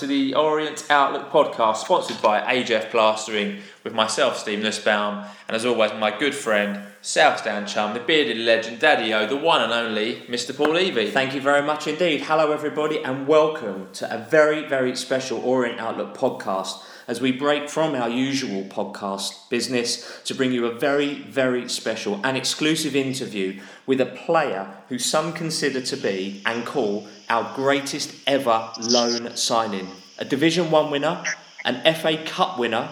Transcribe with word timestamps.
to 0.00 0.06
the 0.06 0.34
Orient 0.34 0.86
Outlook 0.88 1.30
podcast, 1.30 1.76
sponsored 1.76 2.22
by 2.22 2.40
AJF 2.40 2.90
Plastering, 2.90 3.58
with 3.84 3.92
myself, 3.92 4.38
Steve 4.38 4.60
Nussbaum, 4.60 5.26
and 5.46 5.54
as 5.54 5.66
always, 5.66 5.92
my 5.92 6.16
good 6.16 6.34
friend, 6.34 6.86
South 7.02 7.40
Southdown 7.40 7.66
chum, 7.66 7.92
the 7.92 8.00
bearded 8.00 8.38
legend, 8.38 8.78
Daddy 8.78 9.12
O, 9.12 9.26
the 9.26 9.36
one 9.36 9.60
and 9.60 9.74
only 9.74 10.22
Mr. 10.26 10.56
Paul 10.56 10.72
Levy. 10.72 11.10
Thank 11.10 11.34
you 11.34 11.42
very 11.42 11.60
much 11.60 11.86
indeed. 11.86 12.22
Hello, 12.22 12.50
everybody, 12.50 13.04
and 13.04 13.28
welcome 13.28 13.88
to 13.92 14.10
a 14.10 14.16
very, 14.16 14.66
very 14.66 14.96
special 14.96 15.38
Orient 15.40 15.78
Outlook 15.78 16.16
podcast 16.16 16.82
as 17.06 17.20
we 17.20 17.32
break 17.32 17.68
from 17.68 17.94
our 17.94 18.08
usual 18.08 18.62
podcast 18.64 19.50
business 19.50 20.22
to 20.22 20.34
bring 20.34 20.52
you 20.52 20.64
a 20.64 20.78
very, 20.78 21.14
very 21.24 21.68
special 21.68 22.20
and 22.24 22.36
exclusive 22.36 22.96
interview 22.96 23.60
with 23.84 24.00
a 24.00 24.06
player 24.06 24.72
who 24.88 24.98
some 24.98 25.32
consider 25.32 25.80
to 25.80 25.96
be 25.96 26.40
and 26.46 26.64
call 26.64 27.06
our 27.28 27.54
greatest 27.54 28.14
ever 28.26 28.70
loan 28.78 29.36
signing. 29.36 29.88
A 30.20 30.24
Division 30.26 30.70
1 30.70 30.90
winner, 30.90 31.24
an 31.64 31.94
FA 31.94 32.22
Cup 32.22 32.58
winner, 32.58 32.90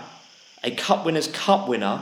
a 0.64 0.70
Cup 0.70 1.04
Winners' 1.04 1.26
Cup 1.26 1.68
winner. 1.68 2.00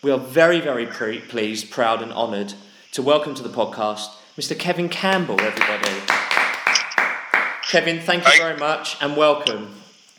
We 0.00 0.10
are 0.10 0.18
very, 0.18 0.60
very 0.60 0.86
pre- 0.86 1.20
pleased, 1.20 1.70
proud, 1.70 2.00
and 2.00 2.10
honoured 2.10 2.54
to 2.92 3.02
welcome 3.02 3.34
to 3.34 3.42
the 3.42 3.50
podcast 3.50 4.08
Mr. 4.38 4.58
Kevin 4.58 4.88
Campbell, 4.88 5.38
everybody. 5.42 6.00
Kevin, 7.68 8.00
thank 8.00 8.24
you 8.24 8.38
very 8.38 8.56
much 8.56 8.96
and 9.02 9.14
welcome. 9.14 9.74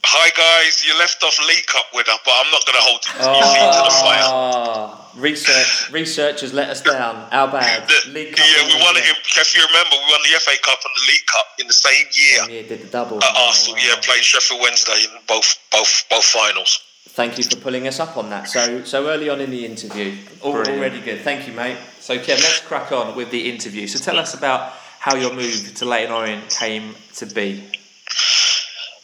Hi 0.06 0.30
guys, 0.30 0.86
you 0.86 0.96
left 1.00 1.24
off 1.24 1.40
League 1.48 1.66
Cup 1.66 1.86
winner, 1.96 2.14
but 2.24 2.34
I'm 2.36 2.52
not 2.52 2.64
going 2.64 2.78
to 2.78 2.84
hold 2.84 3.06
you 3.08 3.14
your 3.14 3.42
feet 3.42 3.74
to 3.74 3.82
the 3.82 3.90
ah. 3.90 4.98
fire. 4.98 5.07
Research, 5.18 5.92
research 5.92 6.42
has 6.42 6.54
let 6.54 6.70
us 6.70 6.82
down. 6.82 7.28
Our 7.32 7.52
bad. 7.52 7.88
The- 7.90 8.12
League 8.12 8.36
Cup 8.36 8.46
yeah, 8.46 8.68
we 8.68 8.82
won 8.82 8.96
it. 8.98 9.04
In, 9.04 9.16
if 9.16 9.56
you 9.56 9.66
remember, 9.66 9.96
we 9.96 10.12
won 10.12 10.22
the 10.24 10.40
FA 10.40 10.52
Cup 10.62 10.80
and 10.86 10.94
the 10.96 11.12
League 11.12 11.26
Cup 11.26 11.46
in 11.60 11.68
the 11.68 11.74
same 11.74 12.06
year 12.14 12.62
Yeah, 12.62 12.68
did 12.68 12.82
the 12.82 12.88
double. 12.88 13.24
at 13.24 13.36
Arsenal. 13.36 13.80
Yeah, 13.80 13.96
playing 14.02 14.22
Sheffield 14.22 14.62
Wednesday 14.62 15.06
in 15.06 15.20
both 15.28 15.58
both 15.72 16.04
both 16.10 16.24
finals. 16.26 16.84
Thank 17.10 17.40
you 17.40 17.44
for 17.44 17.56
pulling 17.58 17.88
us 17.88 18.00
up 18.00 18.16
on 18.16 18.30
that. 18.30 18.48
So, 18.48 18.84
so 18.84 19.08
early 19.10 19.28
on 19.30 19.42
in 19.42 19.50
the 19.50 19.66
interview, 19.66 20.16
Brilliant. 20.42 20.68
already 20.70 21.02
good. 21.02 21.22
Thank 21.22 21.48
you, 21.48 21.54
mate. 21.54 21.78
So, 22.00 22.16
Kev, 22.20 22.38
let's 22.46 22.60
crack 22.60 22.92
on 22.92 23.16
with 23.16 23.32
the 23.32 23.50
interview. 23.50 23.88
So, 23.88 23.98
tell 23.98 24.20
us 24.20 24.36
about 24.36 24.74
how 25.00 25.16
your 25.16 25.34
move 25.34 25.74
to 25.74 25.86
Leyton 25.86 26.12
Orient 26.12 26.48
came 26.52 26.94
to 27.16 27.26
be. 27.26 27.64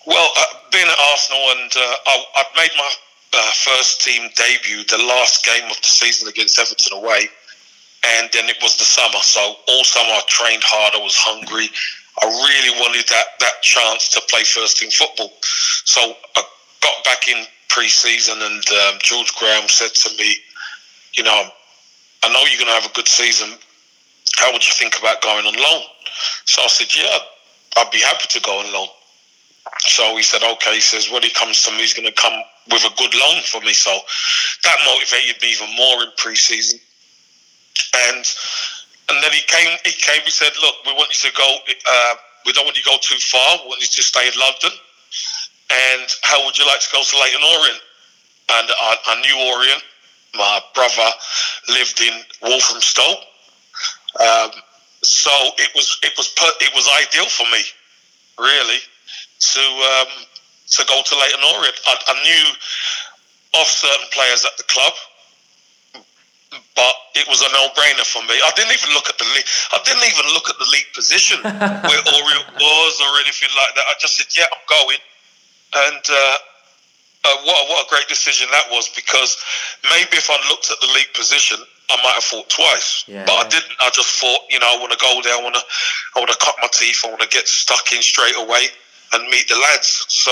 Well, 0.05 0.29
uh, 0.37 0.43
being 0.71 0.85
at 0.85 0.95
Arsenal 1.11 1.41
and 1.57 1.71
uh, 1.75 1.95
I, 2.05 2.25
I 2.35 2.43
made 2.55 2.71
my 2.77 2.91
uh, 3.33 3.51
first 3.51 4.01
team 4.01 4.29
debut 4.35 4.83
the 4.85 4.97
last 4.97 5.45
game 5.45 5.69
of 5.69 5.77
the 5.81 5.87
season 5.87 6.27
against 6.27 6.59
Everton 6.59 6.97
away, 6.97 7.27
and 8.17 8.29
then 8.33 8.49
it 8.49 8.57
was 8.61 8.77
the 8.77 8.83
summer. 8.83 9.19
So 9.21 9.55
all 9.67 9.83
summer 9.83 10.11
I 10.11 10.21
trained 10.27 10.63
hard. 10.65 10.93
I 10.95 11.03
was 11.03 11.15
hungry. 11.15 11.69
I 12.21 12.25
really 12.25 12.79
wanted 12.79 13.07
that 13.09 13.25
that 13.39 13.61
chance 13.61 14.09
to 14.09 14.21
play 14.29 14.43
first 14.43 14.77
team 14.77 14.91
football. 14.91 15.31
So 15.41 16.01
I 16.35 16.43
got 16.81 17.03
back 17.03 17.27
in 17.27 17.45
pre-season, 17.69 18.41
and 18.41 18.63
um, 18.69 18.99
George 19.01 19.33
Graham 19.35 19.67
said 19.67 19.93
to 19.95 20.09
me, 20.17 20.35
"You 21.17 21.23
know, 21.23 21.49
I 22.23 22.29
know 22.31 22.39
you're 22.45 22.59
going 22.59 22.69
to 22.69 22.79
have 22.79 22.89
a 22.89 22.93
good 22.93 23.07
season. 23.07 23.49
How 24.35 24.51
would 24.53 24.65
you 24.65 24.73
think 24.73 24.97
about 24.99 25.21
going 25.21 25.45
on 25.45 25.55
loan?" 25.55 25.83
So 26.45 26.61
I 26.61 26.67
said, 26.67 26.93
"Yeah, 26.95 27.17
I'd 27.77 27.91
be 27.91 27.99
happy 27.99 28.27
to 28.29 28.39
go 28.41 28.59
on 28.59 28.71
loan." 28.71 28.87
So 29.79 30.15
he 30.17 30.23
said, 30.23 30.43
okay. 30.43 30.75
He 30.75 30.81
says, 30.81 31.09
when 31.09 31.23
he 31.23 31.29
comes 31.29 31.63
to 31.63 31.71
me, 31.71 31.79
he's 31.79 31.93
going 31.93 32.07
to 32.07 32.21
come 32.21 32.33
with 32.71 32.83
a 32.83 32.93
good 32.97 33.13
loan 33.13 33.41
for 33.43 33.61
me. 33.61 33.73
So 33.73 33.91
that 34.63 34.77
motivated 34.85 35.41
me 35.41 35.51
even 35.51 35.75
more 35.75 36.03
in 36.03 36.09
pre-season. 36.17 36.79
And 38.09 38.25
and 39.09 39.21
then 39.21 39.31
he 39.31 39.41
came. 39.47 39.77
He 39.83 39.91
came. 39.91 40.21
He 40.23 40.31
said, 40.31 40.51
look, 40.61 40.75
we 40.85 40.93
want 40.93 41.11
you 41.11 41.29
to 41.29 41.35
go. 41.35 41.57
Uh, 41.87 42.15
we 42.45 42.53
don't 42.53 42.65
want 42.65 42.77
you 42.77 42.83
to 42.83 42.89
go 42.89 42.97
too 43.01 43.19
far. 43.19 43.59
We 43.63 43.69
want 43.69 43.81
you 43.81 43.87
to 43.87 44.03
stay 44.03 44.27
in 44.27 44.33
London. 44.39 44.71
And 45.91 46.07
how 46.23 46.43
would 46.45 46.57
you 46.57 46.65
like 46.65 46.79
to 46.79 46.89
go 46.91 47.03
to 47.03 47.15
Leyton 47.17 47.41
Orient? 47.59 47.81
And 48.49 48.67
I, 48.69 48.97
I 49.07 49.21
knew 49.21 49.53
Orient. 49.55 49.83
My 50.35 50.59
brother 50.73 51.09
lived 51.69 51.99
in 52.01 52.13
Walthamstow. 52.41 53.21
Um, 54.19 54.51
so 55.01 55.31
it 55.57 55.69
was 55.75 55.97
it 56.03 56.13
was 56.17 56.33
it 56.61 56.71
was 56.73 56.87
ideal 57.01 57.27
for 57.27 57.43
me, 57.51 57.63
really 58.39 58.79
to 59.51 59.63
um, 59.63 60.11
to 60.71 60.81
go 60.87 61.01
to 61.03 61.13
Leyton 61.19 61.43
Orient. 61.43 61.77
I, 61.85 61.93
I 62.07 62.15
knew 62.23 62.45
of 63.61 63.67
certain 63.67 64.07
players 64.09 64.45
at 64.45 64.55
the 64.57 64.65
club, 64.65 64.93
but 66.73 66.95
it 67.13 67.27
was 67.29 67.45
a 67.45 67.49
no-brainer 67.53 68.07
for 68.07 68.23
me. 68.25 68.33
I 68.33 68.51
didn't 68.55 68.73
even 68.73 68.89
look 68.95 69.09
at 69.09 69.17
the 69.19 69.27
league. 69.35 69.45
I 69.75 69.79
didn't 69.85 70.07
even 70.09 70.25
look 70.33 70.49
at 70.49 70.57
the 70.57 70.69
league 70.71 70.89
position 70.95 71.37
where 71.89 72.01
Orient 72.17 72.47
was 72.57 72.93
or 73.03 73.11
anything 73.21 73.51
like 73.53 73.73
that. 73.75 73.85
I 73.91 73.93
just 73.99 74.17
said, 74.17 74.31
"Yeah, 74.33 74.47
I'm 74.47 74.65
going." 74.69 75.01
And 75.73 76.03
uh, 76.09 76.37
uh, 77.25 77.37
what 77.43 77.59
what 77.69 77.85
a 77.85 77.89
great 77.89 78.07
decision 78.07 78.47
that 78.51 78.71
was 78.71 78.89
because 78.95 79.37
maybe 79.91 80.17
if 80.17 80.29
I'd 80.31 80.45
looked 80.49 80.71
at 80.71 80.79
the 80.79 80.89
league 80.95 81.13
position, 81.13 81.57
I 81.91 81.97
might 82.01 82.15
have 82.15 82.23
thought 82.23 82.49
twice. 82.49 83.03
Yeah. 83.07 83.25
But 83.27 83.45
I 83.45 83.45
didn't. 83.49 83.75
I 83.81 83.89
just 83.91 84.17
thought, 84.17 84.41
you 84.49 84.59
know, 84.59 84.71
I 84.71 84.77
want 84.79 84.91
to 84.95 85.01
go 85.01 85.19
there. 85.21 85.35
I 85.35 85.41
want 85.43 85.55
to, 85.55 85.63
I 86.15 86.19
want 86.19 86.31
to 86.31 86.39
cut 86.39 86.55
my 86.61 86.69
teeth. 86.71 87.01
I 87.05 87.09
want 87.09 87.21
to 87.21 87.29
get 87.29 87.47
stuck 87.47 87.91
in 87.91 88.01
straight 88.01 88.37
away 88.37 88.71
and 89.13 89.29
meet 89.29 89.47
the 89.47 89.55
lads. 89.55 90.05
So 90.09 90.31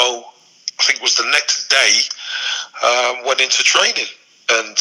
I 0.80 0.84
think 0.84 1.00
it 1.00 1.04
was 1.04 1.16
the 1.16 1.30
next 1.32 1.70
day 1.70 1.94
um, 2.84 3.26
went 3.26 3.42
into 3.42 3.64
training, 3.64 4.10
and 4.50 4.78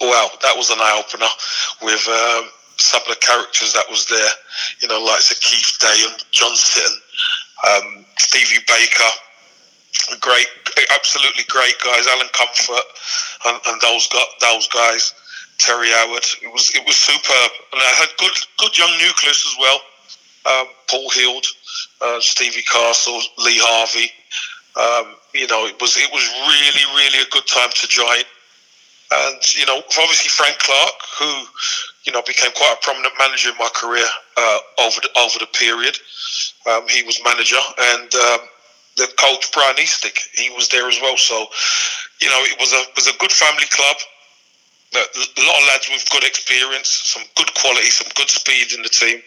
wow, 0.00 0.30
that 0.42 0.56
was 0.56 0.70
an 0.70 0.78
eye 0.78 1.02
opener 1.02 1.30
with 1.82 2.06
um, 2.08 2.50
some 2.76 3.02
of 3.02 3.08
the 3.08 3.20
characters 3.20 3.72
that 3.74 3.84
was 3.90 4.06
there. 4.06 4.32
You 4.80 4.88
know, 4.88 5.02
like 5.02 5.20
Sir 5.20 5.36
Keith 5.40 5.78
Day 5.80 6.06
and 6.08 6.24
John 6.30 6.52
Sitton, 6.52 6.96
um, 7.68 8.04
Stevie 8.18 8.64
Baker. 8.66 9.12
Great, 10.20 10.46
absolutely 10.94 11.44
great 11.48 11.74
guys. 11.84 12.06
Alan 12.06 12.28
Comfort 12.32 12.86
and, 13.46 13.60
and 13.66 13.80
those 13.80 14.08
got 14.08 14.28
those 14.40 14.68
guys. 14.68 15.14
Terry 15.58 15.90
Howard. 15.92 16.24
It 16.40 16.52
was 16.52 16.72
it 16.74 16.86
was 16.86 16.96
superb, 16.96 17.50
and 17.72 17.80
I 17.80 17.92
had 18.00 18.08
good 18.18 18.32
good 18.58 18.78
young 18.78 18.90
nucleus 18.96 19.44
as 19.44 19.56
well. 19.60 19.80
Um, 20.50 20.66
Paul 20.88 21.10
Heald, 21.10 21.46
uh, 22.00 22.20
Stevie 22.20 22.62
Castle, 22.62 23.20
Lee 23.38 23.60
Harvey. 23.60 24.10
Um, 24.74 25.14
you 25.34 25.46
know, 25.46 25.66
it 25.66 25.80
was 25.80 25.96
it 25.96 26.10
was 26.12 26.26
really 26.26 26.84
really 26.96 27.22
a 27.22 27.30
good 27.30 27.46
time 27.46 27.70
to 27.70 27.86
join. 27.86 28.24
And 29.12 29.38
you 29.54 29.66
know, 29.66 29.78
obviously 29.78 30.30
Frank 30.30 30.58
Clark, 30.58 30.96
who 31.18 31.30
you 32.04 32.12
know 32.12 32.22
became 32.22 32.52
quite 32.52 32.76
a 32.78 32.84
prominent 32.84 33.14
manager 33.18 33.50
in 33.50 33.58
my 33.58 33.70
career 33.74 34.06
uh, 34.36 34.58
over 34.86 35.00
the 35.02 35.10
over 35.18 35.38
the 35.38 35.50
period. 35.54 35.98
Um, 36.66 36.86
he 36.88 37.02
was 37.02 37.20
manager, 37.24 37.60
and 37.96 38.14
um, 38.14 38.40
the 38.96 39.08
coach 39.16 39.50
Brian 39.52 39.76
Eastick, 39.76 40.18
he 40.34 40.50
was 40.50 40.68
there 40.68 40.88
as 40.88 40.98
well. 41.00 41.16
So, 41.16 41.46
you 42.20 42.28
know, 42.28 42.40
it 42.44 42.58
was 42.60 42.72
a 42.72 42.82
was 42.94 43.06
a 43.08 43.16
good 43.18 43.32
family 43.32 43.66
club. 43.70 43.96
A 44.92 45.42
lot 45.46 45.56
of 45.62 45.66
lads 45.70 45.88
with 45.88 46.10
good 46.10 46.24
experience, 46.24 46.88
some 46.88 47.22
good 47.36 47.54
quality, 47.54 47.90
some 47.90 48.08
good 48.16 48.28
speed 48.28 48.72
in 48.72 48.82
the 48.82 48.88
team, 48.88 49.22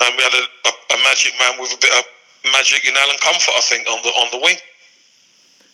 and 0.00 0.16
we 0.16 0.22
had 0.22 0.34
a, 0.34 0.44
a, 0.68 0.72
a 0.94 1.02
magic 1.04 1.32
man 1.40 1.60
with 1.60 1.72
a 1.72 1.78
bit 1.80 1.92
of 1.98 2.04
magic 2.52 2.86
in 2.88 2.94
Alan 2.96 3.16
Comfort, 3.20 3.52
I 3.56 3.60
think, 3.62 3.88
on 3.88 3.98
the 4.02 4.08
on 4.10 4.28
the 4.30 4.38
wing. 4.44 4.56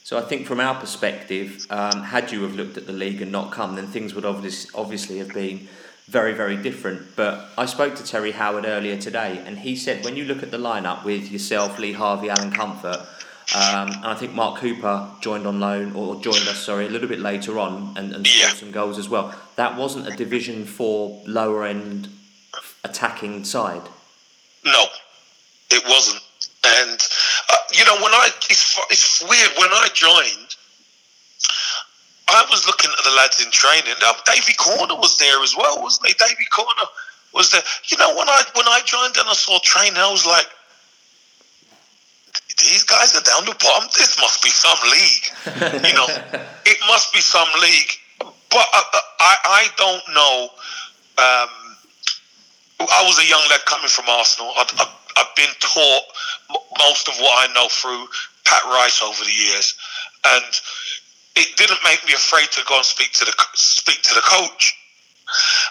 So 0.05 0.19
I 0.19 0.22
think 0.22 0.47
from 0.47 0.60
our 0.60 0.75
perspective, 0.75 1.65
um, 1.71 2.03
had 2.03 2.32
you 2.32 2.43
have 2.43 2.55
looked 2.55 2.77
at 2.77 2.87
the 2.87 2.93
league 2.93 3.22
and 3.22 3.31
not 3.31 3.53
come, 3.53 3.77
then 3.77 3.87
things 3.87 4.15
would 4.15 4.25
obviously 4.25 4.71
obviously 4.75 5.19
have 5.19 5.32
been 5.32 5.69
very 6.09 6.32
very 6.34 6.56
different. 6.56 7.15
But 7.16 7.49
I 7.56 7.66
spoke 7.66 7.94
to 7.97 8.05
Terry 8.05 8.32
Howard 8.32 8.65
earlier 8.66 8.97
today, 8.97 9.43
and 9.47 9.58
he 9.58 9.76
said 9.76 10.05
when 10.05 10.17
you 10.17 10.25
look 10.25 10.43
at 10.43 10.50
the 10.50 10.58
lineup 10.58 11.05
with 11.05 11.31
yourself, 11.31 11.79
Lee 11.79 11.93
Harvey, 11.93 12.29
Alan 12.31 12.50
Comfort, 12.50 12.99
um, 13.55 13.88
and 13.91 14.06
I 14.06 14.14
think 14.14 14.35
Mark 14.35 14.58
Cooper 14.58 15.08
joined 15.20 15.47
on 15.47 15.61
loan 15.61 15.94
or 15.94 16.17
joined 16.20 16.49
us, 16.49 16.58
sorry, 16.64 16.87
a 16.87 16.91
little 16.91 17.08
bit 17.08 17.20
later 17.20 17.58
on 17.58 17.94
and, 17.97 18.12
and 18.12 18.26
scored 18.26 18.52
Yeah. 18.52 18.58
some 18.58 18.70
goals 18.73 18.99
as 18.99 19.08
well. 19.08 19.35
That 19.56 19.76
wasn't 19.76 20.08
a 20.08 20.17
Division 20.17 20.64
Four 20.64 21.23
lower 21.26 21.64
end 21.64 22.08
attacking 22.85 23.44
side. 23.44 23.82
No, 24.64 24.85
it 25.70 25.82
wasn't. 25.87 26.23
And 26.64 27.00
uh, 27.50 27.56
you 27.75 27.85
know, 27.85 27.97
when 27.97 28.12
I 28.12 28.31
it's 28.49 28.79
it's 28.91 29.23
weird 29.23 29.50
when 29.59 29.70
I 29.70 29.88
joined, 29.93 30.56
I 32.29 32.47
was 32.50 32.67
looking 32.67 32.91
at 32.97 33.05
the 33.05 33.11
lads 33.17 33.44
in 33.44 33.50
training. 33.50 33.94
Now, 34.00 34.12
Davy 34.25 34.55
Corner 34.55 34.94
was 34.94 35.19
there 35.19 35.43
as 35.43 35.56
well, 35.56 35.82
wasn't 35.82 36.06
he? 36.06 36.14
Davy 36.14 36.47
Corner 36.53 36.87
was 37.35 37.50
there. 37.50 37.62
You 37.87 37.99
know, 37.99 38.14
when 38.14 38.29
I 38.29 38.43
when 38.55 38.67
I 38.69 38.81
joined 38.85 39.17
and 39.17 39.29
I 39.29 39.35
saw 39.35 39.59
training, 39.62 39.99
I 39.99 40.11
was 40.11 40.25
like, 40.25 40.47
these 42.59 42.85
guys 42.85 43.17
are 43.17 43.23
down 43.23 43.44
the 43.44 43.56
bottom. 43.59 43.88
This 43.99 44.19
must 44.20 44.43
be 44.43 44.50
some 44.50 44.79
league. 44.87 45.82
you 45.85 45.94
know, 45.94 46.06
it 46.67 46.79
must 46.87 47.12
be 47.12 47.20
some 47.20 47.49
league. 47.61 47.91
But 48.19 48.67
I, 48.73 49.00
I, 49.20 49.37
I 49.44 49.67
don't 49.76 50.14
know. 50.14 50.49
Um, 51.19 51.62
I 52.90 53.05
was 53.05 53.19
a 53.19 53.26
young 53.26 53.43
lad 53.50 53.61
coming 53.67 53.88
from 53.88 54.08
Arsenal. 54.08 54.52
I'd, 54.56 54.70
I've 55.17 55.34
been 55.37 55.52
taught 55.61 56.05
most 56.79 57.08
of 57.08 57.14
what 57.19 57.49
I 57.49 57.52
know 57.52 57.69
through 57.69 58.06
Pat 58.44 58.64
Rice 58.64 59.02
over 59.02 59.25
the 59.25 59.32
years, 59.32 59.75
and 60.26 60.44
it 61.37 61.56
didn't 61.56 61.81
make 61.84 62.05
me 62.06 62.12
afraid 62.14 62.50
to 62.52 62.62
go 62.69 62.76
and 62.76 62.84
speak 62.84 63.12
to 63.12 63.25
the 63.25 63.32
speak 63.55 64.02
to 64.02 64.14
the 64.14 64.23
coach. 64.25 64.76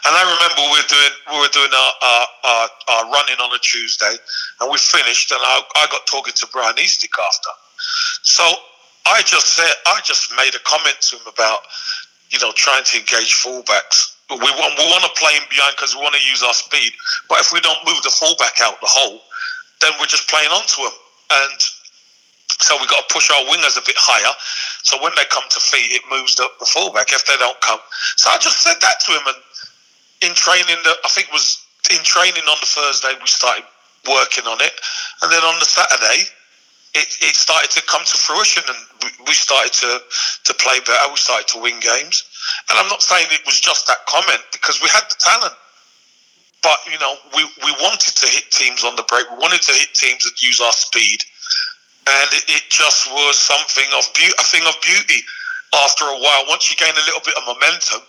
And 0.05 0.15
I 0.15 0.23
remember 0.25 0.61
we 0.73 0.79
were 0.81 0.89
doing 0.89 1.13
we 1.33 1.37
were 1.39 1.53
doing 1.53 1.69
our, 1.69 1.93
our, 2.01 2.27
our, 2.43 2.67
our 2.89 3.03
running 3.11 3.37
on 3.37 3.53
a 3.53 3.59
Tuesday, 3.59 4.15
and 4.59 4.71
we 4.71 4.77
finished, 4.77 5.31
and 5.31 5.39
I, 5.43 5.61
I 5.75 5.87
got 5.91 6.07
talking 6.07 6.33
to 6.33 6.47
Brian 6.51 6.75
Eastick 6.75 7.13
after. 7.13 7.49
So 8.23 8.43
I 9.05 9.21
just 9.23 9.53
said 9.55 9.71
I 9.85 10.01
just 10.03 10.31
made 10.35 10.55
a 10.55 10.59
comment 10.63 10.97
to 11.01 11.17
him 11.17 11.27
about 11.27 11.59
you 12.31 12.39
know 12.39 12.51
trying 12.53 12.83
to 12.83 12.97
engage 12.97 13.35
fullbacks. 13.35 14.15
We 14.31 14.51
want 14.55 14.79
we 14.79 14.87
want 14.87 15.03
to 15.03 15.13
play 15.19 15.35
him 15.35 15.43
behind 15.51 15.75
because 15.75 15.91
we 15.91 15.99
want 15.99 16.15
to 16.15 16.23
use 16.23 16.39
our 16.39 16.55
speed, 16.55 16.95
but 17.27 17.43
if 17.43 17.51
we 17.51 17.59
don't 17.59 17.79
move 17.83 17.99
the 18.03 18.13
fullback 18.15 18.63
out 18.63 18.79
the 18.79 18.87
hole, 18.87 19.19
then 19.83 19.91
we're 19.99 20.07
just 20.07 20.29
playing 20.31 20.49
onto 20.55 20.87
him. 20.87 20.95
And 21.35 21.59
so 22.63 22.79
we've 22.79 22.87
got 22.87 23.07
to 23.07 23.13
push 23.13 23.27
our 23.27 23.43
wingers 23.51 23.75
a 23.75 23.83
bit 23.83 23.99
higher. 23.99 24.31
So 24.87 24.95
when 25.03 25.11
they 25.19 25.27
come 25.27 25.43
to 25.51 25.59
feet, 25.59 25.91
it 25.91 26.03
moves 26.07 26.35
the, 26.35 26.47
the 26.59 26.65
fullback. 26.65 27.11
If 27.11 27.27
they 27.27 27.35
don't 27.37 27.59
come, 27.59 27.79
so 28.15 28.31
I 28.31 28.37
just 28.39 28.63
said 28.63 28.79
that 28.79 29.03
to 29.07 29.09
him. 29.11 29.25
And 29.27 29.39
in 30.29 30.33
training, 30.35 30.79
the, 30.87 30.93
I 31.03 31.09
think 31.11 31.27
was 31.35 31.59
in 31.91 31.99
training 32.03 32.47
on 32.47 32.57
the 32.61 32.69
Thursday, 32.71 33.11
we 33.19 33.27
started 33.27 33.65
working 34.07 34.47
on 34.47 34.61
it, 34.61 34.73
and 35.21 35.31
then 35.31 35.43
on 35.43 35.59
the 35.59 35.65
Saturday, 35.67 36.29
it, 36.93 37.07
it 37.23 37.35
started 37.35 37.71
to 37.71 37.81
come 37.87 38.03
to 38.03 38.17
fruition, 38.17 38.63
and 38.67 38.79
we, 39.27 39.33
started 39.33 39.71
to 39.79 39.99
to 40.43 40.53
play 40.55 40.79
better. 40.83 41.07
We 41.09 41.15
started 41.15 41.47
to 41.55 41.61
win 41.61 41.79
games. 41.79 42.23
And 42.69 42.79
I'm 42.79 42.87
not 42.87 43.01
saying 43.01 43.27
it 43.31 43.45
was 43.45 43.59
just 43.59 43.87
that 43.87 44.05
comment 44.07 44.41
because 44.51 44.81
we 44.83 44.89
had 44.89 45.07
the 45.07 45.15
talent. 45.19 45.55
But 46.61 46.77
you 46.91 46.99
know, 46.99 47.15
we, 47.35 47.43
we 47.63 47.71
wanted 47.79 48.13
to 48.15 48.27
hit 48.27 48.51
teams 48.51 48.83
on 48.83 48.95
the 48.95 49.03
break. 49.07 49.29
We 49.31 49.37
wanted 49.37 49.61
to 49.63 49.73
hit 49.73 49.93
teams 49.95 50.23
that 50.23 50.43
use 50.43 50.59
our 50.59 50.73
speed, 50.73 51.23
and 52.07 52.27
it, 52.35 52.43
it 52.59 52.63
just 52.69 53.09
was 53.11 53.39
something 53.39 53.87
of 53.95 54.03
beauty, 54.13 54.35
a 54.37 54.43
thing 54.43 54.63
of 54.67 54.75
beauty. 54.83 55.23
After 55.71 56.03
a 56.03 56.19
while, 56.19 56.43
once 56.51 56.69
you 56.69 56.75
gain 56.75 56.91
a 56.91 57.05
little 57.07 57.23
bit 57.23 57.35
of 57.39 57.47
momentum, 57.47 58.03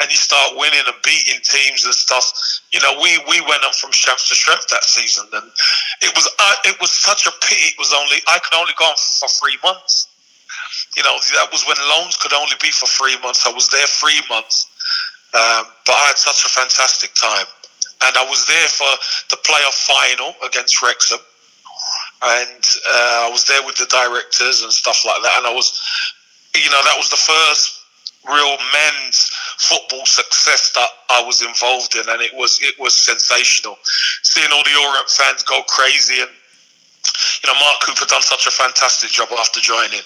and 0.00 0.10
you 0.10 0.16
start 0.16 0.56
winning 0.56 0.82
and 0.86 0.96
beating 1.02 1.40
teams 1.42 1.84
and 1.84 1.94
stuff, 1.94 2.24
you 2.72 2.80
know, 2.80 2.98
we, 3.00 3.18
we 3.28 3.40
went 3.48 3.64
up 3.64 3.74
from 3.74 3.92
strength 3.92 4.26
to 4.28 4.34
strength 4.34 4.68
that 4.68 4.84
season, 4.84 5.26
and 5.32 5.50
it 6.00 6.12
was 6.14 6.28
uh, 6.38 6.56
it 6.64 6.76
was 6.80 6.90
such 6.90 7.26
a 7.26 7.32
pity. 7.42 7.72
It 7.72 7.78
was 7.78 7.92
only 7.92 8.18
I 8.28 8.38
could 8.38 8.56
only 8.56 8.74
go 8.78 8.86
on 8.86 8.96
for 8.96 9.28
three 9.28 9.58
months. 9.62 10.08
You 10.96 11.02
know, 11.02 11.16
that 11.40 11.48
was 11.52 11.64
when 11.64 11.76
loans 11.88 12.16
could 12.16 12.32
only 12.32 12.56
be 12.60 12.70
for 12.70 12.86
three 12.86 13.16
months. 13.22 13.46
I 13.46 13.52
was 13.52 13.68
there 13.68 13.86
three 13.86 14.20
months, 14.28 14.68
um, 15.34 15.64
but 15.86 15.96
I 15.96 16.12
had 16.12 16.18
such 16.18 16.44
a 16.44 16.48
fantastic 16.48 17.14
time 17.14 17.46
and 18.06 18.16
I 18.16 18.24
was 18.24 18.46
there 18.46 18.68
for 18.68 18.90
the 19.30 19.36
playoff 19.42 19.78
final 19.86 20.34
against 20.44 20.82
Wrexham, 20.82 21.20
and 22.22 22.64
uh, 22.88 23.26
I 23.26 23.30
was 23.30 23.44
there 23.44 23.64
with 23.64 23.76
the 23.76 23.86
directors 23.86 24.62
and 24.62 24.72
stuff 24.72 25.04
like 25.06 25.22
that. 25.22 25.38
And 25.38 25.46
I 25.46 25.54
was, 25.54 25.80
you 26.54 26.70
know, 26.70 26.82
that 26.82 26.96
was 26.96 27.10
the 27.10 27.16
first 27.16 27.81
real 28.28 28.56
men's 28.72 29.30
football 29.58 30.06
success 30.06 30.72
that 30.74 30.88
I 31.10 31.22
was 31.24 31.42
involved 31.42 31.94
in, 31.96 32.08
and 32.08 32.20
it 32.20 32.34
was 32.34 32.60
it 32.62 32.78
was 32.78 32.94
sensational. 32.94 33.78
Seeing 34.22 34.50
all 34.52 34.62
the 34.64 34.76
Orient 34.88 35.10
fans 35.10 35.42
go 35.42 35.62
crazy, 35.62 36.20
and 36.20 36.30
you 36.30 37.46
know, 37.52 37.58
Mark 37.58 37.82
Cooper 37.82 38.06
done 38.06 38.22
such 38.22 38.46
a 38.46 38.50
fantastic 38.50 39.10
job 39.10 39.28
after 39.38 39.60
joining. 39.60 40.02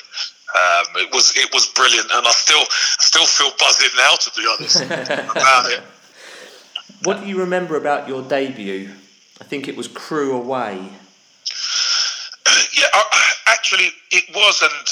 Um, 0.56 0.86
it 0.96 1.12
was 1.12 1.32
it 1.36 1.52
was 1.52 1.66
brilliant, 1.66 2.08
and 2.12 2.26
I 2.26 2.30
still 2.30 2.64
still 2.70 3.26
feel 3.26 3.52
buzzing 3.58 3.90
now, 3.96 4.14
to 4.14 4.30
be 4.36 4.46
honest, 4.48 5.30
about 5.36 5.70
it. 5.70 5.82
What 7.02 7.20
do 7.20 7.26
you 7.26 7.38
remember 7.40 7.76
about 7.76 8.08
your 8.08 8.22
debut? 8.22 8.90
I 9.40 9.44
think 9.44 9.68
it 9.68 9.76
was 9.76 9.88
Crewe 9.88 10.36
away. 10.36 10.88
Yeah, 12.76 12.86
actually, 13.46 13.88
it 14.10 14.24
was, 14.34 14.60
and 14.62 14.88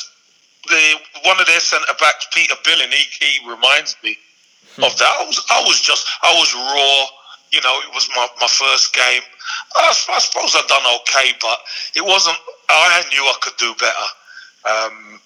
the 0.69 1.01
one 1.25 1.41
of 1.41 1.47
their 1.47 1.61
centre 1.61 1.87
backs, 1.99 2.27
Peter 2.33 2.55
Billing, 2.65 2.91
he, 2.91 3.05
he 3.25 3.49
reminds 3.49 3.97
me 4.03 4.17
hmm. 4.77 4.85
of 4.85 4.97
that. 4.99 5.13
I 5.21 5.25
was, 5.27 5.41
I 5.51 5.61
was 5.63 5.81
just, 5.81 6.07
I 6.23 6.33
was 6.35 6.55
raw. 6.55 7.21
You 7.53 7.61
know, 7.63 7.79
it 7.87 7.95
was 7.95 8.09
my, 8.17 8.27
my 8.41 8.49
first 8.49 8.93
game. 8.93 9.23
I, 9.77 9.89
I 9.89 10.19
suppose 10.19 10.57
I'd 10.57 10.67
done 10.67 10.83
okay, 11.01 11.31
but 11.41 11.59
it 11.95 12.05
wasn't. 12.05 12.37
I 12.69 13.05
knew 13.11 13.23
I 13.23 13.37
could 13.41 13.57
do 13.59 13.73
better. 13.79 14.09
Um, 14.67 15.21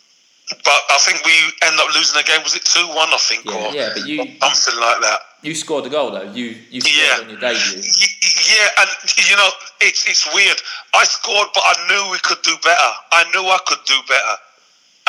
but 0.50 0.81
I 0.90 0.99
think 1.00 1.25
we 1.25 1.32
ended 1.62 1.81
up 1.81 1.94
losing 1.94 2.17
the 2.17 2.25
game. 2.25 2.40
Was 2.43 2.56
it 2.56 2.64
two 2.64 2.87
one? 2.88 3.08
I 3.12 3.20
think, 3.20 3.44
yeah, 3.44 3.52
or 3.52 3.73
yeah, 3.73 3.90
but 3.94 4.06
you 4.06 4.17
something 4.40 4.81
like 4.81 5.00
that. 5.05 5.20
You 5.43 5.55
scored 5.55 5.85
the 5.85 5.90
goal 5.90 6.11
though. 6.11 6.32
You 6.32 6.56
you 6.70 6.81
scored 6.81 6.96
yeah. 6.96 7.25
on 7.25 7.31
your 7.31 7.40
debut. 7.40 7.85
Yeah, 7.85 8.81
and 8.81 8.90
you 9.29 9.37
know 9.37 9.50
it's 9.81 10.08
it's 10.08 10.26
weird. 10.35 10.56
I 10.94 11.05
scored, 11.05 11.49
but 11.52 11.62
I 11.64 11.75
knew 11.88 12.12
we 12.12 12.19
could 12.25 12.40
do 12.43 12.56
better. 12.64 12.90
I 13.12 13.25
knew 13.35 13.44
I 13.44 13.58
could 13.67 13.85
do 13.85 13.96
better. 14.08 14.37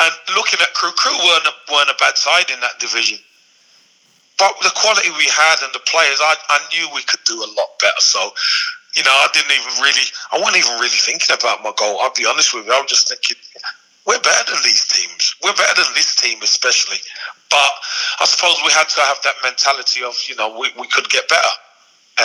And 0.00 0.12
looking 0.34 0.60
at 0.60 0.72
Crewe, 0.72 0.92
Crewe 0.96 1.18
weren't 1.18 1.46
a, 1.46 1.54
weren't 1.72 1.90
a 1.90 1.98
bad 2.00 2.16
side 2.16 2.48
in 2.50 2.60
that 2.60 2.78
division. 2.80 3.18
But 4.38 4.56
the 4.62 4.72
quality 4.72 5.10
we 5.20 5.28
had 5.28 5.60
and 5.60 5.72
the 5.74 5.84
players, 5.84 6.16
I, 6.20 6.34
I 6.48 6.58
knew 6.72 6.88
we 6.94 7.02
could 7.02 7.20
do 7.24 7.36
a 7.36 7.50
lot 7.52 7.76
better. 7.78 8.00
So, 8.00 8.32
you 8.96 9.04
know, 9.04 9.12
I 9.12 9.28
didn't 9.34 9.52
even 9.52 9.82
really, 9.84 10.08
I 10.32 10.40
wasn't 10.40 10.64
even 10.64 10.80
really 10.80 10.96
thinking 10.96 11.36
about 11.36 11.62
my 11.62 11.76
goal. 11.76 12.00
I'll 12.00 12.16
be 12.16 12.24
honest 12.24 12.54
with 12.54 12.64
you. 12.64 12.72
I 12.72 12.80
was 12.80 12.88
just 12.88 13.08
thinking, 13.12 13.36
we're 14.06 14.20
better 14.24 14.52
than 14.56 14.62
these 14.64 14.88
teams. 14.88 15.36
We're 15.44 15.52
better 15.52 15.84
than 15.84 15.92
this 15.92 16.16
team, 16.16 16.40
especially. 16.40 16.96
But 17.52 17.72
I 18.20 18.24
suppose 18.24 18.56
we 18.64 18.72
had 18.72 18.88
to 18.88 19.00
have 19.02 19.20
that 19.22 19.36
mentality 19.44 20.00
of, 20.02 20.16
you 20.26 20.36
know, 20.36 20.56
we, 20.58 20.72
we 20.80 20.88
could 20.88 21.10
get 21.10 21.28
better. 21.28 21.54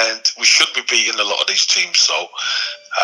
And 0.08 0.24
we 0.40 0.46
should 0.46 0.72
be 0.74 0.82
beating 0.90 1.20
a 1.20 1.24
lot 1.24 1.42
of 1.42 1.48
these 1.48 1.66
teams. 1.66 2.00
So 2.00 2.16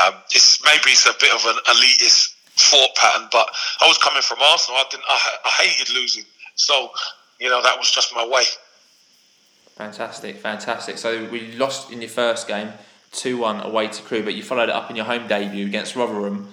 um, 0.07 0.15
it's 0.31 0.63
maybe 0.63 0.95
it's 0.95 1.05
a 1.05 1.13
bit 1.19 1.35
of 1.35 1.43
an 1.45 1.59
elitist 1.67 2.31
thought 2.57 2.95
pattern, 2.95 3.27
but 3.31 3.49
I 3.81 3.87
was 3.87 3.97
coming 3.97 4.21
from 4.21 4.39
Arsenal. 4.41 4.77
I 4.77 4.85
didn't. 4.89 5.05
I, 5.07 5.37
I 5.45 5.49
hated 5.63 5.93
losing. 5.93 6.23
So 6.55 6.91
you 7.39 7.49
know 7.49 7.61
that 7.61 7.77
was 7.77 7.91
just 7.91 8.13
my 8.13 8.25
way. 8.25 8.43
Fantastic, 9.75 10.37
fantastic. 10.37 10.97
So 10.97 11.27
we 11.31 11.53
lost 11.53 11.91
in 11.91 12.01
your 12.01 12.09
first 12.09 12.47
game, 12.47 12.73
two 13.11 13.37
one 13.37 13.61
away 13.61 13.87
to 13.87 14.03
Crewe, 14.03 14.23
but 14.23 14.35
you 14.35 14.43
followed 14.43 14.69
it 14.69 14.75
up 14.75 14.89
in 14.89 14.95
your 14.95 15.05
home 15.05 15.27
debut 15.27 15.65
against 15.65 15.95
Rotherham. 15.95 16.51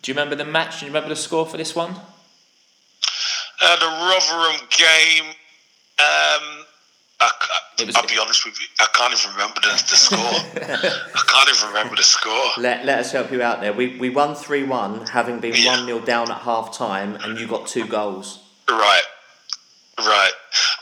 Do 0.00 0.10
you 0.10 0.14
remember 0.14 0.36
the 0.36 0.44
match? 0.44 0.80
Do 0.80 0.86
you 0.86 0.90
remember 0.90 1.08
the 1.08 1.16
score 1.16 1.44
for 1.44 1.56
this 1.56 1.74
one? 1.74 1.96
Uh, 3.60 3.76
the 3.76 3.86
Rotherham 3.86 4.68
game. 4.70 5.34
Um, 5.98 6.64
I, 7.20 7.30
I, 7.78 8.00
will 8.00 8.08
be 8.08 8.18
honest 8.20 8.44
with 8.44 8.60
you, 8.60 8.66
I 8.78 8.86
can't 8.94 9.12
even 9.12 9.32
remember 9.32 9.60
the, 9.60 9.70
the 9.90 9.96
score. 9.96 10.18
I 10.20 11.22
can't 11.26 11.48
even 11.48 11.68
remember 11.68 11.96
the 11.96 12.02
score. 12.02 12.50
Let, 12.58 12.84
let 12.84 13.00
us 13.00 13.10
help 13.10 13.32
you 13.32 13.42
out 13.42 13.60
there. 13.60 13.72
We, 13.72 13.98
we 13.98 14.08
won 14.08 14.36
3 14.36 14.64
1, 14.64 15.06
having 15.08 15.40
been 15.40 15.52
1 15.52 15.60
yeah. 15.62 15.84
0 15.84 16.00
down 16.00 16.30
at 16.30 16.38
half 16.38 16.76
time, 16.76 17.16
and 17.16 17.38
you 17.38 17.48
got 17.48 17.66
two 17.66 17.86
goals. 17.86 18.44
Right. 18.68 19.02
Right. 19.98 20.30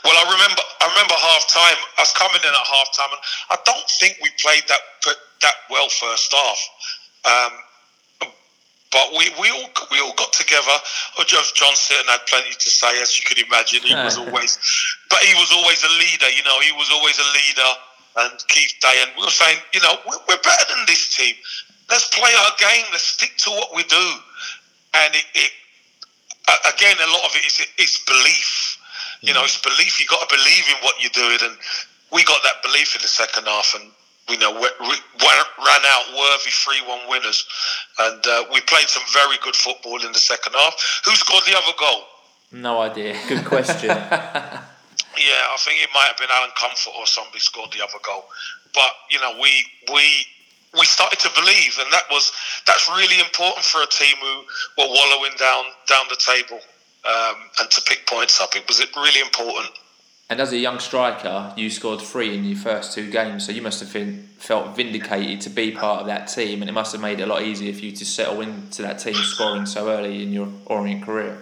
Well, 0.03 0.13
I 0.13 0.29
remember. 0.29 0.61
I 0.79 0.85
remember 0.93 1.15
half 1.17 1.47
time. 1.49 1.77
I 1.97 2.01
was 2.01 2.13
coming 2.13 2.37
in 2.37 2.53
at 2.53 2.67
half 2.69 2.93
time, 2.93 3.09
and 3.09 3.21
I 3.49 3.57
don't 3.65 3.89
think 3.97 4.19
we 4.21 4.29
played 4.37 4.61
that 4.67 4.81
that 5.41 5.53
well 5.71 5.89
first 5.89 6.33
half. 6.33 6.59
Um, 7.25 7.53
but 8.91 9.11
we, 9.11 9.27
we 9.41 9.49
all 9.51 9.67
we 9.91 9.99
all 9.99 10.15
got 10.15 10.31
together. 10.31 10.75
Oh, 11.19 11.23
John 11.27 11.75
Sitton 11.75 12.07
had 12.07 12.25
plenty 12.27 12.51
to 12.51 12.69
say, 12.69 13.01
as 13.01 13.19
you 13.19 13.25
could 13.25 13.39
imagine. 13.39 13.81
He 13.83 13.93
was 13.95 14.17
always, 14.23 14.57
but 15.09 15.19
he 15.19 15.33
was 15.35 15.51
always 15.51 15.83
a 15.83 15.91
leader. 15.99 16.29
You 16.31 16.43
know, 16.43 16.59
he 16.61 16.71
was 16.73 16.89
always 16.91 17.19
a 17.19 17.27
leader. 17.35 17.71
And 18.17 18.33
Keith 18.47 18.73
Day, 18.81 18.97
and 19.05 19.11
we 19.15 19.23
were 19.23 19.29
saying, 19.29 19.59
you 19.73 19.81
know, 19.81 19.93
we're, 20.07 20.17
we're 20.27 20.41
better 20.41 20.65
than 20.73 20.85
this 20.87 21.15
team. 21.15 21.35
Let's 21.89 22.09
play 22.09 22.31
our 22.33 22.51
game. 22.57 22.85
Let's 22.91 23.05
stick 23.05 23.37
to 23.45 23.51
what 23.51 23.75
we 23.75 23.83
do. 23.83 24.07
And 24.95 25.13
it, 25.13 25.25
it 25.35 25.51
again, 26.73 26.95
a 26.97 27.11
lot 27.11 27.25
of 27.25 27.35
it 27.35 27.45
is 27.45 27.61
it's 27.77 28.03
belief. 28.05 28.79
You 29.21 29.33
know, 29.33 29.41
mm. 29.41 29.51
it's 29.51 29.61
belief. 29.61 29.99
You 29.99 30.07
got 30.07 30.27
to 30.27 30.35
believe 30.35 30.65
in 30.69 30.77
what 30.81 30.95
you're 31.01 31.13
doing, 31.13 31.37
and 31.43 31.57
we 32.11 32.23
got 32.23 32.41
that 32.43 32.63
belief 32.63 32.95
in 32.95 33.01
the 33.01 33.07
second 33.07 33.45
half. 33.45 33.73
And 33.75 33.91
we 34.29 34.37
know 34.37 34.51
we, 34.51 34.67
ran 35.57 35.81
out 35.85 36.05
worthy 36.13 36.49
3-1 36.49 37.09
winners. 37.09 37.45
And 37.99 38.25
uh, 38.25 38.45
we 38.53 38.61
played 38.61 38.87
some 38.87 39.03
very 39.13 39.37
good 39.43 39.55
football 39.55 40.05
in 40.05 40.11
the 40.11 40.19
second 40.19 40.53
half. 40.53 41.01
Who 41.05 41.11
scored 41.15 41.43
the 41.45 41.57
other 41.57 41.73
goal? 41.79 42.03
No 42.51 42.79
idea. 42.79 43.15
Good 43.27 43.45
question. 43.45 43.89
Yeah 45.17 45.49
i 45.49 45.57
think 45.57 45.81
it 45.81 45.89
might 45.93 46.05
have 46.07 46.17
been 46.17 46.29
alan 46.29 46.53
comfort 46.55 46.93
or 46.97 47.07
somebody 47.07 47.39
scored 47.39 47.71
the 47.73 47.81
other 47.81 47.97
goal. 48.05 48.25
But 48.73 48.93
you 49.09 49.19
know 49.19 49.33
we 49.41 49.65
we 49.91 50.05
we 50.77 50.85
started 50.85 51.19
to 51.25 51.31
believe 51.33 51.77
and 51.81 51.91
that 51.91 52.05
was 52.11 52.31
that's 52.65 52.87
really 52.87 53.19
important 53.19 53.65
for 53.65 53.81
a 53.81 53.89
team 53.89 54.15
who 54.21 54.45
were 54.77 54.89
wallowing 54.93 55.33
down 55.37 55.65
down 55.89 56.05
the 56.09 56.21
table 56.21 56.61
um, 57.05 57.49
and 57.59 57.71
to 57.71 57.81
pick 57.81 58.05
points 58.05 58.39
up. 58.39 58.55
It 58.55 58.67
was 58.67 58.77
really 58.95 59.21
important 59.21 59.73
and 60.29 60.41
as 60.41 60.51
a 60.51 60.57
young 60.57 60.79
striker, 60.79 61.53
you 61.55 61.69
scored 61.69 62.01
three 62.01 62.35
in 62.35 62.43
your 62.43 62.57
first 62.57 62.93
two 62.93 63.09
games, 63.09 63.45
so 63.45 63.53
you 63.53 63.61
must 63.61 63.79
have 63.79 63.93
been, 63.93 64.27
felt 64.37 64.75
vindicated 64.75 65.39
to 65.41 65.49
be 65.49 65.71
part 65.71 66.01
of 66.01 66.07
that 66.07 66.27
team, 66.27 66.61
and 66.61 66.69
it 66.69 66.73
must 66.73 66.91
have 66.91 67.01
made 67.01 67.19
it 67.21 67.23
a 67.23 67.25
lot 67.25 67.43
easier 67.43 67.71
for 67.71 67.79
you 67.79 67.93
to 67.93 68.05
settle 68.05 68.41
into 68.41 68.81
that 68.81 68.99
team 68.99 69.15
scoring 69.15 69.65
so 69.65 69.89
early 69.89 70.21
in 70.21 70.33
your 70.33 70.49
Orient 70.65 71.03
career. 71.03 71.37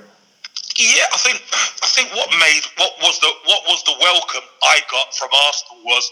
Yeah, 0.77 1.07
I 1.11 1.17
think 1.17 1.41
I 1.81 1.87
think 1.87 2.13
what 2.13 2.29
made 2.31 2.61
what 2.77 2.93
was 3.01 3.19
the 3.19 3.31
what 3.45 3.63
was 3.65 3.81
the 3.85 3.95
welcome 4.01 4.43
I 4.63 4.81
got 4.91 5.15
from 5.15 5.29
Arsenal 5.47 5.83
was 5.85 6.11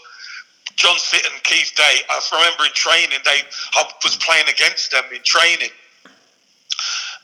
John 0.74 0.96
Sitton, 0.96 1.42
Keith 1.44 1.72
Day. 1.76 2.00
I 2.10 2.20
remember 2.32 2.64
in 2.64 2.72
training, 2.72 3.18
they 3.24 3.40
I 3.76 3.84
was 4.02 4.16
playing 4.16 4.48
against 4.48 4.90
them 4.90 5.04
in 5.14 5.22
training, 5.22 5.70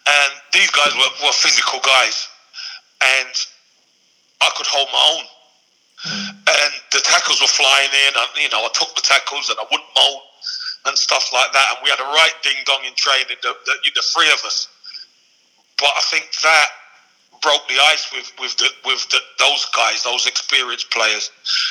and 0.07 0.33
these 0.53 0.71
guys 0.71 0.95
were, 0.95 1.27
were 1.27 1.33
physical 1.33 1.81
guys, 1.81 2.29
and 3.03 3.35
I 4.43 4.51
could 4.57 4.67
hold 4.67 4.89
my 4.93 5.19
own 5.19 5.25
and 6.07 6.73
the 6.93 7.01
tackles 7.05 7.41
were 7.41 7.51
flying 7.51 7.93
in. 8.09 8.13
And, 8.17 8.29
you 8.41 8.51
know, 8.51 8.65
I 8.65 8.71
took 8.73 8.95
the 8.95 9.03
tackles 9.03 9.51
and 9.51 9.59
I 9.59 9.65
wouldn't 9.71 9.91
mold 9.97 10.23
and 10.87 10.97
stuff 10.97 11.29
like 11.33 11.53
that. 11.53 11.67
And 11.75 11.79
we 11.85 11.91
had 11.91 12.01
a 12.01 12.09
right 12.09 12.37
ding 12.43 12.57
dong 12.65 12.85
in 12.87 12.95
training, 12.97 13.37
the, 13.43 13.53
the, 13.67 13.75
the 13.85 14.05
three 14.15 14.31
of 14.33 14.41
us. 14.45 14.69
But 15.79 15.93
I 15.97 16.03
think 16.13 16.29
that 16.43 16.69
broke 17.41 17.67
the 17.69 17.81
ice 17.89 18.13
with 18.13 18.31
with 18.39 18.57
the, 18.59 18.69
with 18.85 19.09
the, 19.09 19.19
those 19.39 19.65
guys, 19.75 20.03
those 20.05 20.27
experienced 20.27 20.91
players, 20.91 21.31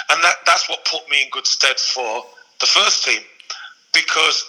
and 0.09 0.23
that 0.23 0.35
that's 0.45 0.67
what 0.67 0.83
put 0.85 1.07
me 1.09 1.23
in 1.23 1.29
good 1.29 1.45
stead 1.45 1.77
for 1.77 2.25
the 2.59 2.65
first 2.65 3.05
team 3.05 3.21
because 3.93 4.45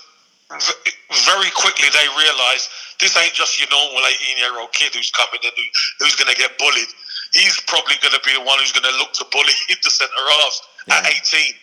very 0.50 1.50
quickly 1.54 1.88
they 1.92 2.06
realised 2.18 2.68
this 2.99 3.16
ain't 3.16 3.32
just 3.32 3.58
your 3.60 3.68
normal 3.70 4.02
18 4.02 4.37
year 4.37 4.58
old 4.58 4.72
kid 4.72 4.94
who's 4.94 5.10
coming 5.10 5.40
in 5.44 5.50
who, 5.56 5.62
who's 6.04 6.16
going 6.16 6.32
to 6.32 6.38
get 6.38 6.58
bullied. 6.58 6.88
He's 7.32 7.60
probably 7.66 7.94
going 8.02 8.14
to 8.14 8.22
be 8.26 8.34
the 8.34 8.42
one 8.42 8.58
who's 8.58 8.72
going 8.72 8.90
to 8.90 8.96
look 8.99 9.12
to 9.14 9.26
bully 9.30 9.54
the 9.68 9.90
centre 9.90 10.12
halves 10.14 10.62
yeah. 10.88 10.99
at 10.99 11.06
18. 11.06 11.54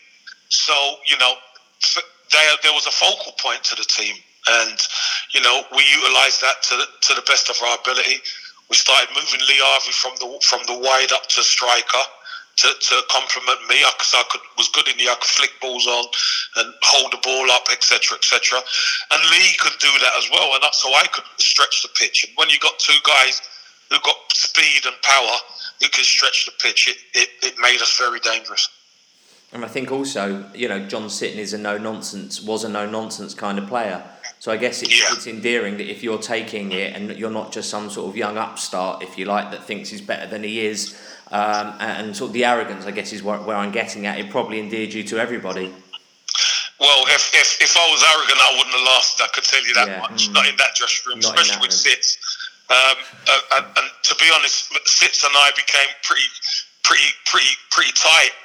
So 0.50 0.74
you 1.07 1.17
know, 1.17 1.33
there 2.31 2.55
there 2.63 2.74
was 2.74 2.88
a 2.88 2.91
focal 2.91 3.33
point 3.39 3.63
to 3.65 3.75
the 3.75 3.83
team, 3.83 4.15
and 4.63 4.77
you 5.33 5.41
know 5.41 5.63
we 5.75 5.83
utilised 5.91 6.41
that 6.41 6.63
to 6.71 6.75
to 6.79 7.12
the 7.15 7.25
best 7.27 7.50
of 7.50 7.57
our 7.63 7.77
ability. 7.79 8.19
We 8.69 8.75
started 8.75 9.09
moving 9.15 9.39
Lee 9.47 9.59
Harvey 9.59 9.91
from 9.91 10.15
the 10.19 10.27
from 10.43 10.63
the 10.67 10.77
wide 10.79 11.12
up 11.12 11.27
to 11.36 11.43
striker 11.43 12.03
to, 12.57 12.67
to 12.74 12.95
complement 13.09 13.62
me 13.69 13.77
because 13.86 14.13
I 14.17 14.24
could 14.29 14.41
was 14.57 14.67
good 14.74 14.88
in 14.89 14.97
the 14.97 15.07
I 15.07 15.15
could 15.15 15.29
flick 15.29 15.53
balls 15.62 15.86
on 15.86 16.05
and 16.57 16.74
hold 16.81 17.13
the 17.13 17.21
ball 17.21 17.51
up, 17.51 17.69
etc., 17.71 18.17
etc. 18.17 18.59
And 19.12 19.21
Lee 19.29 19.53
could 19.62 19.77
do 19.79 19.91
that 20.01 20.13
as 20.17 20.27
well, 20.33 20.55
and 20.55 20.63
so 20.74 20.89
I 20.89 21.05
could 21.07 21.25
stretch 21.38 21.83
the 21.83 21.89
pitch. 21.93 22.25
And 22.25 22.33
when 22.36 22.50
you 22.50 22.59
got 22.59 22.77
two 22.79 22.97
guys 23.05 23.41
who 23.89 23.98
got 24.03 24.15
speed 24.32 24.86
and 24.86 24.96
power 25.01 25.38
who 25.82 25.88
could 25.89 26.06
stretch 26.06 26.46
the 26.46 26.51
pitch, 26.63 26.88
it, 26.88 26.98
it, 27.13 27.29
it 27.44 27.60
made 27.60 27.82
us 27.82 27.98
very 27.98 28.20
dangerous. 28.20 28.70
And 29.53 29.63
I 29.63 29.67
think 29.67 29.91
also, 29.91 30.50
you 30.53 30.67
know, 30.67 30.86
John 30.88 31.03
Sitton 31.03 31.38
is 31.38 31.53
a 31.53 31.58
no 31.58 31.77
nonsense, 31.77 32.41
was 32.41 32.63
a 32.63 32.70
no 32.70 32.89
nonsense 32.89 33.34
kind 33.34 33.58
of 33.58 33.67
player. 33.67 34.03
So 34.39 34.51
I 34.51 34.58
guess 34.58 34.82
it's, 34.82 35.00
yeah. 35.00 35.15
it's 35.15 35.25
endearing 35.25 35.77
that 35.77 35.89
if 35.89 36.03
you're 36.03 36.20
taking 36.20 36.72
it 36.72 36.96
and 36.96 37.17
you're 37.17 37.32
not 37.32 37.51
just 37.51 37.70
some 37.70 37.89
sort 37.89 38.10
of 38.10 38.17
young 38.17 38.38
upstart, 38.38 39.03
if 39.03 39.17
you 39.17 39.25
like, 39.25 39.51
that 39.51 39.63
thinks 39.63 39.89
he's 39.89 40.01
better 40.01 40.27
than 40.27 40.44
he 40.44 40.65
is, 40.65 41.00
um, 41.32 41.74
and, 41.79 42.15
sort 42.15 42.29
of 42.29 42.34
the 42.34 42.46
arrogance, 42.46 42.86
I 42.86 42.91
guess, 42.91 43.12
is 43.13 43.24
where, 43.24 43.39
where, 43.39 43.58
I'm 43.58 43.72
getting 43.72 44.06
at. 44.06 44.20
It 44.20 44.29
probably 44.29 44.60
endeared 44.60 44.94
you 44.94 45.03
to 45.03 45.17
everybody. 45.17 45.74
Well, 46.79 47.03
if, 47.08 47.34
if, 47.34 47.62
if 47.62 47.75
I 47.75 47.89
was 47.89 48.03
arrogant, 48.15 48.39
I 48.39 48.51
wouldn't 48.58 48.75
have 48.75 48.86
lasted. 48.86 49.24
I 49.24 49.27
could 49.34 49.44
tell 49.44 49.65
you 49.65 49.74
that 49.74 49.88
yeah. 49.88 50.00
much. 50.00 50.29
Mm. 50.29 50.34
Not 50.34 50.48
in 50.48 50.56
that 50.58 50.75
dressing 50.75 51.10
room, 51.10 51.20
not 51.20 51.36
especially 51.36 51.62
with 51.62 51.74
Sits. 51.74 52.17
Um, 52.67 52.97
and, 53.55 53.65
and, 53.79 53.88
to 54.03 54.15
be 54.19 54.27
honest, 54.36 54.67
Sits 54.86 55.24
and 55.24 55.31
I 55.31 55.51
became 55.55 55.88
pretty, 56.03 56.27
pretty, 56.83 57.12
pretty, 57.25 57.55
pretty 57.71 57.93
tight 57.95 58.36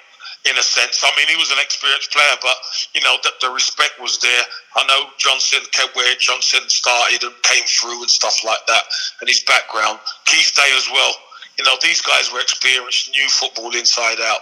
in 0.48 0.58
a 0.58 0.62
sense. 0.62 1.02
I 1.02 1.10
mean, 1.16 1.26
he 1.26 1.36
was 1.36 1.50
an 1.50 1.58
experienced 1.58 2.10
player, 2.10 2.34
but 2.42 2.54
you 2.94 3.00
know 3.02 3.18
that 3.22 3.38
the 3.40 3.50
respect 3.50 3.98
was 4.00 4.18
there. 4.18 4.44
I 4.76 4.86
know 4.86 5.10
Johnson 5.18 5.62
where 5.94 6.14
Johnson 6.18 6.62
started 6.68 7.22
and 7.22 7.34
came 7.42 7.64
through 7.66 8.02
and 8.02 8.10
stuff 8.10 8.42
like 8.44 8.64
that, 8.66 8.82
and 9.20 9.28
his 9.28 9.42
background. 9.42 9.98
Keith 10.24 10.54
Day 10.54 10.70
as 10.76 10.88
well. 10.90 11.14
You 11.58 11.64
know, 11.64 11.76
these 11.82 12.00
guys 12.00 12.32
were 12.32 12.40
experienced, 12.40 13.10
knew 13.10 13.28
football 13.28 13.74
inside 13.76 14.18
out. 14.22 14.40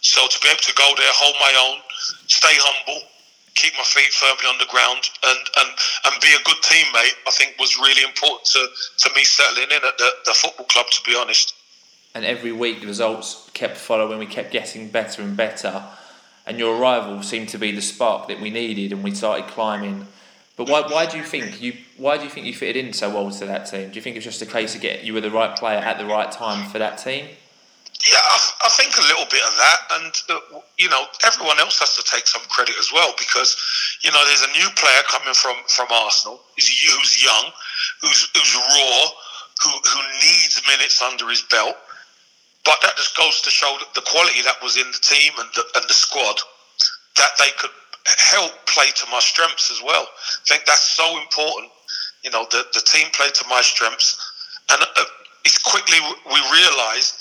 So 0.00 0.26
to 0.26 0.38
be 0.40 0.48
able 0.48 0.60
to 0.60 0.74
go 0.74 0.88
there, 0.96 1.12
hold 1.14 1.36
my 1.40 1.52
own, 1.68 1.78
stay 2.28 2.54
humble, 2.54 3.02
keep 3.54 3.72
my 3.76 3.84
feet 3.84 4.12
firmly 4.12 4.46
on 4.46 4.58
the 4.58 4.70
ground, 4.70 5.08
and 5.22 5.40
and, 5.58 5.70
and 6.06 6.14
be 6.20 6.32
a 6.34 6.42
good 6.44 6.60
teammate, 6.62 7.16
I 7.26 7.30
think 7.30 7.56
was 7.58 7.78
really 7.78 8.02
important 8.02 8.44
to, 8.52 8.66
to 9.08 9.14
me 9.14 9.24
settling 9.24 9.70
in 9.70 9.82
at 9.84 9.98
the, 9.98 10.10
the 10.26 10.34
football 10.34 10.66
club. 10.66 10.86
To 10.90 11.02
be 11.04 11.16
honest 11.16 11.54
and 12.14 12.24
every 12.24 12.52
week 12.52 12.80
the 12.80 12.86
results 12.86 13.50
kept 13.54 13.76
following. 13.76 14.18
We 14.18 14.26
kept 14.26 14.50
getting 14.50 14.88
better 14.88 15.22
and 15.22 15.36
better, 15.36 15.82
and 16.46 16.58
your 16.58 16.76
arrival 16.76 17.22
seemed 17.22 17.48
to 17.50 17.58
be 17.58 17.72
the 17.72 17.82
spark 17.82 18.28
that 18.28 18.40
we 18.40 18.50
needed, 18.50 18.92
and 18.92 19.02
we 19.02 19.14
started 19.14 19.46
climbing. 19.48 20.06
But 20.56 20.68
why, 20.68 20.82
why 20.82 21.06
do 21.06 21.16
you 21.16 21.24
think 21.24 21.62
you 21.62 21.74
why 21.96 22.18
do 22.18 22.24
you 22.24 22.30
think 22.30 22.46
you 22.46 22.54
fitted 22.54 22.84
in 22.84 22.92
so 22.92 23.10
well 23.10 23.30
to 23.30 23.46
that 23.46 23.64
team? 23.66 23.90
Do 23.90 23.96
you 23.96 24.02
think 24.02 24.16
it's 24.16 24.24
just 24.24 24.42
a 24.42 24.46
case 24.46 24.74
of 24.74 24.80
get 24.80 25.04
you 25.04 25.14
were 25.14 25.20
the 25.20 25.30
right 25.30 25.56
player 25.56 25.78
at 25.78 25.98
the 25.98 26.06
right 26.06 26.30
time 26.30 26.68
for 26.68 26.78
that 26.78 26.98
team? 26.98 27.28
Yeah, 28.02 28.18
I, 28.18 28.66
I 28.66 28.70
think 28.74 28.98
a 28.98 29.06
little 29.06 29.30
bit 29.30 29.42
of 29.46 29.54
that, 29.54 29.78
and 29.94 30.12
uh, 30.30 30.58
you 30.78 30.90
know, 30.90 31.06
everyone 31.24 31.60
else 31.60 31.78
has 31.78 31.94
to 31.94 32.02
take 32.02 32.26
some 32.26 32.42
credit 32.50 32.74
as 32.78 32.90
well 32.92 33.14
because 33.16 33.54
you 34.02 34.10
know 34.10 34.18
there's 34.26 34.42
a 34.42 34.52
new 34.58 34.68
player 34.74 35.02
coming 35.06 35.34
from 35.34 35.54
from 35.68 35.86
Arsenal 35.90 36.40
who's, 36.56 37.22
young, 37.22 37.46
who's 38.02 38.26
who's 38.34 38.54
raw, 38.58 38.98
who 39.62 39.70
who 39.70 40.00
needs 40.18 40.60
minutes 40.66 41.00
under 41.00 41.30
his 41.30 41.42
belt 41.42 41.76
but 42.64 42.78
that 42.82 42.96
just 42.96 43.16
goes 43.16 43.40
to 43.42 43.50
show 43.50 43.76
that 43.80 43.94
the 43.94 44.06
quality 44.06 44.42
that 44.42 44.62
was 44.62 44.76
in 44.76 44.86
the 44.86 45.02
team 45.02 45.32
and 45.38 45.48
the, 45.54 45.64
and 45.74 45.84
the 45.88 45.94
squad 45.94 46.38
that 47.16 47.30
they 47.38 47.50
could 47.58 47.70
help 48.18 48.52
play 48.66 48.86
to 48.94 49.06
my 49.10 49.18
strengths 49.18 49.70
as 49.70 49.82
well. 49.82 50.06
I 50.06 50.46
think 50.46 50.64
that's 50.66 50.82
so 50.94 51.18
important. 51.20 51.70
You 52.22 52.30
know, 52.30 52.46
the, 52.50 52.64
the 52.72 52.80
team 52.80 53.08
played 53.12 53.34
to 53.34 53.44
my 53.48 53.62
strengths. 53.62 54.18
And 54.70 54.82
uh, 54.82 55.04
it's 55.44 55.58
quickly 55.58 55.98
we 56.26 56.40
realised 56.54 57.18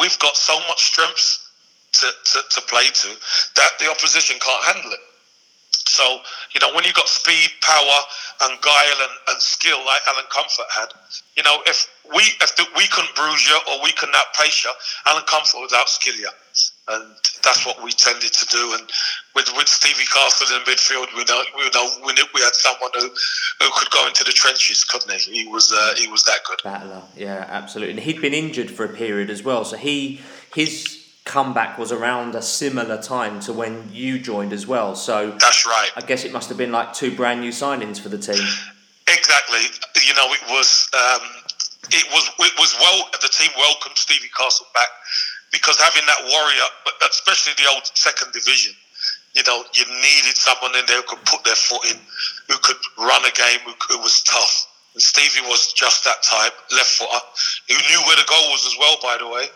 we've 0.00 0.18
got 0.18 0.36
so 0.36 0.58
much 0.68 0.84
strength 0.84 1.44
to, 1.92 2.10
to, 2.24 2.40
to 2.50 2.60
play 2.62 2.86
to 2.92 3.08
that 3.56 3.70
the 3.78 3.90
opposition 3.90 4.36
can't 4.40 4.64
handle 4.64 4.92
it. 4.92 5.00
So, 5.86 6.20
you 6.52 6.60
know, 6.60 6.74
when 6.74 6.84
you've 6.84 6.94
got 6.94 7.08
speed, 7.08 7.50
power, 7.60 7.98
and 8.42 8.60
guile 8.60 8.98
and, 9.02 9.12
and 9.28 9.40
skill 9.40 9.78
like 9.84 10.00
Alan 10.08 10.24
Comfort 10.30 10.66
had, 10.70 10.88
you 11.36 11.42
know, 11.42 11.58
if 11.66 11.86
we 12.12 12.22
if 12.40 12.56
the, 12.56 12.66
we 12.76 12.86
couldn't 12.88 13.14
bruise 13.14 13.46
you 13.46 13.58
or 13.70 13.82
we 13.82 13.92
couldn't 13.92 14.14
outpace 14.16 14.64
you, 14.64 14.72
Alan 15.06 15.24
Comfort 15.24 15.60
would 15.60 15.70
outskill 15.70 16.18
you. 16.18 16.28
And 16.88 17.14
that's 17.42 17.66
what 17.66 17.82
we 17.82 17.90
tended 17.92 18.32
to 18.32 18.46
do. 18.46 18.74
And 18.78 18.90
with, 19.34 19.50
with 19.56 19.68
Stevie 19.68 20.04
Castle 20.06 20.56
in 20.56 20.62
midfield, 20.62 21.06
we 21.16 21.24
know 21.24 21.42
we 21.56 21.70
know 21.74 21.88
we 22.06 22.12
knew 22.12 22.24
we 22.34 22.40
had 22.40 22.54
someone 22.54 22.90
who, 22.94 23.08
who 23.60 23.70
could 23.76 23.90
go 23.90 24.06
into 24.06 24.24
the 24.24 24.32
trenches, 24.32 24.84
couldn't 24.84 25.10
he? 25.12 25.44
He 25.44 25.48
was 25.48 25.72
uh, 25.72 25.94
he 25.96 26.08
was 26.08 26.24
that 26.24 26.40
good. 26.46 26.60
Battler, 26.64 27.02
yeah, 27.16 27.46
absolutely. 27.48 27.92
And 27.92 28.00
he'd 28.00 28.20
been 28.20 28.34
injured 28.34 28.70
for 28.70 28.84
a 28.84 28.92
period 28.92 29.30
as 29.30 29.42
well, 29.42 29.64
so 29.64 29.76
he 29.76 30.20
his 30.54 31.03
comeback 31.24 31.78
was 31.78 31.90
around 31.90 32.34
a 32.34 32.42
similar 32.42 33.00
time 33.00 33.40
to 33.40 33.52
when 33.52 33.88
you 33.92 34.18
joined 34.18 34.52
as 34.52 34.66
well. 34.66 34.94
So 34.94 35.30
that's 35.32 35.66
right. 35.66 35.90
I 35.96 36.02
guess 36.02 36.24
it 36.24 36.32
must 36.32 36.48
have 36.50 36.58
been 36.58 36.72
like 36.72 36.92
two 36.92 37.14
brand 37.16 37.40
new 37.40 37.50
signings 37.50 37.98
for 37.98 38.10
the 38.10 38.18
team. 38.18 38.44
Exactly. 39.08 39.64
You 40.06 40.14
know, 40.14 40.28
it 40.32 40.44
was 40.50 40.88
um, 40.92 41.22
it 41.90 42.04
was 42.12 42.28
it 42.28 42.52
was 42.58 42.76
well 42.78 43.08
the 43.20 43.28
team 43.28 43.50
welcomed 43.56 43.96
Stevie 43.96 44.28
Castle 44.36 44.66
back 44.74 44.88
because 45.50 45.80
having 45.80 46.04
that 46.06 46.20
warrior, 46.28 46.68
especially 47.08 47.54
the 47.56 47.70
old 47.72 47.86
second 47.94 48.32
division, 48.32 48.74
you 49.34 49.42
know, 49.46 49.64
you 49.72 49.84
needed 49.86 50.36
someone 50.36 50.76
in 50.76 50.84
there 50.86 51.00
who 51.00 51.16
could 51.16 51.24
put 51.24 51.42
their 51.44 51.56
foot 51.56 51.84
in, 51.90 51.96
who 52.48 52.56
could 52.60 52.76
run 52.98 53.24
a 53.24 53.32
game, 53.32 53.60
who, 53.64 53.72
who 53.88 53.98
was 53.98 54.22
tough. 54.22 54.68
And 54.92 55.02
Stevie 55.02 55.46
was 55.48 55.72
just 55.72 56.04
that 56.04 56.22
type, 56.22 56.52
left 56.70 57.00
footer, 57.00 57.22
who 57.68 57.74
knew 57.74 58.00
where 58.06 58.16
the 58.16 58.28
goal 58.28 58.50
was 58.50 58.64
as 58.66 58.76
well, 58.78 58.96
by 59.02 59.16
the 59.18 59.28
way 59.28 59.48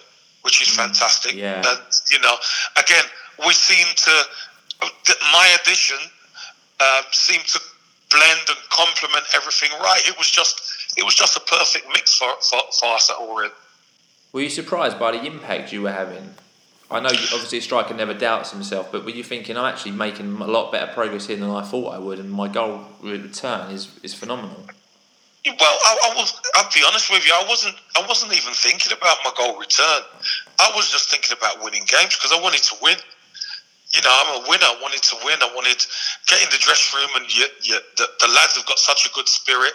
which 0.42 0.60
is 0.62 0.68
mm. 0.68 0.76
fantastic. 0.76 1.34
Yeah. 1.34 1.62
You 2.10 2.20
know, 2.20 2.36
again, 2.76 3.04
we 3.46 3.52
seem 3.52 3.86
to, 3.96 4.22
my 5.32 5.56
addition 5.60 5.98
um, 6.80 7.04
seemed 7.12 7.44
to 7.46 7.60
blend 8.10 8.40
and 8.48 8.58
complement 8.70 9.26
everything 9.34 9.70
right. 9.80 10.00
It 10.06 10.16
was 10.16 10.30
just, 10.30 10.60
it 10.96 11.04
was 11.04 11.14
just 11.14 11.36
a 11.36 11.40
perfect 11.40 11.86
mix 11.88 12.14
for, 12.14 12.28
for, 12.40 12.60
for 12.78 12.94
us 12.94 13.10
at 13.10 13.20
Orient. 13.20 13.52
Were 14.32 14.42
you 14.42 14.50
surprised 14.50 14.98
by 14.98 15.12
the 15.12 15.24
impact 15.24 15.72
you 15.72 15.82
were 15.82 15.92
having? 15.92 16.34
I 16.90 17.00
know 17.00 17.08
obviously 17.08 17.58
a 17.58 17.60
striker 17.60 17.92
never 17.92 18.14
doubts 18.14 18.50
himself, 18.50 18.90
but 18.90 19.04
were 19.04 19.10
you 19.10 19.22
thinking 19.22 19.58
I'm 19.58 19.66
actually 19.66 19.92
making 19.92 20.36
a 20.40 20.46
lot 20.46 20.72
better 20.72 20.90
progress 20.92 21.26
here 21.26 21.36
than 21.36 21.50
I 21.50 21.62
thought 21.62 21.94
I 21.94 21.98
would, 21.98 22.18
and 22.18 22.30
my 22.30 22.48
goal 22.48 22.86
return 23.02 23.70
is, 23.70 23.98
is 24.02 24.14
phenomenal? 24.14 24.64
Well, 25.46 25.78
I, 25.86 26.10
I 26.10 26.16
was. 26.16 26.34
I'll 26.54 26.70
be 26.74 26.82
honest 26.88 27.10
with 27.10 27.24
you. 27.26 27.32
I 27.32 27.46
wasn't. 27.48 27.76
I 27.96 28.04
wasn't 28.06 28.34
even 28.34 28.52
thinking 28.54 28.92
about 28.92 29.18
my 29.24 29.30
goal 29.36 29.58
return. 29.58 30.02
I 30.58 30.72
was 30.74 30.90
just 30.90 31.10
thinking 31.10 31.36
about 31.36 31.62
winning 31.62 31.86
games 31.86 32.16
because 32.16 32.32
I 32.34 32.40
wanted 32.40 32.62
to 32.68 32.74
win. 32.82 32.98
You 33.94 34.02
know, 34.02 34.12
I'm 34.12 34.44
a 34.44 34.48
winner. 34.50 34.68
I 34.68 34.76
wanted 34.82 35.00
to 35.00 35.16
win. 35.24 35.38
I 35.40 35.48
wanted 35.54 35.78
to 35.78 35.86
get 36.26 36.42
in 36.42 36.50
the 36.50 36.60
dressing 36.60 37.00
room, 37.00 37.08
and 37.16 37.24
you, 37.32 37.46
you, 37.62 37.78
the, 37.96 38.04
the 38.20 38.28
lads 38.28 38.58
have 38.60 38.66
got 38.66 38.78
such 38.78 39.06
a 39.06 39.10
good 39.14 39.28
spirit. 39.28 39.72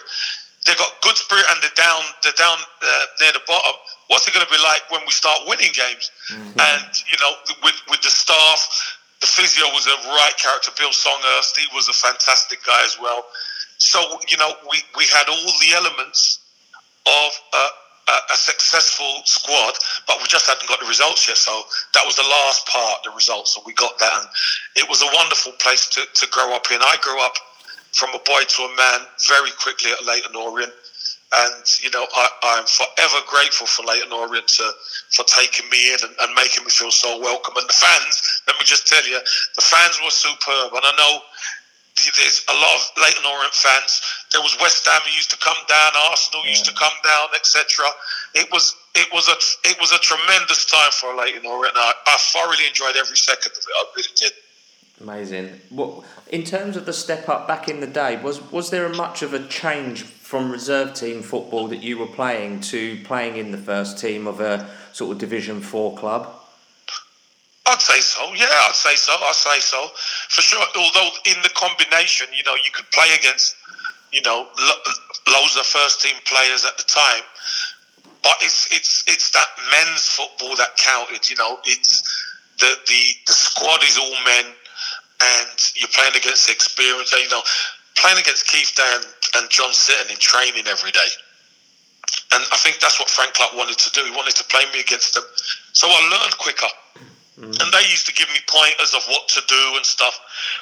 They've 0.67 0.77
got 0.77 1.01
good 1.01 1.17
spirit, 1.17 1.45
and 1.49 1.57
they're 1.63 1.79
down. 1.79 2.03
They're 2.21 2.37
down 2.37 2.59
uh, 2.59 3.05
near 3.23 3.33
the 3.33 3.41
bottom. 3.47 3.73
What's 4.11 4.27
it 4.27 4.33
going 4.35 4.45
to 4.45 4.51
be 4.51 4.61
like 4.61 4.83
when 4.91 5.01
we 5.07 5.11
start 5.15 5.47
winning 5.47 5.71
games? 5.73 6.11
Mm-hmm. 6.29 6.59
And 6.59 6.91
you 7.09 7.17
know, 7.23 7.33
with 7.63 7.79
with 7.89 8.03
the 8.03 8.11
staff, 8.11 8.61
the 9.23 9.27
physio 9.27 9.65
was 9.73 9.87
a 9.87 9.97
right 10.11 10.35
character. 10.37 10.75
Bill 10.77 10.91
Songhurst, 10.91 11.57
he 11.57 11.65
was 11.73 11.87
a 11.87 11.95
fantastic 11.95 12.59
guy 12.67 12.83
as 12.83 12.99
well. 12.99 13.25
So, 13.83 13.99
you 14.29 14.37
know, 14.37 14.53
we, 14.71 14.79
we 14.95 15.03
had 15.11 15.27
all 15.27 15.51
the 15.59 15.75
elements 15.75 16.39
of 17.05 17.31
a, 17.53 17.65
a, 18.11 18.15
a, 18.31 18.35
successful 18.37 19.21
squad, 19.25 19.73
but 20.07 20.19
we 20.19 20.27
just 20.29 20.47
hadn't 20.47 20.69
got 20.69 20.79
the 20.79 20.87
results 20.87 21.27
yet. 21.27 21.35
So 21.35 21.51
that 21.93 22.05
was 22.05 22.15
the 22.15 22.23
last 22.23 22.65
part, 22.65 23.03
the 23.03 23.11
results. 23.11 23.53
So 23.53 23.61
we 23.65 23.73
got 23.73 23.99
that. 23.99 24.13
And 24.21 24.27
it 24.77 24.87
was 24.87 25.01
a 25.01 25.09
wonderful 25.13 25.51
place 25.59 25.89
to, 25.99 26.01
to 26.15 26.27
grow 26.31 26.55
up 26.55 26.71
in. 26.71 26.79
I 26.79 26.95
grew 27.01 27.19
up 27.25 27.35
from 27.91 28.15
a 28.15 28.19
boy 28.23 28.47
to 28.47 28.63
a 28.63 28.75
man 28.77 29.05
very 29.27 29.51
quickly 29.59 29.91
at 29.91 30.05
Leyton 30.05 30.33
Orient. 30.33 30.71
And 31.35 31.63
you 31.83 31.91
know, 31.91 32.07
I, 32.15 32.29
I'm 32.55 32.65
forever 32.65 33.19
grateful 33.27 33.67
for 33.67 33.83
Leyton 33.83 34.13
Orient 34.13 34.47
to, 34.47 34.71
for 35.11 35.25
taking 35.27 35.69
me 35.69 35.91
in 35.91 35.99
and, 36.07 36.15
and 36.21 36.31
making 36.35 36.63
me 36.63 36.71
feel 36.71 36.91
so 36.91 37.19
welcome. 37.19 37.55
And 37.57 37.67
the 37.67 37.73
fans, 37.73 38.43
let 38.47 38.55
me 38.55 38.63
just 38.63 38.87
tell 38.87 39.03
you, 39.03 39.19
the 39.19 39.61
fans 39.61 39.99
were 39.99 40.09
superb. 40.09 40.71
And 40.71 40.87
I 40.87 40.93
know 40.95 41.19
there's 41.95 42.45
a 42.49 42.53
lot 42.53 42.75
of 42.75 42.91
Leyton 43.01 43.25
Orient 43.25 43.53
fans. 43.53 44.01
There 44.31 44.41
was 44.41 44.57
West 44.59 44.85
Ham 44.87 45.01
who 45.05 45.11
used 45.13 45.29
to 45.31 45.37
come 45.37 45.57
down, 45.67 45.91
Arsenal 46.09 46.43
yeah. 46.43 46.51
used 46.51 46.65
to 46.65 46.73
come 46.73 46.93
down, 47.03 47.27
etc. 47.35 47.85
It 48.33 48.51
was 48.51 48.75
it 48.95 49.07
was 49.13 49.27
a 49.29 49.37
it 49.69 49.77
was 49.79 49.91
a 49.91 49.99
tremendous 49.99 50.65
time 50.65 50.91
for 50.91 51.15
Leyton 51.15 51.45
Orient. 51.45 51.75
I, 51.77 51.93
I 52.07 52.17
thoroughly 52.19 52.67
enjoyed 52.67 52.95
every 52.97 53.17
second 53.17 53.51
of 53.51 53.57
it. 53.57 53.73
I 53.77 53.85
really 53.95 54.09
did. 54.15 54.31
Amazing. 55.01 55.61
What 55.69 56.03
in 56.29 56.43
terms 56.43 56.77
of 56.77 56.85
the 56.85 56.93
step 56.93 57.29
up 57.29 57.47
back 57.47 57.69
in 57.69 57.79
the 57.79 57.87
day, 57.87 58.21
was 58.21 58.41
was 58.51 58.69
there 58.69 58.87
much 58.89 59.21
of 59.21 59.33
a 59.33 59.45
change 59.47 60.03
from 60.03 60.51
reserve 60.51 60.93
team 60.95 61.21
football 61.21 61.67
that 61.67 61.83
you 61.83 61.97
were 61.99 62.07
playing 62.07 62.61
to 62.61 62.97
playing 63.03 63.37
in 63.37 63.51
the 63.51 63.57
first 63.57 63.99
team 63.99 64.25
of 64.25 64.39
a 64.39 64.67
sort 64.93 65.11
of 65.11 65.19
Division 65.19 65.61
Four 65.61 65.95
club? 65.95 66.42
I'd 67.65 67.81
say 67.81 67.99
so. 68.01 68.33
Yeah, 68.33 68.51
I'd 68.67 68.75
say 68.75 68.95
so. 68.95 69.13
I'd 69.13 69.35
say 69.35 69.59
so 69.59 69.87
for 70.29 70.41
sure. 70.41 70.65
Although 70.75 71.09
in 71.25 71.41
the 71.43 71.49
combination, 71.55 72.27
you 72.35 72.43
know, 72.43 72.55
you 72.55 72.71
could 72.73 72.89
play 72.91 73.07
against, 73.17 73.55
you 74.11 74.21
know, 74.21 74.47
lo- 74.59 74.83
loads 75.31 75.55
of 75.55 75.65
first 75.65 76.01
team 76.01 76.15
players 76.25 76.65
at 76.65 76.77
the 76.77 76.83
time, 76.83 77.23
but 78.21 78.35
it's 78.41 78.67
it's 78.71 79.03
it's 79.07 79.31
that 79.31 79.47
men's 79.71 80.07
football 80.07 80.55
that 80.57 80.75
counted. 80.75 81.29
You 81.29 81.37
know, 81.37 81.59
it's 81.63 82.03
the 82.59 82.75
the 82.87 83.01
the 83.27 83.33
squad 83.33 83.81
is 83.83 83.97
all 83.97 84.15
men, 84.25 84.45
and 85.23 85.55
you're 85.75 85.93
playing 85.95 86.15
against 86.15 86.49
experience. 86.49 87.13
You 87.13 87.29
know, 87.29 87.43
playing 87.95 88.19
against 88.19 88.47
Keith 88.47 88.75
Day 88.75 89.07
and 89.39 89.49
John 89.49 89.71
Sitton 89.71 90.11
in 90.11 90.17
training 90.17 90.67
every 90.67 90.91
day. 90.91 91.07
And 92.33 92.43
I 92.51 92.57
think 92.57 92.79
that's 92.79 92.99
what 92.99 93.09
Frank 93.09 93.33
Clark 93.33 93.53
wanted 93.53 93.77
to 93.77 93.89
do. 93.91 94.03
He 94.03 94.11
wanted 94.11 94.35
to 94.35 94.43
play 94.45 94.65
me 94.73 94.81
against 94.81 95.13
them. 95.13 95.23
So 95.71 95.87
I 95.87 96.09
learned 96.09 96.37
quicker. 96.37 96.67
Mm. 97.39 97.61
And 97.61 97.73
they 97.73 97.81
used 97.89 98.05
to 98.05 98.13
give 98.13 98.29
me 98.29 98.39
pointers 98.47 98.93
of 98.93 99.03
what 99.07 99.27
to 99.29 99.41
do 99.47 99.73
and 99.75 99.85
stuff, 99.85 100.19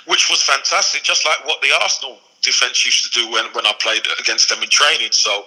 which 0.08 0.30
was 0.30 0.42
fantastic, 0.42 1.04
just 1.04 1.26
like 1.26 1.46
what 1.46 1.62
the 1.62 1.70
Arsenal 1.82 2.18
defence 2.42 2.86
used 2.86 3.12
to 3.12 3.20
do 3.20 3.32
when, 3.32 3.46
when 3.54 3.66
I 3.66 3.74
played 3.80 4.02
against 4.20 4.50
them 4.50 4.64
in 4.64 4.70
training. 4.70 5.12
So 5.12 5.46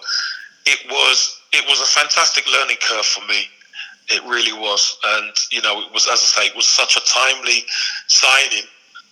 it 0.66 0.78
was 0.90 1.40
it 1.52 1.64
was 1.68 1.80
a 1.80 1.86
fantastic 1.86 2.44
learning 2.52 2.76
curve 2.82 3.06
for 3.06 3.24
me. 3.26 3.48
It 4.08 4.22
really 4.24 4.52
was. 4.52 4.98
And, 5.04 5.32
you 5.50 5.62
know, 5.62 5.80
it 5.80 5.92
was, 5.92 6.06
as 6.06 6.20
I 6.20 6.42
say, 6.42 6.46
it 6.46 6.56
was 6.56 6.66
such 6.66 6.96
a 6.96 7.00
timely 7.00 7.64
signing 8.08 8.64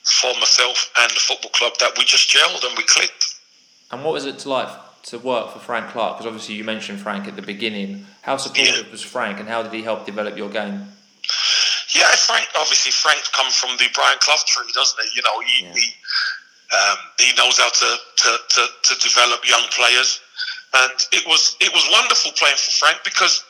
for 0.05 0.35
myself 0.35 0.91
and 0.99 1.11
the 1.13 1.21
football 1.21 1.51
club 1.53 1.75
that 1.81 1.97
we 1.97 2.05
just 2.05 2.29
gelled 2.29 2.67
and 2.69 2.77
we 2.77 2.85
clicked. 2.85 3.37
And 3.91 4.05
what 4.05 4.13
was 4.13 4.27
it 4.27 4.45
like 4.45 4.69
to 5.05 5.19
work 5.19 5.53
for 5.53 5.61
Frank 5.61 5.91
Clark? 5.91 6.19
Because 6.19 6.27
obviously 6.27 6.57
you 6.57 6.65
mentioned 6.65 7.01
Frank 7.01 7.27
at 7.29 7.37
the 7.37 7.43
beginning. 7.43 8.07
How 8.23 8.37
supportive 8.37 8.87
yeah. 8.87 8.91
was 8.91 9.03
Frank 9.03 9.39
and 9.41 9.49
how 9.49 9.63
did 9.63 9.73
he 9.73 9.83
help 9.83 10.05
develop 10.05 10.37
your 10.37 10.51
game? 10.51 10.89
Yeah, 11.95 12.09
Frank. 12.17 12.49
Obviously, 12.57 12.93
Frank's 12.93 13.29
come 13.29 13.51
from 13.53 13.77
the 13.77 13.89
Brian 13.95 14.19
Clough 14.21 14.45
tree, 14.47 14.71
doesn't 14.75 14.99
he? 15.01 15.09
You 15.17 15.23
know, 15.23 15.37
he 15.41 15.65
yeah. 15.65 15.75
he, 15.75 15.87
um, 16.73 16.99
he 17.19 17.31
knows 17.37 17.59
how 17.59 17.69
to, 17.69 17.91
to, 18.17 18.31
to, 18.49 18.63
to 18.83 18.93
develop 19.01 19.45
young 19.45 19.65
players, 19.77 20.21
and 20.75 20.93
it 21.13 21.27
was 21.27 21.57
it 21.61 21.73
was 21.73 21.85
wonderful 21.93 22.33
playing 22.33 22.57
for 22.57 22.73
Frank 22.73 23.05
because 23.05 23.45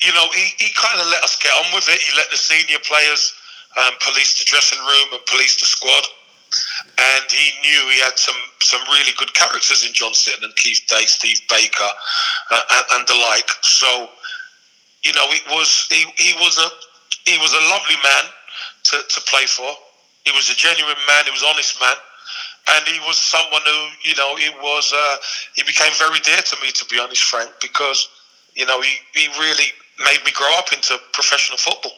you 0.00 0.12
know 0.12 0.26
he, 0.34 0.52
he 0.58 0.68
kind 0.76 1.00
of 1.00 1.06
let 1.08 1.24
us 1.24 1.38
get 1.40 1.52
on 1.64 1.74
with 1.74 1.88
it. 1.88 2.00
He 2.00 2.16
let 2.16 2.30
the 2.30 2.36
senior 2.36 2.78
players 2.84 3.32
um, 3.76 3.94
police 4.00 4.38
the 4.38 4.44
dressing 4.44 4.78
room 4.78 5.08
and 5.12 5.24
police 5.26 5.56
the 5.60 5.66
squad. 5.66 6.04
And 6.96 7.24
he 7.30 7.52
knew 7.60 7.90
he 7.92 8.00
had 8.00 8.18
some, 8.18 8.36
some 8.60 8.80
really 8.88 9.12
good 9.18 9.32
characters 9.34 9.84
in 9.86 9.92
John 9.92 10.12
Sitton 10.12 10.42
and 10.42 10.56
Keith 10.56 10.80
Day, 10.88 11.04
Steve 11.04 11.40
Baker, 11.48 11.92
uh, 12.50 12.62
and, 12.72 12.84
and, 12.92 13.06
the 13.06 13.14
like. 13.28 13.50
So, 13.60 14.08
you 15.04 15.12
know, 15.12 15.26
it 15.28 15.42
was 15.50 15.86
he, 15.90 16.06
he 16.16 16.32
was 16.40 16.56
a 16.56 16.68
he 17.26 17.38
was 17.38 17.52
a 17.52 17.62
lovely 17.70 17.96
man 18.02 18.24
to, 18.84 18.96
to 19.08 19.20
play 19.22 19.46
for. 19.46 19.70
He 20.24 20.32
was 20.32 20.50
a 20.50 20.54
genuine 20.54 20.98
man. 21.06 21.24
He 21.24 21.30
was 21.30 21.42
an 21.42 21.48
honest 21.50 21.80
man, 21.80 21.96
and 22.76 22.86
he 22.86 22.98
was 23.06 23.16
someone 23.18 23.62
who, 23.64 23.88
you 24.04 24.14
know, 24.16 24.36
he 24.36 24.50
was. 24.60 24.92
Uh, 24.94 25.16
he 25.54 25.62
became 25.62 25.92
very 25.98 26.20
dear 26.20 26.42
to 26.42 26.56
me, 26.62 26.70
to 26.72 26.84
be 26.86 26.98
honest, 26.98 27.24
Frank, 27.24 27.50
because 27.60 28.08
you 28.54 28.66
know 28.66 28.80
he, 28.80 28.92
he 29.14 29.28
really 29.38 29.72
made 30.00 30.18
me 30.24 30.32
grow 30.32 30.52
up 30.58 30.72
into 30.72 30.96
professional 31.12 31.58
football. 31.58 31.92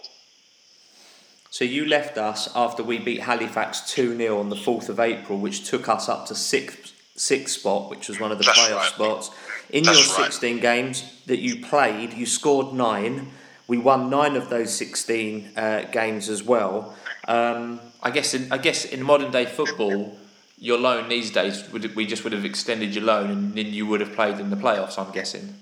So 1.51 1.65
you 1.65 1.87
left 1.87 2.17
us 2.17 2.49
after 2.55 2.83
we 2.85 2.99
beat 2.99 3.21
Halifax 3.21 3.93
2 3.93 4.17
0 4.17 4.39
on 4.39 4.49
the 4.51 4.57
4th 4.57 4.89
of 4.89 5.01
April, 5.01 5.39
which 5.39 5.69
took 5.69 5.89
us 5.89 6.09
up 6.09 6.27
to 6.27 6.35
sixth, 6.35 6.93
sixth 7.17 7.59
spot, 7.59 7.91
which 7.91 8.09
was 8.09 8.21
one 8.21 8.31
of 8.31 8.39
the 8.39 8.45
That's 8.45 8.59
playoff 8.59 8.77
right. 8.77 8.93
spots. 8.93 9.31
In 9.71 9.85
That's 9.85 9.99
your 9.99 10.27
16 10.27 10.55
right. 10.55 10.63
games 10.63 11.23
that 11.27 11.41
you 11.41 11.65
played, 11.65 12.13
you 12.13 12.27
scored 12.27 12.73
nine 12.73 13.33
we 13.71 13.79
won 13.79 14.11
nine 14.11 14.35
of 14.35 14.51
those 14.51 14.75
16 14.75 15.53
uh, 15.57 15.83
games 15.93 16.29
as 16.29 16.43
well. 16.43 16.93
Um, 17.29 17.79
I 18.03 18.11
guess 18.11 18.35
in, 18.35 18.51
I 18.51 18.59
guess 18.59 18.85
in 18.85 19.01
modern 19.01 19.31
day 19.31 19.47
football, 19.47 20.19
your 20.59 20.77
loan 20.77 21.09
these 21.09 21.31
days 21.31 21.71
would 21.71 21.95
we 21.95 22.05
just 22.05 22.25
would 22.25 22.33
have 22.33 22.45
extended 22.45 22.97
your 22.97 23.05
loan 23.05 23.31
and 23.31 23.55
then 23.55 23.67
you 23.67 23.87
would 23.87 24.01
have 24.01 24.13
played 24.13 24.41
in 24.41 24.51
the 24.51 24.57
playoffs. 24.57 24.99
I'm 24.99 25.13
guessing. 25.13 25.55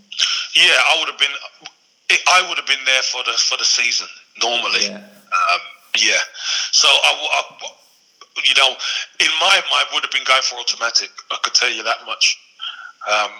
Yeah, 0.56 0.72
I 0.90 0.96
would 0.98 1.08
have 1.10 1.18
been. 1.18 1.36
I 2.36 2.48
would 2.48 2.56
have 2.56 2.66
been 2.66 2.84
there 2.86 3.02
for 3.02 3.22
the 3.24 3.32
for 3.32 3.58
the 3.58 3.66
season 3.66 4.08
normally. 4.42 4.86
Yeah. 4.86 4.96
Um, 4.96 5.60
yeah. 5.98 6.22
So 6.72 6.88
I, 6.88 7.10
I, 7.12 7.42
you 8.42 8.54
know, 8.56 8.70
in 9.20 9.32
my 9.38 9.56
mind, 9.70 9.86
would 9.92 10.02
have 10.02 10.12
been 10.12 10.24
going 10.24 10.42
for 10.42 10.56
automatic. 10.56 11.10
I 11.30 11.36
could 11.42 11.52
tell 11.52 11.70
you 11.70 11.82
that 11.82 12.06
much. 12.06 12.38
Um, 13.06 13.30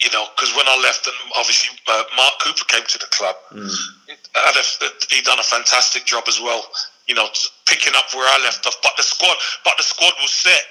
you 0.00 0.10
know, 0.12 0.26
because 0.34 0.54
when 0.54 0.66
I 0.68 0.78
left, 0.82 1.06
and 1.06 1.16
obviously 1.36 1.76
uh, 1.88 2.04
Mark 2.16 2.34
Cooper 2.38 2.64
came 2.68 2.86
to 2.86 2.98
the 2.98 3.10
club, 3.10 3.34
mm. 3.50 3.66
he 5.10 5.22
done 5.22 5.40
a 5.40 5.42
fantastic 5.42 6.04
job 6.04 6.24
as 6.28 6.40
well. 6.40 6.62
You 7.08 7.14
know, 7.14 7.26
picking 7.66 7.94
up 7.96 8.14
where 8.14 8.28
I 8.28 8.38
left 8.44 8.66
off. 8.66 8.76
But 8.82 8.92
the 8.96 9.02
squad, 9.02 9.36
but 9.64 9.74
the 9.76 9.82
squad 9.82 10.12
was 10.22 10.30
set. 10.30 10.62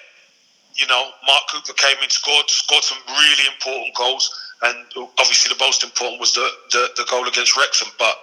You 0.76 0.88
know, 0.88 1.10
Mark 1.26 1.44
Cooper 1.52 1.74
came 1.74 1.98
in, 2.04 2.10
scored, 2.10 2.50
scored 2.50 2.84
some 2.84 3.00
really 3.10 3.48
important 3.52 3.96
goals, 3.96 4.32
and 4.62 4.86
obviously 5.20 5.52
the 5.54 5.60
most 5.60 5.84
important 5.84 6.22
was 6.22 6.32
the 6.34 6.48
the, 6.72 6.90
the 6.96 7.06
goal 7.10 7.28
against 7.28 7.58
Wrexham. 7.58 7.90
But 8.00 8.16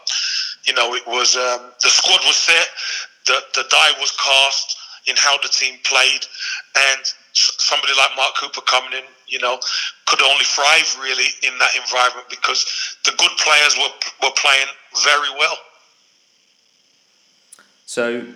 you 0.65 0.73
know, 0.73 0.95
it 0.95 1.07
was 1.07 1.37
um, 1.37 1.69
the 1.83 1.91
squad 1.91 2.21
was 2.25 2.37
set, 2.37 2.69
the 3.27 3.41
the 3.55 3.69
die 3.69 3.93
was 4.01 4.13
cast 4.17 4.79
in 5.07 5.17
how 5.19 5.37
the 5.43 5.49
team 5.49 5.77
played, 5.85 6.25
and 6.97 7.05
somebody 7.35 7.93
like 7.97 8.17
Mark 8.17 8.37
Cooper 8.37 8.61
coming 8.63 8.93
in, 8.93 9.05
you 9.27 9.39
know, 9.41 9.59
could 10.07 10.23
only 10.23 10.45
thrive 10.45 10.97
really 11.03 11.29
in 11.43 11.57
that 11.59 11.71
environment 11.77 12.27
because 12.31 12.97
the 13.05 13.13
good 13.13 13.31
players 13.39 13.77
were 13.77 13.93
were 14.23 14.35
playing 14.37 14.69
very 15.05 15.31
well. 15.39 15.57
So 17.87 18.27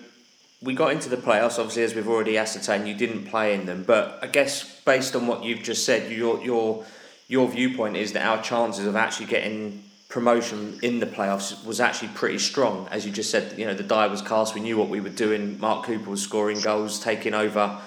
we 0.62 0.74
got 0.74 0.92
into 0.92 1.08
the 1.08 1.16
playoffs. 1.16 1.58
Obviously, 1.58 1.84
as 1.84 1.94
we've 1.94 2.08
already 2.08 2.37
ascertained, 2.37 2.88
you 2.88 2.94
didn't 2.94 3.26
play 3.26 3.54
in 3.54 3.66
them. 3.66 3.84
But 3.84 4.18
I 4.22 4.26
guess 4.26 4.80
based 4.84 5.14
on 5.14 5.26
what 5.26 5.44
you've 5.44 5.62
just 5.62 5.84
said, 5.84 6.11
your 6.11 6.42
your 6.42 6.84
your 7.28 7.48
viewpoint 7.48 7.96
is 7.96 8.12
that 8.12 8.26
our 8.26 8.42
chances 8.42 8.87
of 8.87 8.96
actually 8.96 9.26
getting 9.26 9.84
promotion 10.08 10.78
in 10.82 11.00
the 11.00 11.06
playoffs 11.06 11.64
was 11.66 11.80
actually 11.80 12.08
pretty 12.08 12.38
strong. 12.38 12.88
As 12.90 13.04
you 13.04 13.12
just 13.12 13.30
said, 13.30 13.58
you 13.58 13.66
know, 13.66 13.74
the 13.74 13.82
die 13.82 14.06
was 14.06 14.22
cast. 14.22 14.54
We 14.54 14.62
knew 14.62 14.78
what 14.78 14.88
we 14.88 15.00
were 15.00 15.11
doing. 15.11 15.61
Mark 15.61 15.84
Cooper 15.84 16.08
was 16.11 16.22
scoring 16.22 16.61
goals, 16.61 16.98
taking 16.98 17.34
over 17.34 17.78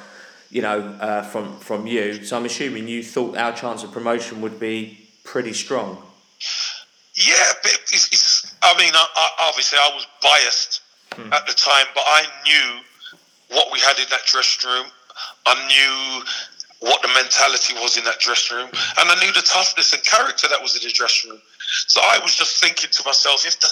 you 0.51 0.61
know, 0.61 0.79
uh, 0.99 1.23
from 1.23 1.57
from 1.59 1.87
you. 1.87 2.23
So 2.23 2.37
I'm 2.37 2.45
assuming 2.45 2.87
you 2.87 3.03
thought 3.03 3.37
our 3.37 3.53
chance 3.53 3.83
of 3.83 3.91
promotion 3.91 4.41
would 4.41 4.59
be 4.59 5.07
pretty 5.23 5.53
strong. 5.53 5.97
Yeah, 7.13 7.51
it's, 7.63 8.07
it's, 8.07 8.55
I 8.61 8.77
mean, 8.77 8.93
I, 8.93 9.05
I, 9.15 9.49
obviously 9.49 9.77
I 9.79 9.91
was 9.93 10.07
biased 10.21 10.81
hmm. 11.13 11.33
at 11.33 11.45
the 11.45 11.53
time, 11.53 11.85
but 11.93 12.03
I 12.05 12.25
knew 12.45 12.81
what 13.55 13.71
we 13.71 13.79
had 13.79 13.99
in 13.99 14.05
that 14.09 14.25
dressing 14.25 14.69
room. 14.69 14.85
I 15.45 15.55
knew 15.67 16.23
what 16.87 17.01
the 17.01 17.09
mentality 17.09 17.75
was 17.75 17.97
in 17.97 18.03
that 18.05 18.19
dressing 18.19 18.57
room, 18.57 18.69
and 18.69 19.09
I 19.09 19.15
knew 19.23 19.31
the 19.33 19.41
toughness 19.41 19.93
and 19.93 20.03
character 20.03 20.47
that 20.47 20.61
was 20.61 20.75
in 20.75 20.87
the 20.87 20.93
dressing 20.93 21.31
room. 21.31 21.41
So 21.87 22.01
I 22.01 22.19
was 22.23 22.35
just 22.35 22.61
thinking 22.61 22.89
to 22.91 23.03
myself, 23.05 23.45
if 23.45 23.59
the 23.59 23.69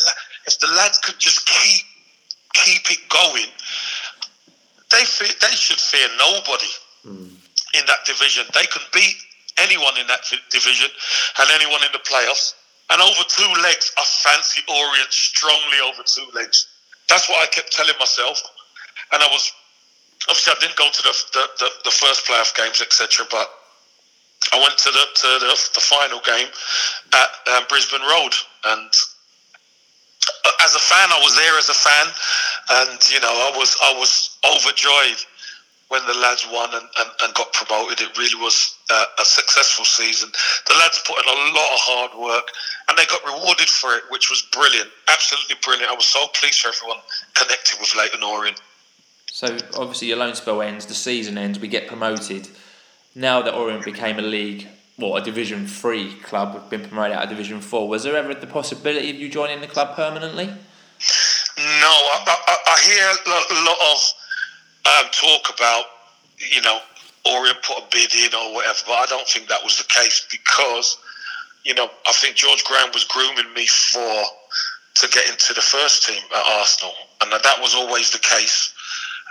if 0.48 0.60
the 0.60 0.68
lads 0.68 1.00
could 1.00 1.18
just 1.18 1.46
keep 1.48 1.86
keep 2.54 2.92
it 2.92 3.00
going, 3.10 3.50
they 4.92 5.06
fear, 5.06 5.30
they 5.42 5.56
should 5.56 5.80
fear 5.80 6.08
nobody 6.18 6.72
mm. 7.06 7.30
in 7.78 7.84
that 7.86 8.06
division. 8.06 8.46
They 8.54 8.66
can 8.66 8.82
beat 8.94 9.16
anyone 9.58 9.98
in 10.00 10.08
that 10.08 10.24
division 10.50 10.90
and 11.40 11.50
anyone 11.54 11.82
in 11.84 11.92
the 11.92 12.00
playoffs. 12.00 12.54
And 12.90 13.02
over 13.02 13.24
two 13.28 13.52
legs, 13.62 13.92
I 13.98 14.04
fancy 14.04 14.62
Orient 14.68 15.14
strongly 15.14 15.80
over 15.86 16.02
two 16.04 16.26
legs. 16.34 16.68
That's 17.08 17.30
what 17.30 17.42
I 17.42 17.48
kept 17.52 17.72
telling 17.72 17.94
myself. 18.00 18.42
And 19.14 19.22
I 19.22 19.28
was 19.28 19.52
obviously 20.28 20.54
I 20.54 20.60
didn't 20.60 20.78
go 20.78 20.90
to 20.90 21.02
the 21.04 21.14
the, 21.34 21.44
the, 21.60 21.70
the 21.86 21.92
first 21.92 22.26
playoff 22.26 22.56
games, 22.56 22.82
etc. 22.82 23.26
But 23.30 23.50
I 24.54 24.60
went 24.60 24.78
to 24.78 24.90
the 24.90 25.06
to 25.16 25.28
the, 25.46 25.70
the 25.76 25.82
final 25.82 26.20
game 26.26 26.48
at 27.14 27.30
um, 27.54 27.64
Brisbane 27.70 28.02
Road, 28.02 28.34
and 28.66 28.90
as 30.64 30.76
a 30.76 30.80
fan, 30.80 31.10
I 31.12 31.20
was 31.24 31.36
there 31.36 31.58
as 31.58 31.70
a 31.70 31.74
fan, 31.74 32.08
and 32.84 33.00
you 33.10 33.20
know, 33.20 33.32
I 33.32 33.54
was 33.58 33.76
I 33.82 33.94
was 33.98 34.38
overjoyed 34.46 35.20
when 35.90 36.06
the 36.06 36.14
lads 36.14 36.48
won 36.52 36.70
and, 36.74 36.88
and, 37.00 37.10
and 37.24 37.34
got 37.34 37.52
promoted. 37.52 38.00
It 38.00 38.16
really 38.18 38.40
was 38.42 38.78
uh, 38.92 39.06
a 39.20 39.26
successful 39.26 39.86
season. 39.86 40.30
The 40.68 40.76
lads 40.76 41.02
put 41.06 41.18
in 41.18 41.28
a 41.28 41.38
lot 41.52 41.70
of 41.74 41.80
hard 41.82 42.12
work 42.20 42.48
and 42.88 42.98
they 42.98 43.06
got 43.08 43.26
rewarded 43.26 43.68
for 43.68 43.96
it, 43.96 44.04
which 44.10 44.30
was 44.30 44.44
brilliant. 44.52 44.90
Absolutely 45.08 45.56
brilliant. 45.64 45.92
I 45.92 45.96
was 45.96 46.06
so 46.06 46.28
pleased 46.40 46.62
for 46.62 46.68
everyone 46.68 47.02
connected 47.34 47.80
with 47.80 47.96
Leyton 47.98 48.24
Orient. 48.24 48.62
So 49.32 49.48
obviously 49.78 50.10
your 50.10 50.18
loan 50.18 50.36
spell 50.36 50.62
ends, 50.62 50.86
the 50.86 50.94
season 50.94 51.40
ends, 51.40 51.60
we 51.60 51.68
get 51.68 51.88
promoted. 51.88 52.48
Now 53.16 53.42
that 53.42 53.56
Orient 53.56 53.84
became 53.84 54.20
a 54.20 54.24
league, 54.24 54.68
well, 55.00 55.16
a 55.16 55.22
Division 55.22 55.66
Three 55.66 56.14
club, 56.16 56.54
we've 56.54 56.70
been 56.70 56.88
promoted 56.88 57.16
out 57.16 57.24
of 57.24 57.30
Division 57.30 57.62
Four. 57.62 57.88
Was 57.88 58.04
there 58.04 58.18
ever 58.18 58.34
the 58.34 58.48
possibility 58.48 59.10
of 59.10 59.16
you 59.16 59.30
joining 59.30 59.62
the 59.62 59.68
club 59.68 59.96
permanently? 59.96 60.46
No, 60.46 60.54
I, 61.58 62.24
I, 62.28 62.56
I 62.68 62.80
hear 62.82 63.08
a 63.08 63.64
lot 63.66 63.78
of 63.92 64.00
um, 64.86 65.12
talk 65.12 65.56
about, 65.56 65.86
you 66.38 66.62
know, 66.62 66.80
Orient 67.26 67.62
put 67.64 67.78
a 67.78 67.84
bid 67.92 68.14
in 68.16 68.34
or 68.34 68.54
whatever, 68.54 68.80
but 68.88 68.94
I 68.94 69.06
don't 69.08 69.28
think 69.28 69.48
that 69.50 69.64
was 69.64 69.78
the 69.78 69.84
case 69.86 70.26
because, 70.32 70.98
you 71.66 71.74
know, 71.74 71.90
I 72.08 72.12
think 72.14 72.36
George 72.36 72.64
Graham 72.64 72.90
was 72.94 73.04
grooming 73.06 73.54
me 73.54 73.68
for 73.68 74.24
to 74.96 75.08
get 75.10 75.30
into 75.30 75.54
the 75.54 75.62
first 75.62 76.08
team 76.08 76.22
at 76.36 76.60
Arsenal, 76.60 76.94
and 77.22 77.32
that 77.32 77.58
was 77.62 77.76
always 77.76 78.12
the 78.12 78.20
case. 78.20 78.74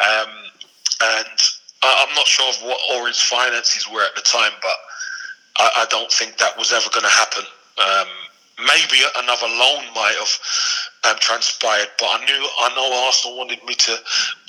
Um, 0.01 0.29
and 1.01 1.39
I, 1.83 2.07
am 2.09 2.15
not 2.15 2.27
sure 2.27 2.49
of 2.49 2.57
what 2.63 2.79
Orient's 2.97 3.23
finances 3.23 3.89
were 3.89 4.03
at 4.03 4.15
the 4.15 4.23
time, 4.23 4.53
but 4.63 4.75
I, 5.59 5.85
I 5.85 5.87
don't 5.91 6.11
think 6.11 6.39
that 6.39 6.57
was 6.57 6.73
ever 6.73 6.89
going 6.91 7.05
to 7.05 7.11
happen. 7.11 7.45
Um, 7.79 8.09
maybe 8.59 8.99
another 9.19 9.47
loan 9.47 9.85
might 9.95 10.17
have 10.19 10.35
um, 11.11 11.17
transpired, 11.21 11.89
but 11.99 12.07
I 12.07 12.25
knew 12.27 12.43
I 12.59 12.75
know 12.75 13.07
Arsenal 13.07 13.39
wanted 13.39 13.63
me 13.65 13.75
to. 13.75 13.97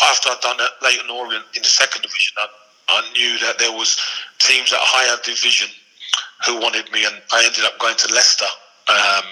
After 0.04 0.30
I'd 0.30 0.41
done 0.41 0.58
it 0.60 0.72
Leyton 0.82 1.10
Orient 1.10 1.45
in 1.56 1.62
the 1.62 1.69
second 1.69 2.02
division, 2.02 2.34
I, 2.38 2.48
I 2.89 3.12
knew 3.13 3.38
that 3.45 3.60
there 3.60 3.72
was 3.72 3.98
teams 4.39 4.74
at 4.74 4.80
higher 4.82 5.17
division 5.24 5.69
who 6.45 6.60
wanted 6.60 6.91
me, 6.91 7.06
and 7.06 7.15
I 7.32 7.45
ended 7.45 7.65
up 7.65 7.78
going 7.80 7.98
to 7.98 8.13
Leicester, 8.13 8.50
um, 8.89 9.26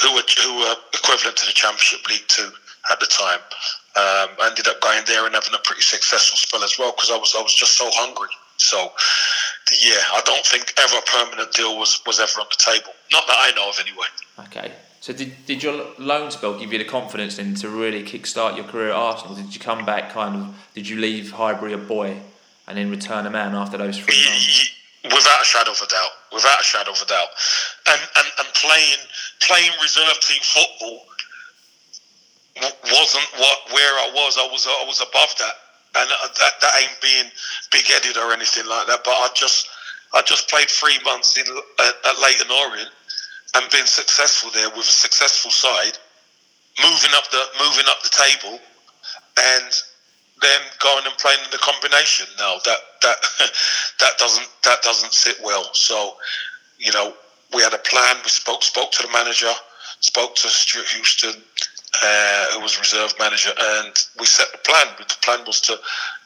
who 0.00 0.14
were 0.14 0.26
who 0.42 0.58
were 0.58 0.76
equivalent 0.94 1.36
to 1.38 1.46
the 1.46 1.52
Championship 1.52 2.06
League 2.08 2.26
Two 2.28 2.50
at 2.90 3.00
the 3.00 3.06
time. 3.06 3.40
Um, 3.94 4.34
I 4.40 4.48
ended 4.48 4.68
up 4.68 4.80
going 4.80 5.02
there 5.06 5.26
and 5.26 5.34
having 5.34 5.54
a 5.54 5.62
pretty 5.64 5.82
successful 5.82 6.38
spell 6.38 6.64
as 6.64 6.78
well 6.78 6.92
because 6.92 7.10
I 7.10 7.16
was 7.16 7.34
I 7.36 7.42
was 7.42 7.54
just 7.54 7.76
so 7.76 7.88
hungry. 7.92 8.30
So, 8.62 8.92
yeah, 9.82 9.98
I 10.12 10.22
don't 10.24 10.46
think 10.46 10.72
ever 10.78 10.96
a 10.96 11.02
permanent 11.02 11.52
deal 11.52 11.78
was, 11.78 12.00
was 12.06 12.20
ever 12.20 12.40
on 12.40 12.46
the 12.48 12.56
table. 12.58 12.92
Not 13.10 13.26
that 13.26 13.36
I 13.38 13.52
know 13.56 13.68
of, 13.68 13.78
anyway. 13.80 14.06
Okay. 14.46 14.72
So, 15.00 15.12
did, 15.12 15.34
did 15.46 15.62
your 15.62 15.84
loan 15.98 16.30
spell 16.30 16.58
give 16.58 16.72
you 16.72 16.78
the 16.78 16.84
confidence 16.84 17.36
then 17.36 17.54
to 17.56 17.68
really 17.68 18.04
kickstart 18.04 18.56
your 18.56 18.64
career 18.64 18.90
at 18.90 18.94
Arsenal? 18.94 19.34
Did 19.34 19.52
you 19.52 19.60
come 19.60 19.84
back 19.84 20.10
kind 20.10 20.36
of, 20.36 20.54
did 20.74 20.88
you 20.88 21.00
leave 21.00 21.32
Highbury 21.32 21.72
a 21.72 21.78
boy 21.78 22.20
and 22.68 22.78
then 22.78 22.90
return 22.90 23.26
a 23.26 23.30
man 23.30 23.54
after 23.54 23.76
those 23.76 23.98
three 23.98 24.14
months? 24.24 24.70
Without 25.04 25.42
a 25.42 25.44
shadow 25.44 25.72
of 25.72 25.80
a 25.82 25.88
doubt. 25.88 26.10
Without 26.32 26.60
a 26.60 26.64
shadow 26.64 26.92
of 26.92 27.02
a 27.02 27.06
doubt. 27.06 27.28
And, 27.88 28.00
and, 28.16 28.28
and 28.38 28.48
playing, 28.54 28.98
playing 29.40 29.72
reserve 29.82 30.20
team 30.20 30.40
football 30.42 31.02
wasn't 32.84 33.26
what 33.38 33.58
where 33.72 33.94
I 34.04 34.10
was. 34.14 34.36
I 34.38 34.46
was 34.46 34.66
I 34.68 34.84
was 34.86 35.00
above 35.00 35.34
that 35.38 35.54
and 35.94 36.08
uh, 36.10 36.28
that, 36.40 36.52
that 36.60 36.72
ain't 36.80 37.00
being 37.00 37.30
big-headed 37.70 38.16
or 38.16 38.32
anything 38.32 38.66
like 38.66 38.86
that. 38.86 39.04
But 39.04 39.12
I 39.12 39.28
just 39.34 39.68
I 40.14 40.22
just 40.22 40.48
played 40.48 40.68
three 40.68 40.98
months 41.04 41.36
in 41.36 41.44
uh, 41.48 41.82
at, 41.82 41.94
at 42.04 42.20
Leyton 42.20 42.50
Orient 42.50 42.90
and 43.54 43.70
been 43.70 43.86
successful 43.86 44.50
there 44.54 44.68
with 44.70 44.88
a 44.88 44.96
successful 45.04 45.50
side, 45.50 45.98
moving 46.80 47.10
up 47.14 47.30
the 47.30 47.42
moving 47.60 47.84
up 47.88 48.02
the 48.02 48.10
table, 48.10 48.58
and 49.36 49.72
then 50.40 50.60
going 50.80 51.04
and 51.04 51.16
playing 51.18 51.40
in 51.44 51.50
the 51.50 51.58
combination. 51.58 52.26
Now 52.38 52.56
that 52.64 52.78
that 53.02 53.16
that 54.00 54.18
doesn't 54.18 54.48
that 54.64 54.82
doesn't 54.82 55.12
sit 55.12 55.36
well. 55.42 55.72
So 55.74 56.16
you 56.78 56.92
know 56.92 57.14
we 57.54 57.62
had 57.62 57.74
a 57.74 57.78
plan. 57.78 58.16
We 58.24 58.30
spoke 58.30 58.62
spoke 58.62 58.92
to 58.92 59.06
the 59.06 59.12
manager, 59.12 59.52
spoke 60.00 60.34
to 60.36 60.48
Stuart 60.48 60.88
Houston 60.88 61.42
uh, 62.02 62.46
who 62.52 62.60
was 62.60 62.78
reserve 62.78 63.12
manager, 63.18 63.50
and 63.58 64.06
we 64.18 64.26
set 64.26 64.50
the 64.52 64.58
plan. 64.58 64.86
The 64.98 65.16
plan 65.22 65.44
was 65.46 65.60
to, 65.62 65.78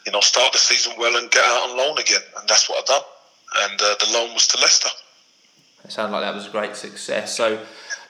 you 0.04 0.12
know, 0.12 0.20
start 0.20 0.52
the 0.52 0.58
season 0.58 0.92
well 0.98 1.16
and 1.16 1.30
get 1.30 1.44
out 1.44 1.70
on 1.70 1.76
loan 1.76 1.98
again, 1.98 2.22
and 2.38 2.48
that's 2.48 2.68
what 2.68 2.78
I've 2.78 2.86
done. 2.86 3.02
And 3.56 3.80
uh, 3.80 3.94
the 3.98 4.12
loan 4.12 4.34
was 4.34 4.46
to 4.48 4.60
Leicester. 4.60 4.90
It 5.84 5.92
sounded 5.92 6.12
like 6.12 6.24
that 6.24 6.34
was 6.34 6.46
a 6.46 6.50
great 6.50 6.76
success. 6.76 7.36
So 7.36 7.60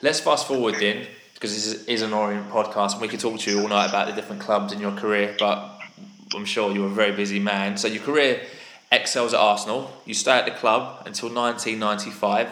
let's 0.03 0.21
fast 0.21 0.47
forward 0.47 0.77
then, 0.81 1.07
because 1.35 1.55
this 1.55 1.67
is, 1.67 1.85
is 1.87 2.03
an 2.03 2.13
Orient 2.13 2.51
podcast, 2.51 2.93
and 2.93 3.03
we 3.03 3.09
could 3.09 3.21
talk 3.21 3.39
to 3.41 3.51
you 3.51 3.63
all 3.63 3.69
night 3.69 3.89
about 3.89 4.07
the 4.07 4.13
different 4.13 4.43
clubs 4.43 4.73
in 4.73 4.81
your 4.81 4.93
career, 4.93 5.35
but 5.39 5.81
I'm 6.35 6.45
sure 6.45 6.73
you're 6.73 6.87
a 6.87 6.91
very 6.91 7.13
busy 7.13 7.39
man. 7.39 7.77
So 7.77 7.89
your 7.89 8.03
career 8.03 8.43
excels 8.93 9.35
at 9.35 9.41
Arsenal. 9.41 9.91
You 10.05 10.15
stay 10.15 10.39
at 10.39 10.45
the 10.45 10.53
club 10.53 11.03
until 11.07 11.29
1995 11.33 12.49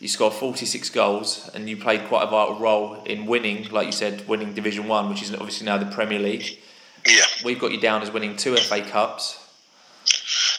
you 0.00 0.08
scored 0.08 0.32
46 0.32 0.88
goals 0.90 1.50
and 1.54 1.68
you 1.68 1.76
played 1.76 2.08
quite 2.08 2.24
a 2.24 2.26
vital 2.26 2.58
role 2.58 3.02
in 3.04 3.26
winning, 3.26 3.68
like 3.70 3.84
you 3.84 3.92
said, 3.92 4.26
winning 4.26 4.54
Division 4.54 4.88
1, 4.88 5.10
which 5.10 5.22
is 5.22 5.32
obviously 5.34 5.66
now 5.66 5.76
the 5.76 5.86
Premier 5.86 6.18
League. 6.18 6.58
Yeah. 7.06 7.22
We've 7.44 7.60
got 7.60 7.70
you 7.70 7.78
down 7.78 8.00
as 8.00 8.10
winning 8.10 8.36
two 8.36 8.56
FA 8.56 8.80
Cups. 8.80 9.46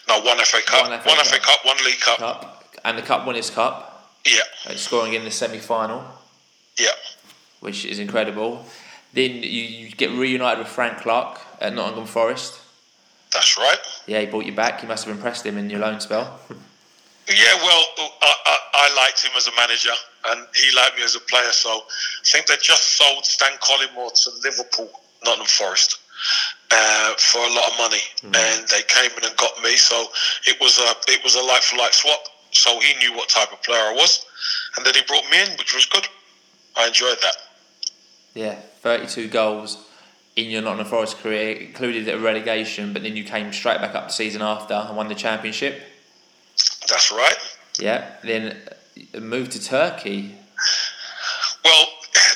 No, 0.08 0.22
one 0.22 0.38
FA 0.38 0.62
Cup. 0.64 0.90
One 0.90 1.00
FA, 1.00 1.10
one 1.10 1.18
Cup. 1.18 1.26
FA 1.26 1.40
Cup, 1.40 1.66
one 1.66 1.78
League 1.84 2.00
Cup. 2.00 2.18
Cup. 2.20 2.66
And 2.86 2.98
the 2.98 3.02
Cup 3.02 3.26
Winners' 3.26 3.50
Cup. 3.50 4.12
Yeah. 4.26 4.42
And 4.68 4.78
scoring 4.78 5.14
in 5.14 5.24
the 5.24 5.32
semi 5.32 5.58
final. 5.58 6.04
Yeah. 6.80 6.90
Which 7.60 7.86
is 7.86 7.98
incredible. 8.00 8.66
Then 9.14 9.32
you, 9.44 9.64
you 9.64 9.92
get 9.92 10.12
reunited 10.12 10.60
with 10.60 10.68
Frank 10.68 11.00
Clark 11.00 11.42
at 11.60 11.74
Nottingham 11.74 12.06
Forest. 12.06 12.60
That's 13.34 13.58
right. 13.58 13.78
Yeah, 14.06 14.20
he 14.20 14.28
brought 14.28 14.46
you 14.46 14.54
back. 14.54 14.82
You 14.82 14.88
must 14.88 15.06
have 15.06 15.16
impressed 15.16 15.46
him 15.46 15.58
in 15.58 15.70
your 15.70 15.80
loan 15.80 16.00
spell. 16.00 16.40
Yeah, 17.28 17.56
well, 17.62 17.84
I, 18.22 18.34
I, 18.46 18.58
I, 18.74 18.96
liked 18.96 19.24
him 19.24 19.32
as 19.38 19.48
a 19.48 19.56
manager, 19.56 19.92
and 20.30 20.46
he 20.56 20.76
liked 20.76 20.98
me 20.98 21.04
as 21.04 21.16
a 21.16 21.20
player. 21.20 21.52
So 21.52 21.70
I 21.70 21.82
think 22.26 22.48
they 22.48 22.58
just 22.58 22.98
sold 22.98 23.26
Stan 23.26 23.58
Collymore 23.60 24.12
to 24.24 24.32
Liverpool, 24.44 24.90
Nottingham 25.24 25.48
Forest, 25.48 26.00
uh, 26.72 27.14
for 27.18 27.40
a 27.40 27.54
lot 27.54 27.72
of 27.72 27.78
money, 27.78 28.02
mm. 28.22 28.36
and 28.36 28.68
they 28.68 28.82
came 28.88 29.12
in 29.18 29.24
and 29.24 29.38
got 29.38 29.62
me. 29.64 29.78
So 29.78 30.08
it 30.48 30.58
was 30.60 30.80
a 30.80 31.12
it 31.12 31.24
was 31.24 31.36
a 31.36 31.42
like 31.42 31.62
for 31.62 31.78
like 31.78 31.94
swap. 31.94 32.20
So 32.52 32.80
he 32.80 32.94
knew 32.98 33.16
what 33.16 33.30
type 33.30 33.54
of 33.54 33.62
player 33.64 33.80
I 33.80 33.94
was, 33.94 34.26
and 34.76 34.86
then 34.86 34.94
he 34.96 35.02
brought 35.08 35.30
me 35.32 35.42
in, 35.42 35.52
which 35.58 35.74
was 35.76 35.86
good. 35.86 36.08
I 36.76 36.88
enjoyed 36.88 37.18
that. 37.22 37.36
Yeah, 38.34 38.56
thirty-two 38.56 39.28
goals 39.28 39.78
in 40.36 40.50
your 40.50 40.62
Nottingham 40.62 40.88
Forest 40.88 41.18
career, 41.20 41.52
included 41.56 42.08
a 42.10 42.18
relegation, 42.18 42.94
but 42.94 43.04
then 43.04 43.16
you 43.16 43.24
came 43.24 43.52
straight 43.54 43.80
back 43.80 43.96
up 43.96 44.08
the 44.08 44.14
season 44.14 44.42
after 44.42 44.74
and 44.74 44.98
won 44.98 45.08
the 45.08 45.16
championship. 45.16 45.84
That's 46.88 47.12
right. 47.12 47.38
Yeah. 47.80 48.10
Then 48.24 48.58
move 49.20 49.50
to 49.50 49.64
Turkey. 49.64 50.36
Well, 51.64 51.86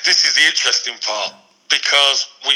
this 0.06 0.26
is 0.26 0.34
the 0.36 0.46
interesting 0.46 0.96
part 1.06 1.34
because 1.70 2.30
we 2.48 2.54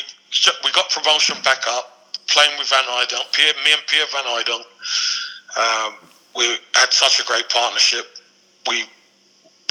we 0.64 0.72
got 0.72 0.90
promotion 0.90 1.36
back 1.44 1.64
up, 1.68 2.14
playing 2.28 2.52
with 2.58 2.70
Van 2.70 2.84
Hooijdonk, 2.84 3.34
Pierre, 3.34 3.54
me 3.66 3.74
and 3.74 3.82
Pierre 3.88 4.06
Van 4.12 4.24
Hooijdonk. 4.24 4.64
Um, 5.58 5.96
we 6.36 6.46
had 6.76 6.94
such 6.94 7.20
a 7.20 7.26
great 7.26 7.50
partnership. 7.50 8.06
We, 8.68 8.84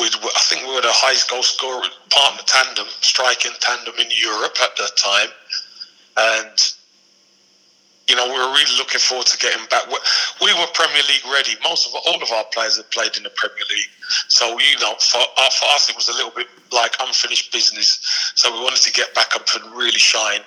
we, 0.00 0.06
I 0.06 0.42
think 0.48 0.66
we 0.66 0.74
were 0.74 0.82
the 0.82 0.90
highest 0.90 1.30
goal 1.30 1.42
scorer 1.42 1.86
partner 2.10 2.42
tandem, 2.46 2.86
striking 3.00 3.52
tandem 3.60 3.94
in 3.98 4.08
Europe 4.10 4.56
at 4.62 4.76
that 4.76 4.96
time, 4.96 5.28
and 6.16 6.74
you 8.08 8.16
know, 8.16 8.26
we 8.26 8.32
were 8.32 8.52
really 8.56 8.76
looking 8.78 9.00
forward 9.00 9.26
to 9.26 9.38
getting 9.38 9.64
back. 9.68 9.86
We 10.40 10.52
were 10.54 10.66
Premier 10.72 11.02
League 11.08 11.24
ready. 11.30 11.52
Most 11.62 11.86
of 11.86 11.94
all 12.06 12.22
of 12.22 12.30
our 12.32 12.44
players 12.52 12.78
had 12.78 12.90
played 12.90 13.16
in 13.16 13.22
the 13.22 13.30
Premier 13.30 13.64
League, 13.70 13.92
so 14.28 14.58
you 14.58 14.78
know, 14.80 14.94
for, 14.98 15.20
uh, 15.20 15.50
for 15.50 15.66
us 15.76 15.90
it 15.90 15.96
was 15.96 16.08
a 16.08 16.12
little 16.12 16.32
bit 16.34 16.48
like 16.72 16.96
unfinished 17.00 17.52
business. 17.52 18.32
So 18.34 18.50
we 18.50 18.60
wanted 18.60 18.82
to 18.82 18.92
get 18.92 19.14
back 19.14 19.36
up 19.36 19.46
and 19.54 19.72
really 19.76 19.98
shine, 19.98 20.40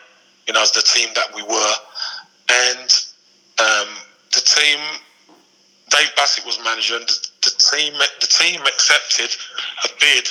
you 0.48 0.54
know, 0.54 0.62
as 0.62 0.72
the 0.72 0.82
team 0.82 1.10
that 1.14 1.34
we 1.36 1.44
were. 1.44 1.74
And 2.50 2.90
um, 3.60 3.94
the 4.34 4.42
team, 4.42 4.80
Dave 5.90 6.10
Bassett 6.16 6.46
was 6.46 6.60
manager, 6.64 6.96
and 6.96 7.08
the, 7.08 7.30
the 7.44 7.52
team 7.52 7.94
the 7.94 8.28
team 8.28 8.62
accepted 8.62 9.30
a 9.86 9.90
bid 10.00 10.28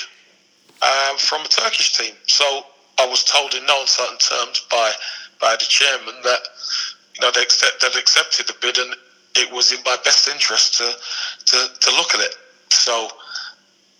um, 0.81 1.17
from 1.17 1.41
a 1.45 1.47
Turkish 1.47 1.97
team. 1.97 2.13
So 2.27 2.65
I 2.99 3.07
was 3.07 3.23
told 3.23 3.53
in 3.53 3.65
no 3.65 3.79
uncertain 3.79 4.17
terms 4.17 4.67
by 4.69 4.91
by 5.39 5.55
the 5.57 5.65
chairman 5.65 6.15
that 6.23 6.41
they 7.29 7.41
accept, 7.41 7.81
they'd 7.81 7.99
accepted 7.99 8.47
the 8.47 8.55
bid, 8.61 8.77
and 8.77 8.95
it 9.35 9.51
was 9.51 9.71
in 9.71 9.79
my 9.85 9.97
best 10.03 10.27
interest 10.27 10.77
to 10.77 10.85
to, 11.45 11.57
to 11.79 11.89
look 11.95 12.15
at 12.15 12.21
it. 12.21 12.35
So, 12.71 13.09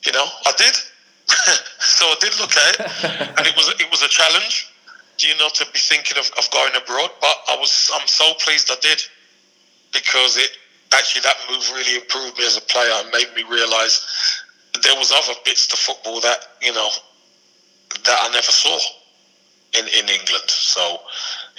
you 0.05 0.12
know, 0.12 0.25
I 0.45 0.51
did. 0.57 0.75
so 1.79 2.05
I 2.05 2.15
did 2.19 2.39
look 2.39 2.55
at 2.57 2.73
it, 2.73 2.79
and 3.38 3.47
it 3.47 3.55
was 3.55 3.69
it 3.79 3.89
was 3.91 4.01
a 4.01 4.07
challenge, 4.07 4.73
you 5.19 5.38
know, 5.38 5.49
to 5.53 5.65
be 5.71 5.79
thinking 5.79 6.17
of, 6.17 6.29
of 6.38 6.49
going 6.51 6.73
abroad. 6.75 7.12
But 7.21 7.36
I 7.49 7.57
was 7.60 7.91
I'm 7.93 8.07
so 8.07 8.34
pleased 8.43 8.71
I 8.71 8.79
did 8.81 9.01
because 9.93 10.38
it 10.38 10.49
actually 10.93 11.21
that 11.21 11.38
move 11.49 11.69
really 11.73 11.95
improved 11.95 12.38
me 12.38 12.45
as 12.45 12.57
a 12.57 12.62
player 12.62 12.91
and 12.95 13.12
made 13.12 13.27
me 13.36 13.43
realise 13.49 14.05
there 14.84 14.95
was 14.95 15.12
other 15.12 15.38
bits 15.45 15.67
to 15.67 15.77
football 15.77 16.19
that 16.21 16.39
you 16.62 16.73
know 16.73 16.89
that 18.05 18.17
I 18.21 18.29
never 18.29 18.51
saw 18.51 18.77
in 19.77 19.86
in 19.88 20.10
England. 20.10 20.47
So 20.47 20.99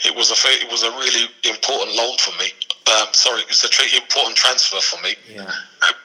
it 0.05 0.15
was 0.15 0.31
a 0.31 0.37
it 0.65 0.71
was 0.71 0.83
a 0.83 0.91
really 0.91 1.29
important 1.45 1.97
loan 1.97 2.17
for 2.19 2.37
me. 2.39 2.51
Um, 2.93 3.09
sorry, 3.13 3.43
it 3.43 3.49
was 3.49 3.65
a 3.65 3.69
tr- 3.69 3.97
important 3.97 4.37
transfer 4.37 4.81
for 4.81 5.01
me. 5.03 5.15
Yeah. 5.31 5.51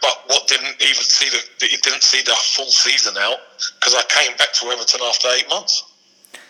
But 0.01 0.23
what 0.27 0.47
didn't 0.47 0.81
even 0.81 1.03
see 1.03 1.29
the 1.29 1.65
it 1.65 1.81
didn't 1.81 2.03
see 2.03 2.21
the 2.21 2.35
full 2.35 2.65
season 2.65 3.15
out 3.17 3.39
because 3.79 3.95
I 3.95 4.03
came 4.09 4.35
back 4.37 4.53
to 4.53 4.67
Everton 4.67 5.01
after 5.03 5.27
eight 5.29 5.49
months. 5.49 5.83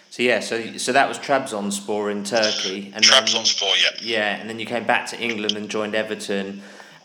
So 0.10 0.24
yeah, 0.24 0.40
so 0.40 0.78
so 0.78 0.94
that 0.94 1.08
was 1.08 1.20
Trabzonspor 1.20 2.12
in 2.12 2.24
Turkey, 2.24 2.92
and 2.96 3.04
then, 3.04 3.26
Trabzonspor, 3.26 3.74
yeah. 3.84 3.90
yeah, 4.02 4.36
and 4.38 4.50
then 4.50 4.60
you 4.60 4.66
came 4.66 4.86
back 4.86 5.06
to 5.08 5.20
England 5.20 5.56
and 5.56 5.70
joined 5.70 5.96
Everton, 5.96 6.62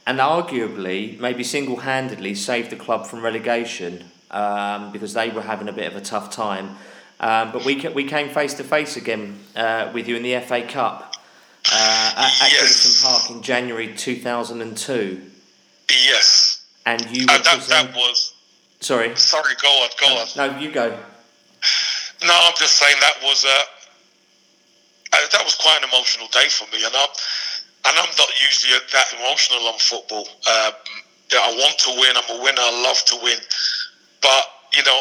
and 0.06 0.18
arguably, 0.18 1.18
maybe 1.18 1.44
single-handedly, 1.44 2.34
saved 2.34 2.70
the 2.70 2.76
club 2.76 3.06
from 3.06 3.22
relegation 3.22 4.04
um, 4.30 4.92
because 4.92 5.14
they 5.14 5.28
were 5.28 5.42
having 5.42 5.68
a 5.68 5.72
bit 5.72 5.88
of 5.88 5.96
a 5.96 6.00
tough 6.00 6.30
time. 6.30 6.76
Um, 7.22 7.52
but 7.52 7.64
we 7.64 7.76
we 7.94 8.04
came 8.04 8.28
face 8.30 8.54
to 8.54 8.64
face 8.64 8.96
again 8.96 9.38
uh, 9.54 9.90
with 9.94 10.08
you 10.08 10.16
in 10.16 10.22
the 10.24 10.40
FA 10.40 10.62
Cup 10.62 11.14
uh, 11.72 12.14
at, 12.16 12.42
at 12.42 12.52
Yes. 12.52 12.62
Goodison 12.84 13.04
Park 13.04 13.30
in 13.30 13.42
January 13.42 13.94
two 13.94 14.16
thousand 14.16 14.60
and 14.60 14.76
two, 14.76 15.22
Yes, 15.88 16.64
and 16.84 17.00
you 17.16 17.26
were 17.26 17.34
and 17.34 17.44
that, 17.44 17.60
that 17.68 17.94
was 17.94 18.34
sorry. 18.80 19.14
sorry. 19.16 19.54
Go 19.62 19.68
on, 19.68 19.88
go 20.00 20.06
on. 20.16 20.26
No, 20.36 20.58
you 20.58 20.72
go. 20.72 20.88
No, 22.26 22.34
I'm 22.42 22.54
just 22.58 22.76
saying 22.76 22.96
that 23.00 23.14
was 23.22 23.44
uh, 23.44 23.48
uh, 25.12 25.16
that 25.32 25.44
was 25.44 25.54
quite 25.54 25.78
an 25.82 25.88
emotional 25.88 26.26
day 26.28 26.48
for 26.48 26.64
me, 26.74 26.84
and 26.84 26.92
I'm 26.94 27.08
and 27.86 27.98
I'm 27.98 28.10
not 28.18 28.28
usually 28.42 28.72
that 28.92 29.06
emotional 29.14 29.68
on 29.68 29.78
football. 29.78 30.26
Um, 30.26 30.72
yeah, 31.32 31.38
I 31.38 31.54
want 31.54 31.78
to 31.78 31.90
win. 32.00 32.16
I'm 32.16 32.40
a 32.40 32.42
winner. 32.42 32.60
I 32.60 32.82
love 32.82 32.98
to 33.06 33.16
win, 33.22 33.38
but 34.20 34.44
you 34.72 34.82
know, 34.84 35.00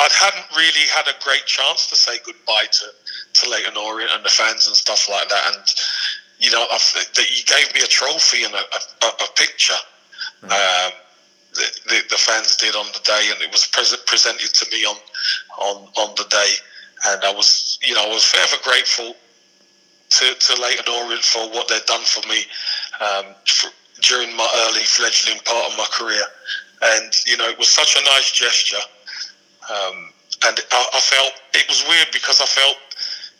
I 0.00 0.08
hadn't 0.18 0.56
really 0.56 0.86
had 0.94 1.06
a 1.08 1.14
great 1.22 1.44
chance 1.44 1.86
to 1.88 1.96
say 1.96 2.18
goodbye 2.24 2.66
to 2.72 2.86
to 3.32 3.50
Leyton 3.50 3.76
Orient 3.76 4.10
and 4.14 4.24
the 4.24 4.30
fans 4.30 4.66
and 4.66 4.74
stuff 4.74 5.08
like 5.08 5.28
that. 5.28 5.54
And 5.54 5.64
you 6.40 6.50
know, 6.50 6.66
that 6.70 7.26
you 7.28 7.44
gave 7.44 7.72
me 7.74 7.82
a 7.82 7.86
trophy 7.86 8.44
and 8.44 8.54
a, 8.54 8.64
a, 9.04 9.08
a 9.08 9.28
picture. 9.36 9.76
Um, 10.42 10.92
the, 11.52 11.66
the, 11.86 12.02
the 12.10 12.16
fans 12.16 12.56
did 12.56 12.74
on 12.76 12.86
the 12.92 13.00
day, 13.04 13.28
and 13.30 13.42
it 13.42 13.52
was 13.52 13.66
pres- 13.66 13.96
presented 14.06 14.54
to 14.54 14.66
me 14.72 14.84
on 14.84 14.96
on 15.58 15.76
on 15.98 16.14
the 16.16 16.24
day, 16.30 16.52
and 17.08 17.24
I 17.24 17.32
was 17.32 17.78
you 17.82 17.94
know 17.94 18.04
I 18.04 18.08
was 18.08 18.24
forever 18.24 18.56
grateful 18.62 19.16
to 20.10 20.34
to 20.34 20.62
Leyton 20.62 20.88
Orient 20.88 21.24
for 21.24 21.48
what 21.50 21.68
they'd 21.68 21.84
done 21.86 22.02
for 22.02 22.26
me 22.28 22.44
um, 23.00 23.34
for, 23.46 23.70
during 24.00 24.34
my 24.34 24.48
early 24.66 24.84
fledgling 24.84 25.40
part 25.44 25.72
of 25.72 25.76
my 25.76 25.86
career, 25.92 26.24
and 26.82 27.12
you 27.26 27.36
know 27.36 27.48
it 27.48 27.58
was 27.58 27.68
such 27.68 27.96
a 28.00 28.04
nice 28.04 28.32
gesture, 28.32 28.82
um, 29.70 30.12
and 30.46 30.58
I, 30.72 30.80
I 30.94 31.00
felt 31.00 31.32
it 31.54 31.68
was 31.68 31.84
weird 31.88 32.08
because 32.12 32.40
I 32.40 32.46
felt. 32.46 32.76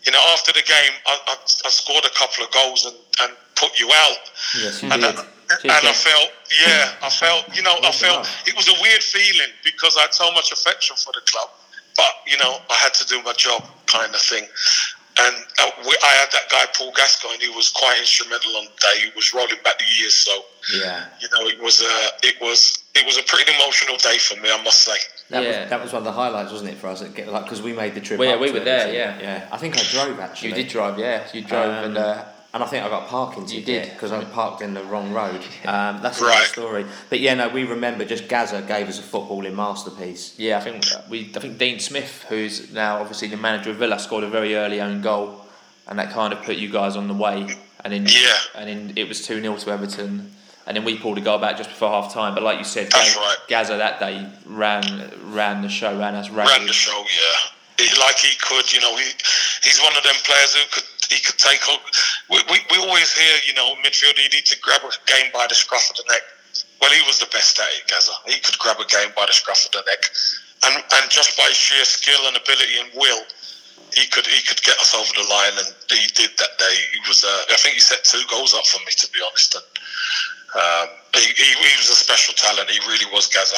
You 0.07 0.13
know, 0.13 0.25
after 0.33 0.51
the 0.55 0.63
game, 0.63 0.95
I, 1.05 1.15
I, 1.29 1.35
I 1.67 1.69
scored 1.69 2.07
a 2.07 2.15
couple 2.17 2.43
of 2.43 2.51
goals 2.53 2.87
and, 2.87 2.97
and 3.21 3.37
put 3.55 3.79
you 3.79 3.85
out. 3.93 4.17
Yes, 4.57 4.83
you 4.83 4.89
And, 4.91 5.03
did. 5.03 5.15
I, 5.15 5.25
and 5.63 5.87
I 5.87 5.93
felt, 5.93 6.31
yeah, 6.65 6.89
I 7.03 7.11
felt, 7.11 7.55
you 7.55 7.61
know, 7.61 7.77
I 7.85 7.93
felt 7.93 8.27
it 8.47 8.57
was 8.57 8.67
a 8.69 8.81
weird 8.81 9.03
feeling 9.03 9.53
because 9.63 9.99
I 9.99 10.03
had 10.09 10.15
so 10.15 10.33
much 10.33 10.53
affection 10.53 10.97
for 10.97 11.13
the 11.13 11.21
club, 11.31 11.51
but 11.97 12.13
you 12.27 12.39
know, 12.39 12.57
I 12.71 12.75
had 12.77 12.95
to 12.95 13.07
do 13.09 13.21
my 13.23 13.35
job, 13.35 13.63
kind 13.87 14.15
of 14.15 14.21
thing. 14.23 14.49
And 15.23 15.37
uh, 15.59 15.71
we, 15.87 15.95
I 16.03 16.13
had 16.21 16.31
that 16.33 16.47
guy 16.51 16.65
Paul 16.77 16.93
Gascoigne, 16.97 17.45
who 17.45 17.53
was 17.53 17.69
quite 17.71 17.99
instrumental 17.99 18.57
on 18.57 18.65
the 18.65 18.71
day. 18.81 19.05
He 19.05 19.11
was 19.15 19.35
rolling 19.35 19.57
back 19.65 19.79
the 19.79 19.85
years, 20.01 20.15
so 20.15 20.45
Yeah. 20.75 21.07
you 21.21 21.29
know, 21.35 21.47
it 21.49 21.61
was 21.61 21.83
a, 21.83 22.09
it 22.27 22.41
was, 22.41 22.79
it 22.95 23.05
was 23.05 23.19
a 23.19 23.23
pretty 23.25 23.53
emotional 23.55 23.97
day 23.99 24.19
for 24.19 24.37
me, 24.41 24.51
I 24.51 24.63
must 24.63 24.81
say. 24.85 24.97
That, 25.31 25.43
Yeah. 25.43 25.61
was, 25.63 25.71
that 25.71 25.83
was 25.83 25.93
one 25.93 26.01
of 26.01 26.05
the 26.05 26.13
highlights, 26.13 26.53
wasn't 26.53 26.71
it, 26.71 26.77
for 26.79 26.89
us? 26.89 27.03
Because 27.03 27.29
like, 27.29 27.47
'cause 27.47 27.61
we 27.63 27.73
made 27.73 27.95
the 27.95 28.01
trip. 28.01 28.19
Well, 28.19 28.29
yeah, 28.29 28.35
up 28.37 28.41
we 28.41 28.51
were 28.53 28.61
there, 28.61 28.93
yeah. 28.93 29.19
yeah. 29.21 29.49
I 29.53 29.57
think 29.59 29.77
I 29.79 29.83
drove 29.83 30.19
actually. 30.21 30.51
You 30.51 30.55
did 30.55 30.69
drive, 30.69 30.99
yeah. 30.99 31.27
You 31.35 31.43
drove, 31.43 31.71
Um, 31.71 31.85
and 31.85 31.99
uh, 31.99 32.25
and 32.53 32.63
I 32.63 32.67
think 32.67 32.85
I 32.85 32.89
got 32.89 33.05
a 33.05 33.07
parking 33.07 33.43
You 33.45 33.61
ticket 33.61 33.67
did. 33.67 33.91
because 33.93 34.11
I 34.13 34.25
parked 34.25 34.61
in 34.63 34.75
the 34.75 34.83
wrong 34.85 35.13
road. 35.13 35.41
Um, 35.65 36.01
that's 36.03 36.19
another 36.21 36.35
Right. 36.37 36.47
story. 36.47 36.87
But 37.09 37.21
yeah, 37.21 37.35
no, 37.35 37.49
we 37.49 37.65
remember 37.65 38.05
just 38.05 38.27
Gaza 38.29 38.61
gave 38.63 38.89
us 38.89 38.99
a 38.99 39.03
footballing 39.03 39.55
masterpiece. 39.55 40.33
yeah, 40.37 40.59
I 40.59 40.61
think 40.61 40.85
we, 41.09 41.31
I 41.37 41.39
think 41.41 41.59
Dean 41.59 41.79
Smith, 41.79 42.25
who's 42.29 42.71
now 42.73 43.01
obviously 43.01 43.29
the 43.29 43.37
manager 43.37 43.71
of 43.71 43.77
Villa, 43.77 43.99
scored 43.99 44.25
a 44.25 44.29
very 44.29 44.57
early 44.57 44.81
own 44.81 45.01
goal, 45.01 45.47
and 45.87 45.99
that 45.99 46.13
kind 46.13 46.33
of 46.33 46.43
put 46.43 46.57
you 46.57 46.69
guys 46.71 46.97
on 46.97 47.07
the 47.09 47.15
way. 47.15 47.47
And 47.85 47.95
in, 47.95 48.07
Yeah. 48.07 48.37
and 48.57 48.69
in, 48.69 48.93
it 48.97 49.09
was 49.09 49.25
two 49.27 49.41
0 49.41 49.57
to 49.57 49.71
Everton, 49.71 50.35
and 50.67 50.77
then 50.77 50.85
we 50.85 50.97
pulled 50.99 51.19
a 51.19 51.23
goal 51.23 51.39
back 51.39 51.57
just 51.57 51.71
before 51.71 51.91
half 51.91 52.13
time. 52.13 52.35
But 52.35 52.43
like 52.43 52.59
you 52.59 52.65
said, 52.65 52.91
That's 52.91 53.15
Gaz- 53.15 53.17
right. 53.17 53.37
Gaza 53.49 53.77
that 53.79 53.99
day 54.01 54.27
ran 54.45 55.11
ran 55.33 55.63
the 55.63 55.69
show, 55.71 55.97
ran 55.97 56.15
us 56.15 56.29
ran 56.31 56.47
ragged. 56.47 56.69
the 56.69 56.73
show. 56.75 56.99
Yeah, 57.09 57.87
He- 57.87 57.99
like 58.01 58.19
he 58.19 58.37
could. 58.37 58.71
You 58.73 58.81
know, 58.81 58.95
he 58.97 59.05
he's 59.63 59.81
one 59.81 59.97
of 59.97 60.03
them 60.03 60.15
players 60.25 60.55
who 60.55 60.63
could 60.71 60.85
he 61.11 61.19
could 61.21 61.37
take. 61.39 61.61
o- 61.69 61.83
We, 62.31 62.39
we, 62.51 62.59
we 62.71 62.77
always 62.87 63.13
hear, 63.13 63.35
you 63.47 63.55
know, 63.55 63.75
midfield 63.85 64.17
you 64.17 64.31
need 64.31 64.47
to 64.47 64.59
grab 64.63 64.81
a 64.87 64.91
game 65.11 65.31
by 65.35 65.47
the 65.51 65.55
scruff 65.55 65.91
of 65.91 65.97
the 65.97 66.07
neck. 66.09 66.23
Well, 66.81 66.91
he 66.91 67.03
was 67.07 67.19
the 67.19 67.27
best 67.35 67.59
at 67.59 67.69
it, 67.77 67.85
Gaza. 67.91 68.13
He 68.27 68.39
could 68.41 68.59
grab 68.59 68.79
a 68.81 68.87
game 68.87 69.11
by 69.15 69.27
the 69.27 69.33
scruff 69.37 69.67
of 69.67 69.73
the 69.73 69.83
neck, 69.91 70.03
and 70.65 70.75
and 70.81 71.11
just 71.11 71.37
by 71.37 71.51
sheer 71.53 71.85
skill 71.85 72.21
and 72.27 72.37
ability 72.37 72.79
and 72.81 72.89
will. 72.95 73.23
He 73.93 74.07
could 74.07 74.27
he 74.27 74.41
could 74.47 74.63
get 74.63 74.79
us 74.79 74.95
over 74.95 75.11
the 75.13 75.27
line, 75.29 75.59
and 75.59 75.69
he 75.91 76.07
did 76.15 76.31
that 76.39 76.55
day. 76.59 76.77
He 76.95 77.01
was 77.09 77.25
uh, 77.25 77.53
I 77.53 77.57
think 77.59 77.75
he 77.75 77.81
set 77.81 78.05
two 78.05 78.23
goals 78.31 78.55
up 78.55 78.65
for 78.67 78.79
me, 78.81 78.93
to 78.97 79.07
be 79.13 79.19
honest. 79.27 79.57
And 79.57 79.65
um, 80.57 80.89
he, 81.15 81.21
he, 81.27 81.45
he 81.53 81.77
was 81.77 81.91
a 81.91 81.99
special 81.99 82.35
talent. 82.35 82.71
He 82.71 82.79
really 82.89 83.07
was, 83.13 83.27
Gaza. 83.29 83.57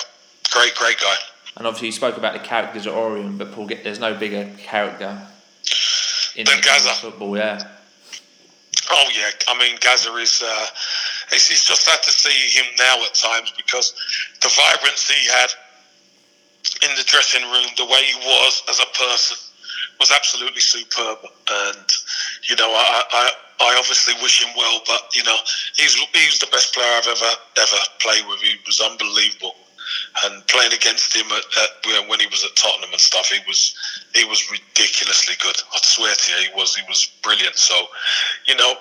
Great, 0.51 0.75
great 0.75 0.99
guy. 1.01 1.17
And 1.57 1.67
obviously, 1.67 1.89
you 1.89 1.93
spoke 1.93 2.17
about 2.17 2.33
the 2.33 2.41
characters 2.41 2.87
at 2.87 2.93
Orient, 2.95 3.39
but 3.39 3.53
Paul, 3.53 3.67
there's 3.67 3.99
no 4.01 4.15
bigger 4.15 4.49
character 4.59 5.21
in 6.37 6.45
Than 6.47 6.61
Gaza. 6.61 6.95
football. 6.95 7.37
Yeah, 7.37 7.63
Oh 8.91 9.09
yeah, 9.15 9.31
I 9.49 9.59
mean 9.59 9.77
Gaza 9.81 10.13
is. 10.17 10.43
Uh, 10.45 10.67
it's, 11.33 11.51
it's 11.51 11.65
just 11.65 11.85
sad 11.85 12.03
to 12.03 12.11
see 12.11 12.59
him 12.59 12.67
now 12.79 13.03
at 13.05 13.15
times 13.15 13.53
because 13.57 13.95
the 14.43 14.49
vibrancy 14.49 15.15
he 15.15 15.29
had 15.29 15.51
in 16.83 16.97
the 16.97 17.05
dressing 17.05 17.43
room, 17.43 17.67
the 17.77 17.87
way 17.87 18.03
he 18.05 18.17
was 18.21 18.63
as 18.69 18.81
a 18.81 18.87
person, 18.99 19.37
was 20.01 20.11
absolutely 20.11 20.61
superb. 20.61 21.19
And 21.23 21.87
you 22.49 22.57
know, 22.57 22.69
I, 22.69 23.03
I, 23.13 23.31
I 23.61 23.77
obviously 23.79 24.15
wish 24.21 24.43
him 24.45 24.53
well, 24.57 24.83
but 24.87 25.15
you 25.15 25.23
know, 25.25 25.37
he's 25.77 25.95
he's 26.13 26.39
the 26.39 26.49
best 26.51 26.75
player 26.75 26.91
I've 26.97 27.07
ever 27.07 27.33
ever 27.61 27.81
played 28.01 28.27
with. 28.29 28.41
He 28.41 28.57
was 28.67 28.81
unbelievable. 28.81 29.55
And 30.25 30.47
playing 30.47 30.73
against 30.73 31.17
him 31.17 31.27
at, 31.33 31.45
at, 31.63 32.09
when 32.09 32.21
he 32.21 32.27
was 32.27 32.45
at 32.45 32.55
Tottenham 32.55 32.91
and 32.93 33.01
stuff, 33.01 33.29
he 33.29 33.41
was 33.47 33.75
he 34.15 34.25
was 34.25 34.51
ridiculously 34.51 35.35
good. 35.41 35.57
I 35.73 35.79
swear 35.83 36.15
to 36.15 36.33
you, 36.33 36.51
he 36.51 36.55
was 36.55 36.77
he 36.77 36.83
was 36.89 37.11
brilliant. 37.23 37.57
So, 37.57 37.75
you 38.47 38.55
know, 38.57 38.75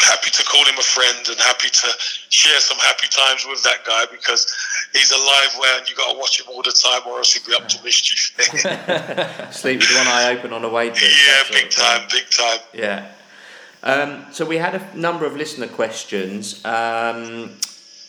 happy 0.00 0.30
to 0.30 0.42
call 0.44 0.64
him 0.64 0.78
a 0.78 0.82
friend 0.82 1.26
and 1.28 1.38
happy 1.38 1.68
to 1.68 1.88
share 2.28 2.60
some 2.60 2.78
happy 2.78 3.08
times 3.08 3.46
with 3.48 3.62
that 3.64 3.84
guy 3.84 4.04
because 4.10 4.46
he's 4.92 5.10
a 5.10 5.16
live 5.16 5.56
wire 5.58 5.78
and 5.78 5.88
you 5.88 5.96
got 5.96 6.12
to 6.12 6.18
watch 6.18 6.40
him 6.40 6.46
all 6.48 6.62
the 6.62 6.72
time 6.72 7.02
or 7.06 7.18
else 7.18 7.32
he'll 7.32 7.46
be 7.46 7.54
up 7.60 7.68
to 7.68 7.82
mischief. 7.82 8.32
Sleep 9.52 9.80
with 9.80 9.96
one 9.96 10.06
eye 10.06 10.34
open 10.36 10.52
on 10.52 10.64
a 10.64 10.68
way 10.68 10.86
yeah, 10.86 11.42
big 11.50 11.70
time, 11.70 12.06
big 12.10 12.30
time. 12.30 12.58
Yeah. 12.72 13.10
Um, 13.82 14.26
so 14.32 14.44
we 14.44 14.56
had 14.56 14.74
a 14.74 14.96
number 14.96 15.24
of 15.24 15.36
listener 15.36 15.68
questions, 15.68 16.64
um, 16.64 17.50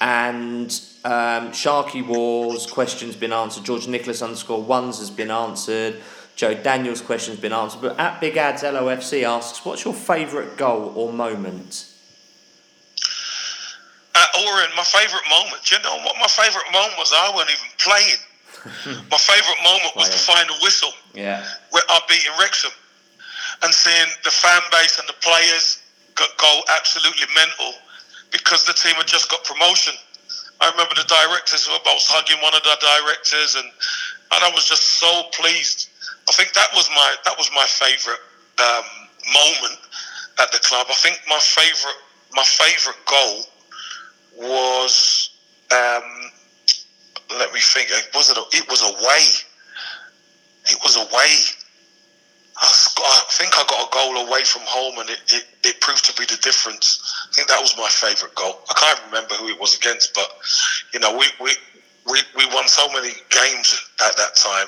and 0.02 0.72
um, 1.06 1.52
Sharky 1.52 2.06
Wars 2.06 2.66
question's 2.68 3.16
been 3.16 3.34
answered. 3.34 3.64
George 3.64 3.88
Nicholas 3.88 4.22
underscore 4.22 4.62
ones 4.62 5.00
has 5.00 5.10
been 5.10 5.32
answered. 5.32 6.02
Joe 6.36 6.54
Daniels' 6.54 7.02
question's 7.02 7.40
been 7.40 7.54
answered. 7.54 7.82
But 7.82 8.00
at 8.00 8.20
Big 8.20 8.38
Ads 8.38 8.64
LOFC 8.64 9.24
asks, 9.24 9.64
"What's 9.66 9.84
your 9.86 9.94
favourite 9.94 10.58
goal 10.58 10.94
or 10.96 11.12
moment?" 11.14 11.86
At 14.16 14.30
Orient, 14.38 14.76
my 14.76 14.84
favourite 14.84 15.28
moment, 15.30 15.64
do 15.64 15.76
you 15.76 15.82
know 15.84 15.98
what 16.04 16.16
my 16.20 16.28
favourite 16.28 16.72
moment 16.74 16.98
was? 16.98 17.14
I 17.14 17.32
wasn't 17.34 17.52
even 17.52 17.70
playing. 17.78 18.20
my 19.12 19.18
favourite 19.18 19.64
moment 19.64 19.96
was 19.96 20.10
the 20.10 20.18
final 20.18 20.56
whistle. 20.62 20.92
Yeah. 21.14 21.46
where 21.72 21.84
I 21.90 22.00
beating 22.08 22.32
Wrexham 22.40 22.72
and 23.64 23.74
seeing 23.74 24.08
the 24.24 24.32
fan 24.32 24.62
base 24.72 25.00
and 25.00 25.08
the 25.08 25.14
players 25.22 25.82
go 26.16 26.62
absolutely 26.70 27.28
mental 27.36 27.74
because 28.32 28.66
the 28.66 28.74
team 28.74 28.96
had 28.96 29.08
just 29.08 29.30
got 29.30 29.44
promotion. 29.44 29.94
I 30.62 30.70
remember 30.72 30.96
the 30.96 31.08
directors 31.08 31.68
were 31.68 31.80
both 31.86 32.04
hugging 32.08 32.42
one 32.44 32.54
of 32.54 32.64
the 32.64 32.76
directors, 32.80 33.56
and 33.56 33.68
and 34.32 34.44
I 34.44 34.50
was 34.52 34.66
just 34.68 35.00
so 35.00 35.24
pleased. 35.32 35.90
I 36.28 36.32
think 36.34 36.54
that 36.54 36.70
was 36.76 36.90
my 36.90 37.16
that 37.26 37.38
was 37.38 37.50
my 37.56 37.66
favourite 37.66 38.20
um, 38.60 38.86
moment 39.32 39.80
at 40.40 40.52
the 40.52 40.60
club. 40.60 40.88
I 40.90 40.94
think 40.94 41.20
my 41.28 41.40
favourite 41.40 42.02
my 42.34 42.44
favourite 42.44 43.00
goal 43.08 43.46
was 44.38 45.30
um, 45.72 46.32
let 47.38 47.54
me 47.54 47.60
think. 47.60 47.90
Was 48.14 48.30
it? 48.30 48.38
It 48.54 48.70
was 48.70 48.82
away. 48.82 49.26
It 50.66 50.78
was 50.84 50.98
away. 50.98 51.59
I, 52.62 53.24
think 53.32 53.56
I 53.56 53.64
got 53.68 53.88
a 53.88 53.90
goal 53.92 54.28
away 54.28 54.44
from 54.44 54.64
home, 54.66 55.00
and 55.00 55.10
it, 55.10 55.20
it, 55.32 55.46
it 55.64 55.82
proved 55.82 56.04
to 56.06 56.14
be 56.20 56.26
the 56.26 56.40
difference. 56.42 57.00
I 57.30 57.34
think 57.34 57.48
that 57.48 57.62
was 57.62 57.76
my 57.78 57.88
favourite 57.88 58.36
goal. 58.36 58.60
I 58.70 58.74
can't 58.76 59.00
remember 59.08 59.36
who 59.36 59.48
it 59.48 59.60
was 59.60 59.76
against, 59.76 60.14
but 60.14 60.28
you 60.94 61.00
know, 61.00 61.16
we 61.16 61.26
we, 61.40 61.56
we, 62.12 62.20
we 62.36 62.46
won 62.54 62.68
so 62.68 62.88
many 62.92 63.14
games 63.30 63.80
at 64.04 64.16
that 64.18 64.36
time. 64.36 64.68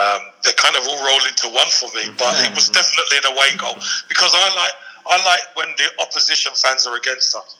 Um, 0.00 0.20
they 0.44 0.52
kind 0.56 0.76
of 0.76 0.86
all 0.88 1.04
rolled 1.04 1.26
into 1.28 1.48
one 1.48 1.68
for 1.68 1.92
me, 1.92 2.08
but 2.16 2.32
it 2.46 2.54
was 2.54 2.70
definitely 2.70 3.18
an 3.18 3.36
away 3.36 3.52
goal 3.58 3.76
because 4.08 4.32
I 4.34 4.48
like 4.56 4.76
I 5.10 5.16
like 5.24 5.44
when 5.56 5.68
the 5.76 5.90
opposition 6.00 6.52
fans 6.54 6.86
are 6.86 6.96
against 6.96 7.34
us. 7.34 7.56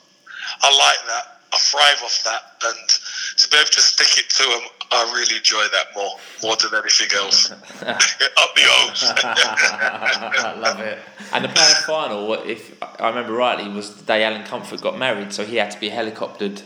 I 0.62 0.70
like 0.70 1.06
that. 1.06 1.40
I 1.52 1.58
thrive 1.58 2.00
off 2.04 2.22
that, 2.24 2.42
and 2.64 2.88
to 3.36 3.48
be 3.50 3.56
able 3.56 3.68
to 3.68 3.82
stick 3.82 4.24
it 4.24 4.30
to 4.30 4.44
them, 4.44 4.64
I 4.92 5.04
really 5.14 5.36
enjoy 5.36 5.64
that 5.72 5.86
more, 5.94 6.10
more 6.42 6.56
than 6.56 6.80
anything 6.80 7.16
else. 7.16 7.50
Up 7.52 8.54
the 8.54 8.62
O's. 8.64 9.04
I 9.04 10.54
love 10.60 10.80
it. 10.80 10.98
And 11.32 11.44
the 11.44 11.48
playoff 11.48 11.84
final, 11.84 12.32
if 12.34 12.76
I 13.00 13.08
remember 13.08 13.32
rightly, 13.32 13.68
was 13.68 13.94
the 13.94 14.04
day 14.04 14.24
Alan 14.24 14.44
Comfort 14.44 14.80
got 14.80 14.98
married, 14.98 15.32
so 15.32 15.44
he 15.44 15.56
had 15.56 15.70
to 15.70 15.78
be 15.78 15.90
helicoptered 15.90 16.62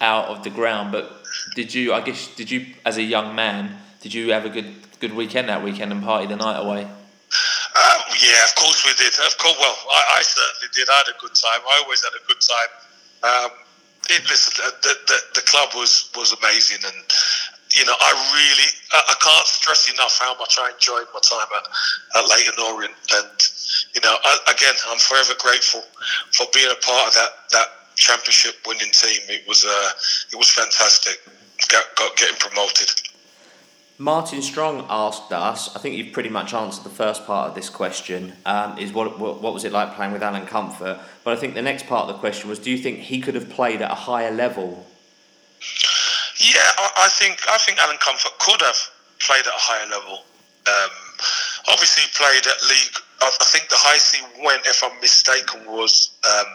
out 0.00 0.28
of 0.28 0.44
the 0.44 0.50
ground. 0.50 0.92
But 0.92 1.12
did 1.54 1.74
you? 1.74 1.92
I 1.92 2.00
guess 2.00 2.34
did 2.34 2.50
you, 2.50 2.66
as 2.86 2.96
a 2.96 3.02
young 3.02 3.34
man, 3.34 3.76
did 4.00 4.14
you 4.14 4.32
have 4.32 4.46
a 4.46 4.50
good 4.50 4.72
good 4.98 5.12
weekend 5.12 5.48
that 5.48 5.62
weekend 5.62 5.92
and 5.92 6.02
party 6.02 6.26
the 6.26 6.36
night 6.36 6.58
away? 6.58 6.84
Um, 6.84 8.00
yeah, 8.16 8.44
of 8.44 8.54
course 8.54 8.84
we 8.86 8.92
did. 8.94 9.12
Of 9.12 9.36
course, 9.36 9.56
well, 9.58 9.76
I, 9.90 10.18
I 10.18 10.22
certainly 10.22 10.68
did. 10.74 10.88
I 10.88 10.96
had 11.04 11.08
a 11.08 11.18
good 11.20 11.34
time. 11.34 11.60
I 11.68 11.82
always 11.84 12.02
had 12.02 12.12
a 12.16 12.26
good 12.26 12.40
time. 12.40 12.70
Um, 13.22 13.50
it, 14.10 14.22
listen, 14.28 14.52
the, 14.82 14.94
the, 15.06 15.18
the 15.34 15.40
club 15.42 15.70
was, 15.74 16.10
was 16.16 16.32
amazing, 16.32 16.84
and 16.84 17.04
you 17.74 17.84
know, 17.86 17.94
I 17.98 18.12
really 18.34 18.70
I, 18.92 19.14
can't 19.20 19.46
stress 19.46 19.90
enough 19.92 20.18
how 20.20 20.36
much 20.38 20.58
I 20.60 20.72
enjoyed 20.72 21.06
my 21.14 21.20
time 21.20 21.48
at, 21.56 21.66
at 22.18 22.28
Leyton 22.28 22.54
Orient, 22.68 22.94
and 23.14 23.48
you 23.94 24.00
know, 24.02 24.16
I, 24.22 24.52
again, 24.52 24.74
I'm 24.88 24.98
forever 24.98 25.32
grateful 25.38 25.82
for 26.32 26.46
being 26.52 26.70
a 26.70 26.80
part 26.84 27.08
of 27.08 27.14
that 27.14 27.30
that 27.52 27.66
championship 27.96 28.56
winning 28.66 28.90
team. 28.92 29.20
It 29.28 29.46
was 29.48 29.64
uh, 29.64 29.90
it 30.32 30.36
was 30.36 30.50
fantastic. 30.50 31.20
Got, 31.68 31.84
got 31.96 32.16
getting 32.16 32.36
promoted. 32.36 32.90
Martin 33.98 34.42
Strong 34.42 34.86
asked 34.90 35.30
us. 35.32 35.76
I 35.76 35.78
think 35.78 35.96
you've 35.96 36.12
pretty 36.12 36.28
much 36.28 36.52
answered 36.52 36.82
the 36.82 36.90
first 36.90 37.24
part 37.24 37.50
of 37.50 37.54
this 37.54 37.70
question. 37.70 38.32
Um, 38.44 38.76
is 38.76 38.92
what, 38.92 39.18
what 39.18 39.40
what 39.40 39.54
was 39.54 39.64
it 39.64 39.72
like 39.72 39.94
playing 39.94 40.12
with 40.12 40.22
Alan 40.22 40.44
Comfort? 40.46 40.98
But 41.24 41.32
I 41.32 41.36
think 41.36 41.54
the 41.54 41.62
next 41.62 41.86
part 41.86 42.08
of 42.08 42.14
the 42.14 42.20
question 42.20 42.50
was, 42.50 42.58
do 42.58 42.70
you 42.70 42.78
think 42.78 42.98
he 42.98 43.20
could 43.20 43.34
have 43.34 43.48
played 43.48 43.80
at 43.80 43.90
a 43.90 43.94
higher 43.94 44.32
level? 44.32 44.86
Yeah, 46.38 46.68
I, 46.78 47.06
I 47.06 47.08
think 47.08 47.40
I 47.48 47.58
think 47.58 47.78
Alan 47.78 47.98
Comfort 47.98 48.38
could 48.38 48.60
have 48.62 48.78
played 49.18 49.46
at 49.46 49.52
a 49.52 49.62
higher 49.62 49.88
level. 49.90 50.24
Um, 50.66 50.92
obviously, 51.68 52.04
played 52.14 52.46
at 52.46 52.58
league. 52.68 52.96
I, 53.20 53.28
I 53.28 53.46
think 53.50 53.68
the 53.68 53.78
highest 53.78 54.14
he 54.14 54.22
went, 54.44 54.66
if 54.66 54.82
I'm 54.82 54.98
mistaken, 55.00 55.66
was 55.66 56.10
um, 56.24 56.50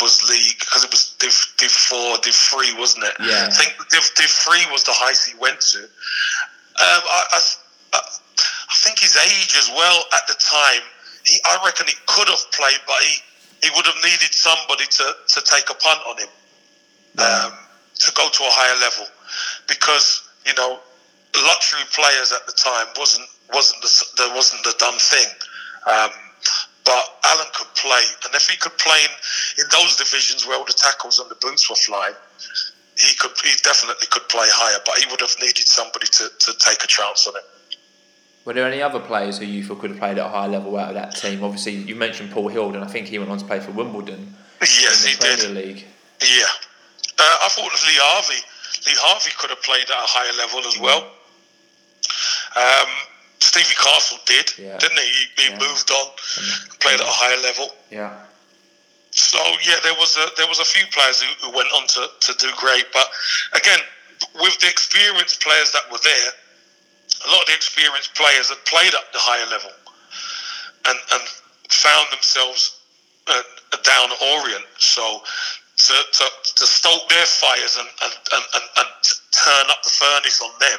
was 0.00 0.22
league 0.28 0.58
because 0.58 0.84
it 0.84 0.90
was 0.90 1.14
Div, 1.18 1.34
Div 1.58 1.70
four, 1.70 2.18
Div 2.22 2.34
three, 2.34 2.74
wasn't 2.78 3.04
it? 3.04 3.14
Yeah. 3.20 3.46
I 3.46 3.50
think 3.50 3.74
Div, 3.90 4.04
Div 4.14 4.30
three 4.30 4.64
was 4.70 4.84
the 4.84 4.94
highest 4.94 5.28
he 5.28 5.38
went 5.38 5.60
to. 5.60 5.78
Um, 5.78 7.02
I, 7.04 7.20
I, 7.32 7.40
I 7.94 8.74
think 8.82 8.98
his 8.98 9.16
age 9.16 9.54
as 9.58 9.68
well 9.76 10.04
at 10.14 10.26
the 10.26 10.34
time. 10.34 10.82
He, 11.24 11.38
I 11.46 11.62
reckon 11.64 11.86
he 11.86 11.94
could 12.06 12.28
have 12.28 12.42
played, 12.50 12.80
but 12.86 12.96
he, 13.02 13.22
he 13.62 13.70
would 13.76 13.86
have 13.86 14.00
needed 14.02 14.34
somebody 14.34 14.84
to, 14.86 15.14
to 15.28 15.40
take 15.46 15.70
a 15.70 15.74
punt 15.74 16.00
on 16.08 16.18
him, 16.18 16.32
um, 17.18 17.52
to 18.06 18.12
go 18.12 18.28
to 18.28 18.42
a 18.42 18.52
higher 18.52 18.78
level, 18.80 19.06
because 19.68 20.28
you 20.46 20.54
know 20.54 20.80
luxury 21.46 21.86
players 21.94 22.32
at 22.32 22.44
the 22.46 22.52
time 22.52 22.86
wasn't 22.98 23.26
wasn't 23.52 23.80
the, 23.82 23.90
there 24.18 24.34
wasn't 24.34 24.62
the 24.64 24.74
done 24.78 24.98
thing. 24.98 25.28
Um, 25.86 26.10
but 26.84 27.18
Alan 27.24 27.46
could 27.54 27.72
play, 27.74 28.02
and 28.26 28.34
if 28.34 28.48
he 28.50 28.56
could 28.56 28.76
play 28.78 28.98
in, 29.04 29.64
in 29.64 29.66
those 29.70 29.96
divisions 29.96 30.46
where 30.46 30.58
all 30.58 30.64
the 30.64 30.72
tackles 30.72 31.20
and 31.20 31.30
the 31.30 31.36
boots 31.36 31.70
were 31.70 31.76
flying, 31.76 32.14
he 32.98 33.14
could 33.16 33.32
he 33.44 33.54
definitely 33.62 34.06
could 34.10 34.28
play 34.28 34.46
higher. 34.50 34.80
But 34.84 34.98
he 34.98 35.06
would 35.10 35.20
have 35.20 35.34
needed 35.40 35.68
somebody 35.68 36.06
to, 36.06 36.28
to 36.28 36.52
take 36.58 36.82
a 36.82 36.88
chance 36.88 37.26
on 37.26 37.36
him. 37.36 37.42
Were 38.44 38.52
there 38.52 38.66
any 38.66 38.82
other 38.82 38.98
players 38.98 39.38
who 39.38 39.44
you 39.44 39.62
thought 39.62 39.78
could 39.78 39.90
have 39.90 40.00
played 40.00 40.18
at 40.18 40.26
a 40.26 40.28
higher 40.28 40.48
level 40.48 40.76
out 40.76 40.88
of 40.88 40.94
that 40.94 41.14
team? 41.14 41.44
Obviously, 41.44 41.74
you 41.74 41.94
mentioned 41.94 42.32
Paul 42.32 42.48
Hill, 42.48 42.74
and 42.74 42.82
I 42.82 42.88
think 42.88 43.06
he 43.06 43.18
went 43.18 43.30
on 43.30 43.38
to 43.38 43.44
play 43.44 43.60
for 43.60 43.70
Wimbledon. 43.70 44.34
Yes, 44.60 45.04
in 45.04 45.18
the 45.18 45.26
he 45.26 45.36
Premier 45.36 45.62
did. 45.62 45.66
League. 45.76 45.84
Yeah, 46.20 46.46
uh, 47.22 47.46
I 47.46 47.48
thought 47.54 47.70
Lee 47.86 47.98
Harvey. 48.02 48.40
Lee 48.86 48.98
Harvey 48.98 49.30
could 49.38 49.50
have 49.50 49.62
played 49.62 49.86
at 49.86 49.94
a 49.96 50.08
higher 50.10 50.34
level 50.42 50.66
as 50.66 50.76
well. 50.78 51.06
Um, 52.56 52.90
Stevie 53.40 53.74
Castle 53.74 54.18
did, 54.26 54.52
Yeah. 54.58 54.78
didn't 54.78 54.98
he? 54.98 55.06
He, 55.06 55.42
he 55.42 55.48
Yeah. 55.50 55.58
moved 55.58 55.90
on, 55.90 56.06
played 56.80 57.00
at 57.00 57.06
a 57.06 57.10
higher 57.22 57.38
level. 57.38 57.74
Yeah. 57.90 58.14
So 59.12 59.38
yeah, 59.62 59.76
there 59.84 59.94
was 59.94 60.16
a 60.16 60.26
there 60.36 60.46
was 60.48 60.58
a 60.58 60.64
few 60.64 60.86
players 60.88 61.20
who, 61.20 61.28
who 61.46 61.50
went 61.56 61.70
on 61.72 61.86
to, 61.86 62.08
to 62.20 62.32
do 62.38 62.50
great, 62.56 62.86
but 62.92 63.10
again, 63.52 63.78
with 64.40 64.58
the 64.60 64.68
experienced 64.68 65.42
players 65.42 65.70
that 65.72 65.84
were 65.92 66.00
there, 66.02 66.30
a 67.26 67.30
lot 67.30 67.40
of 67.42 67.46
the 67.46 67.54
experienced 67.54 68.14
players 68.14 68.48
had 68.48 68.64
played 68.64 68.94
up 68.94 69.12
the 69.12 69.18
higher 69.20 69.44
level, 69.52 69.70
and 70.88 70.98
and 71.12 71.22
found 71.68 72.08
themselves 72.10 72.80
uh, 73.28 73.42
down 73.84 74.10
at 74.12 74.22
Orient. 74.40 74.64
So 74.78 75.22
to, 75.88 75.94
to, 76.12 76.24
to 76.54 76.66
stoke 76.66 77.08
their 77.08 77.26
fires 77.26 77.76
and 77.76 77.88
and, 78.02 78.14
and, 78.34 78.44
and 78.78 78.88
turn 79.32 79.66
up 79.70 79.82
the 79.82 79.90
furnace 79.90 80.40
on 80.40 80.50
them 80.60 80.78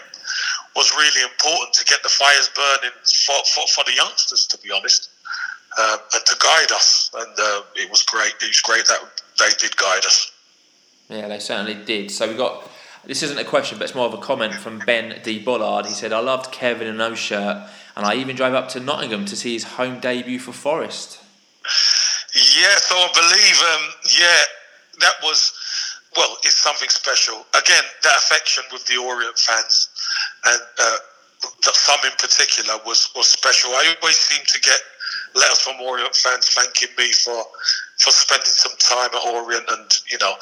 was 0.75 0.91
really 0.95 1.21
important 1.21 1.73
to 1.73 1.85
get 1.85 2.01
the 2.01 2.09
fires 2.09 2.49
burning 2.55 2.95
for, 3.05 3.35
for, 3.53 3.67
for 3.67 3.83
the 3.85 3.93
youngsters, 3.93 4.47
to 4.47 4.57
be 4.57 4.71
honest 4.71 5.09
um, 5.77 5.99
and 6.13 6.25
to 6.25 6.35
guide 6.39 6.71
us. 6.71 7.11
And 7.13 7.33
uh, 7.39 7.61
it 7.75 7.89
was 7.89 8.03
great. 8.03 8.33
It 8.41 8.47
was 8.47 8.61
great 8.61 8.85
that 8.85 8.99
they 9.39 9.49
did 9.59 9.75
guide 9.77 10.05
us. 10.05 10.31
Yeah, 11.09 11.27
they 11.27 11.39
certainly 11.39 11.75
did. 11.85 12.11
So 12.11 12.27
we 12.27 12.35
got. 12.35 12.69
This 13.05 13.21
isn't 13.21 13.37
a 13.37 13.43
question, 13.43 13.77
but 13.77 13.83
it's 13.83 13.95
more 13.95 14.05
of 14.05 14.13
a 14.13 14.17
comment 14.17 14.53
from 14.53 14.79
Ben 14.79 15.19
D. 15.23 15.37
Bollard. 15.37 15.85
He 15.87 15.93
said, 15.93 16.13
"I 16.13 16.19
loved 16.19 16.51
Kevin 16.51 16.87
in 16.87 16.97
no 16.97 17.15
shirt, 17.15 17.67
and 17.97 18.05
I 18.05 18.15
even 18.15 18.35
drove 18.35 18.53
up 18.53 18.69
to 18.69 18.79
Nottingham 18.79 19.25
to 19.25 19.35
see 19.35 19.53
his 19.53 19.63
home 19.63 19.99
debut 19.99 20.39
for 20.39 20.53
Forest." 20.53 21.19
Yeah, 22.33 22.75
so 22.77 22.95
I 22.95 23.09
believe, 23.13 23.61
um, 23.75 23.93
yeah, 24.19 24.41
that 25.03 25.19
was, 25.21 25.51
well, 26.15 26.37
it's 26.43 26.55
something 26.57 26.89
special. 26.89 27.45
Again, 27.53 27.83
that 28.03 28.15
affection 28.17 28.63
with 28.71 28.85
the 28.87 28.97
Orient 28.97 29.37
fans, 29.37 29.89
and 30.45 30.61
uh, 30.79 30.97
some 31.61 31.99
in 32.05 32.15
particular 32.17 32.79
was, 32.85 33.11
was 33.15 33.27
special. 33.27 33.71
I 33.71 33.93
always 34.01 34.17
seem 34.17 34.41
to 34.47 34.59
get 34.61 34.79
letters 35.35 35.59
from 35.59 35.81
Orient 35.81 36.15
fans 36.15 36.49
thanking 36.55 36.89
me 36.97 37.11
for 37.11 37.43
for 37.99 38.11
spending 38.11 38.45
some 38.47 38.73
time 38.79 39.09
at 39.13 39.23
Orient, 39.35 39.65
and 39.69 39.89
you 40.09 40.17
know, 40.19 40.33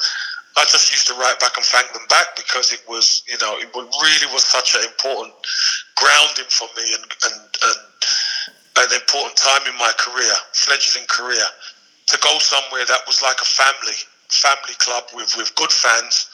I 0.56 0.64
just 0.64 0.90
used 0.90 1.06
to 1.08 1.14
write 1.14 1.40
back 1.40 1.56
and 1.56 1.66
thank 1.66 1.92
them 1.92 2.06
back 2.08 2.36
because 2.36 2.72
it 2.72 2.82
was, 2.88 3.22
you 3.26 3.38
know, 3.40 3.58
it 3.58 3.68
really 3.74 4.28
was 4.32 4.44
such 4.44 4.74
an 4.74 4.84
important 4.84 5.34
grounding 5.96 6.48
for 6.48 6.68
me 6.76 6.84
and 6.94 7.04
and, 7.24 7.40
and 7.40 7.80
an 8.78 8.92
important 8.94 9.36
time 9.36 9.62
in 9.68 9.76
my 9.78 9.92
career, 9.98 10.32
fledgling 10.52 11.06
career, 11.08 11.44
to 12.06 12.18
go 12.22 12.38
somewhere 12.38 12.84
that 12.86 13.00
was 13.06 13.22
like 13.22 13.40
a 13.40 13.44
family, 13.44 13.96
family 14.32 14.74
club 14.78 15.04
with, 15.14 15.34
with 15.36 15.54
good 15.54 15.70
fans 15.70 16.26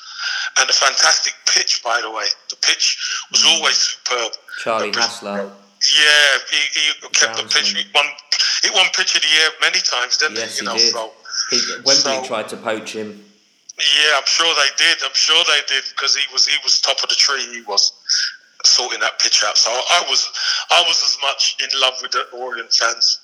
and 0.60 0.68
a 0.70 0.72
fantastic 0.72 1.34
pitch, 1.46 1.82
by 1.84 2.00
the 2.02 2.10
way. 2.10 2.26
The 2.50 2.56
pitch 2.56 2.98
was 3.30 3.42
mm. 3.42 3.54
always 3.58 3.76
superb. 3.76 4.32
Charlie 4.62 4.90
The- 4.90 5.00
Hassler. 5.00 5.50
Yeah, 5.78 6.38
he, 6.50 6.80
he 6.80 7.08
kept 7.14 7.36
the 7.36 7.44
pitch. 7.44 7.70
He 7.70 7.84
won, 7.94 8.04
he 8.64 8.70
won 8.74 8.86
pitch 8.96 9.14
of 9.14 9.22
the 9.22 9.28
year 9.28 9.48
many 9.60 9.78
times, 9.78 10.16
didn't 10.18 10.36
Yes, 10.36 10.58
he? 10.58 10.64
he 10.64 10.66
know, 10.66 10.74
did. 10.76 10.92
so 10.92 11.12
He, 11.50 11.60
Wembley 11.84 11.94
So- 11.94 12.24
tried 12.24 12.48
to 12.48 12.56
poach 12.56 12.92
him. 12.94 13.22
yeah, 13.78 14.18
I'm 14.18 14.26
sure 14.26 14.52
they 14.56 14.70
did. 14.76 14.98
I'm 15.04 15.14
sure 15.14 15.38
they 15.44 15.60
did 15.68 15.84
because 15.94 16.16
he 16.16 16.24
was 16.32 16.46
he 16.48 16.56
was 16.64 16.80
top 16.80 16.98
of 17.02 17.08
the 17.08 17.14
tree. 17.14 17.46
He 17.54 17.62
was 17.62 17.92
sorting 18.64 18.98
that 18.98 19.20
pitch 19.20 19.44
out. 19.46 19.56
So 19.56 19.70
I 19.70 20.04
was 20.10 20.28
I 20.70 20.82
was 20.82 20.98
as 21.04 21.16
much 21.22 21.56
in 21.62 21.68
love 21.80 21.94
with 22.02 22.10
the 22.10 22.26
Orient 22.32 22.72
fans 22.74 23.20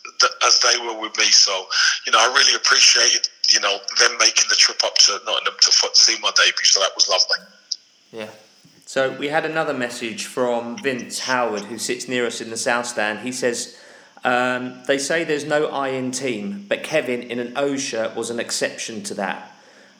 as 0.46 0.60
they 0.60 0.78
were 0.78 0.94
with 1.00 1.16
me. 1.18 1.24
So 1.24 1.66
you 2.06 2.12
know, 2.12 2.18
I 2.20 2.26
really 2.26 2.54
appreciated 2.54 3.28
you 3.54 3.60
know 3.60 3.78
them 3.98 4.18
making 4.18 4.48
the 4.48 4.56
trip 4.56 4.82
up 4.84 4.96
to 4.96 5.12
Nottingham 5.24 5.54
to 5.60 5.70
see 5.94 6.16
my 6.20 6.30
debut. 6.36 6.64
So 6.64 6.80
that 6.80 6.90
was 6.94 7.08
lovely. 7.08 7.46
Yeah. 8.12 8.28
So 8.84 9.16
we 9.16 9.28
had 9.28 9.44
another 9.46 9.72
message 9.72 10.26
from 10.26 10.76
Vince 10.76 11.20
Howard, 11.20 11.62
who 11.62 11.78
sits 11.78 12.06
near 12.06 12.26
us 12.26 12.40
in 12.40 12.50
the 12.50 12.56
south 12.56 12.86
stand. 12.86 13.20
He 13.20 13.32
says, 13.32 13.78
um, 14.24 14.82
"They 14.86 14.98
say 14.98 15.24
there's 15.24 15.44
no 15.44 15.66
I 15.66 15.88
in 15.88 16.10
team, 16.10 16.66
but 16.68 16.82
Kevin 16.82 17.22
in 17.22 17.38
an 17.38 17.54
O 17.56 17.76
shirt 17.76 18.14
was 18.14 18.28
an 18.28 18.40
exception 18.40 19.02
to 19.04 19.14
that. 19.14 19.50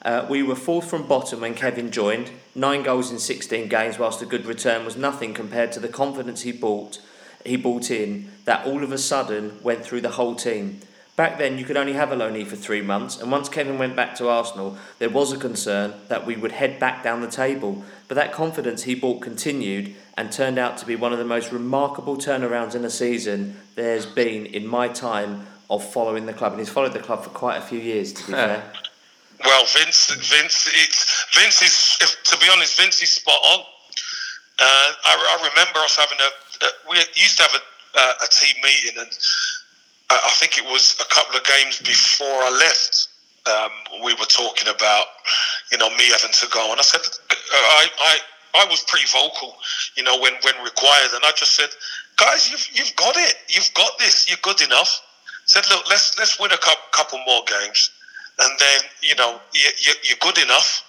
Uh, 0.03 0.25
we 0.29 0.43
were 0.43 0.55
fourth 0.55 0.87
from 0.87 1.07
bottom 1.07 1.41
when 1.41 1.55
Kevin 1.55 1.89
joined. 1.89 2.29
Nine 2.53 2.83
goals 2.83 3.09
in 3.09 3.17
16 3.17 3.67
games, 3.69 3.97
whilst 3.97 4.21
a 4.21 4.25
good 4.25 4.45
return 4.45 4.85
was 4.85 4.95
nothing 4.95 5.33
compared 5.33 5.71
to 5.71 5.79
the 5.79 5.87
confidence 5.87 6.43
he 6.43 6.51
bought, 6.51 6.99
He 7.43 7.55
brought 7.57 7.89
in 7.89 8.31
that 8.45 8.65
all 8.65 8.83
of 8.83 8.91
a 8.91 8.97
sudden 8.97 9.59
went 9.63 9.83
through 9.83 10.01
the 10.01 10.11
whole 10.11 10.35
team." 10.35 10.81
Back 11.15 11.37
then, 11.37 11.57
you 11.57 11.63
could 11.63 11.77
only 11.77 11.93
have 11.93 12.11
a 12.11 12.15
loanee 12.15 12.45
for 12.45 12.57
three 12.57 12.81
months, 12.81 13.21
and 13.21 13.31
once 13.31 13.47
Kevin 13.47 13.77
went 13.77 13.95
back 13.95 14.15
to 14.15 14.27
Arsenal, 14.27 14.77
there 14.99 15.09
was 15.09 15.31
a 15.31 15.37
concern 15.37 15.93
that 16.09 16.25
we 16.25 16.35
would 16.35 16.51
head 16.51 16.77
back 16.77 17.03
down 17.03 17.21
the 17.21 17.31
table. 17.31 17.85
But 18.09 18.15
that 18.15 18.33
confidence 18.33 18.83
he 18.83 18.95
brought 18.95 19.21
continued 19.21 19.95
and 20.17 20.29
turned 20.29 20.59
out 20.59 20.77
to 20.79 20.85
be 20.85 20.95
one 20.95 21.13
of 21.13 21.19
the 21.19 21.25
most 21.25 21.53
remarkable 21.53 22.17
turnarounds 22.17 22.75
in 22.75 22.83
a 22.83 22.89
season 22.89 23.57
there's 23.75 24.05
been 24.05 24.45
in 24.45 24.67
my 24.67 24.89
time 24.89 25.47
of 25.69 25.89
following 25.89 26.25
the 26.25 26.33
club. 26.33 26.51
And 26.51 26.59
he's 26.59 26.69
followed 26.69 26.93
the 26.93 26.99
club 26.99 27.23
for 27.23 27.29
quite 27.29 27.57
a 27.57 27.61
few 27.61 27.79
years, 27.79 28.11
to 28.13 28.25
be 28.27 28.31
fair. 28.33 28.63
Well, 29.43 29.65
Vince, 29.65 30.11
Vince, 30.11 30.69
it's 30.73 31.25
Vince 31.33 31.61
is. 31.61 31.97
If, 32.01 32.23
to 32.23 32.37
be 32.39 32.49
honest, 32.51 32.77
Vince 32.79 33.01
is 33.01 33.09
spot 33.09 33.39
on. 33.53 33.59
Uh, 33.59 34.63
I, 34.63 35.39
I 35.39 35.49
remember 35.49 35.79
us 35.79 35.95
having 35.95 36.17
a. 36.19 36.65
Uh, 36.65 36.69
we 36.89 36.97
used 37.15 37.37
to 37.37 37.43
have 37.43 37.51
a, 37.53 37.99
uh, 37.99 38.13
a 38.23 38.27
team 38.27 38.55
meeting, 38.63 38.97
and 38.97 39.11
I, 40.09 40.15
I 40.15 40.31
think 40.37 40.57
it 40.57 40.65
was 40.65 40.95
a 40.99 41.13
couple 41.13 41.35
of 41.35 41.43
games 41.43 41.79
before 41.79 42.27
I 42.27 42.51
left. 42.51 43.09
Um, 43.45 44.03
we 44.03 44.13
were 44.15 44.25
talking 44.25 44.67
about, 44.67 45.05
you 45.71 45.77
know, 45.77 45.89
me 45.91 46.09
having 46.09 46.33
to 46.33 46.47
go, 46.49 46.71
and 46.71 46.79
I 46.79 46.83
said, 46.83 47.01
I, 47.29 47.87
I, 47.99 48.17
I 48.61 48.65
was 48.65 48.83
pretty 48.87 49.05
vocal, 49.05 49.55
you 49.95 50.03
know, 50.03 50.19
when 50.19 50.33
when 50.41 50.55
required, 50.63 51.13
and 51.13 51.23
I 51.23 51.31
just 51.35 51.55
said, 51.55 51.69
guys, 52.17 52.49
you've 52.49 52.67
you've 52.73 52.95
got 52.95 53.15
it, 53.17 53.35
you've 53.49 53.71
got 53.75 53.97
this, 53.99 54.27
you're 54.27 54.41
good 54.41 54.61
enough. 54.61 55.01
Said, 55.45 55.63
look, 55.69 55.87
let's 55.89 56.17
let's 56.17 56.39
win 56.39 56.51
a 56.51 56.57
couple 56.91 57.19
more 57.27 57.43
games, 57.45 57.91
and 58.39 58.51
then 58.57 58.81
you 59.03 59.15
know 59.15 59.39
you, 59.53 59.69
you, 59.85 59.93
you're 60.03 60.21
good 60.21 60.41
enough. 60.41 60.81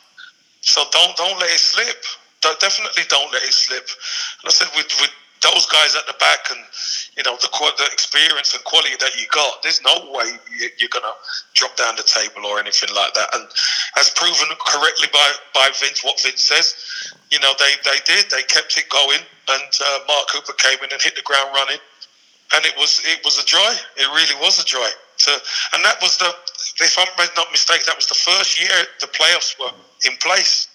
So 0.62 0.82
don't 0.90 1.14
don't 1.16 1.38
let 1.38 1.50
it 1.50 1.60
slip. 1.60 2.04
Don't, 2.40 2.58
definitely 2.60 3.04
don't 3.08 3.32
let 3.32 3.42
it 3.42 3.52
slip. 3.52 3.88
And 4.42 4.48
I 4.48 4.50
said, 4.50 4.68
with 4.76 4.86
those 5.46 5.66
guys 5.66 5.94
at 5.94 6.06
the 6.06 6.16
back 6.18 6.50
and 6.50 6.60
you 7.16 7.22
know 7.22 7.38
the 7.38 7.48
the 7.78 7.88
experience 7.92 8.54
and 8.54 8.62
quality 8.64 8.96
that 8.98 9.14
you 9.14 9.26
got, 9.30 9.62
there's 9.62 9.80
no 9.82 10.10
way 10.10 10.26
you're 10.78 10.92
gonna 10.92 11.14
drop 11.54 11.76
down 11.76 11.94
the 11.96 12.02
table 12.02 12.44
or 12.46 12.58
anything 12.58 12.90
like 12.94 13.14
that. 13.14 13.28
And 13.34 13.46
as 13.98 14.10
proven 14.10 14.48
correctly 14.66 15.08
by 15.12 15.28
by 15.54 15.70
Vince, 15.78 16.02
what 16.02 16.20
Vince 16.20 16.42
says, 16.42 16.74
you 17.30 17.38
know 17.40 17.52
they 17.58 17.72
they 17.84 17.98
did. 18.04 18.30
They 18.30 18.42
kept 18.42 18.76
it 18.76 18.88
going, 18.90 19.22
and 19.48 19.70
uh, 19.80 19.98
Mark 20.08 20.28
Cooper 20.34 20.52
came 20.58 20.78
in 20.82 20.90
and 20.90 21.00
hit 21.00 21.14
the 21.14 21.22
ground 21.22 21.50
running, 21.54 21.80
and 22.54 22.66
it 22.66 22.74
was 22.76 23.00
it 23.04 23.24
was 23.24 23.38
a 23.38 23.46
joy. 23.46 23.72
It 23.96 24.08
really 24.10 24.36
was 24.42 24.60
a 24.60 24.66
joy. 24.66 24.88
To, 25.18 25.30
and 25.72 25.84
that 25.84 25.96
was 26.02 26.18
the 26.18 26.28
if 26.84 26.98
I'm 26.98 27.08
not 27.36 27.50
mistaken, 27.52 27.84
that 27.86 27.96
was 27.96 28.06
the 28.06 28.18
first 28.18 28.60
year 28.60 28.76
the 29.00 29.06
playoffs 29.06 29.58
were 29.58 29.72
in 30.04 30.16
place. 30.18 30.68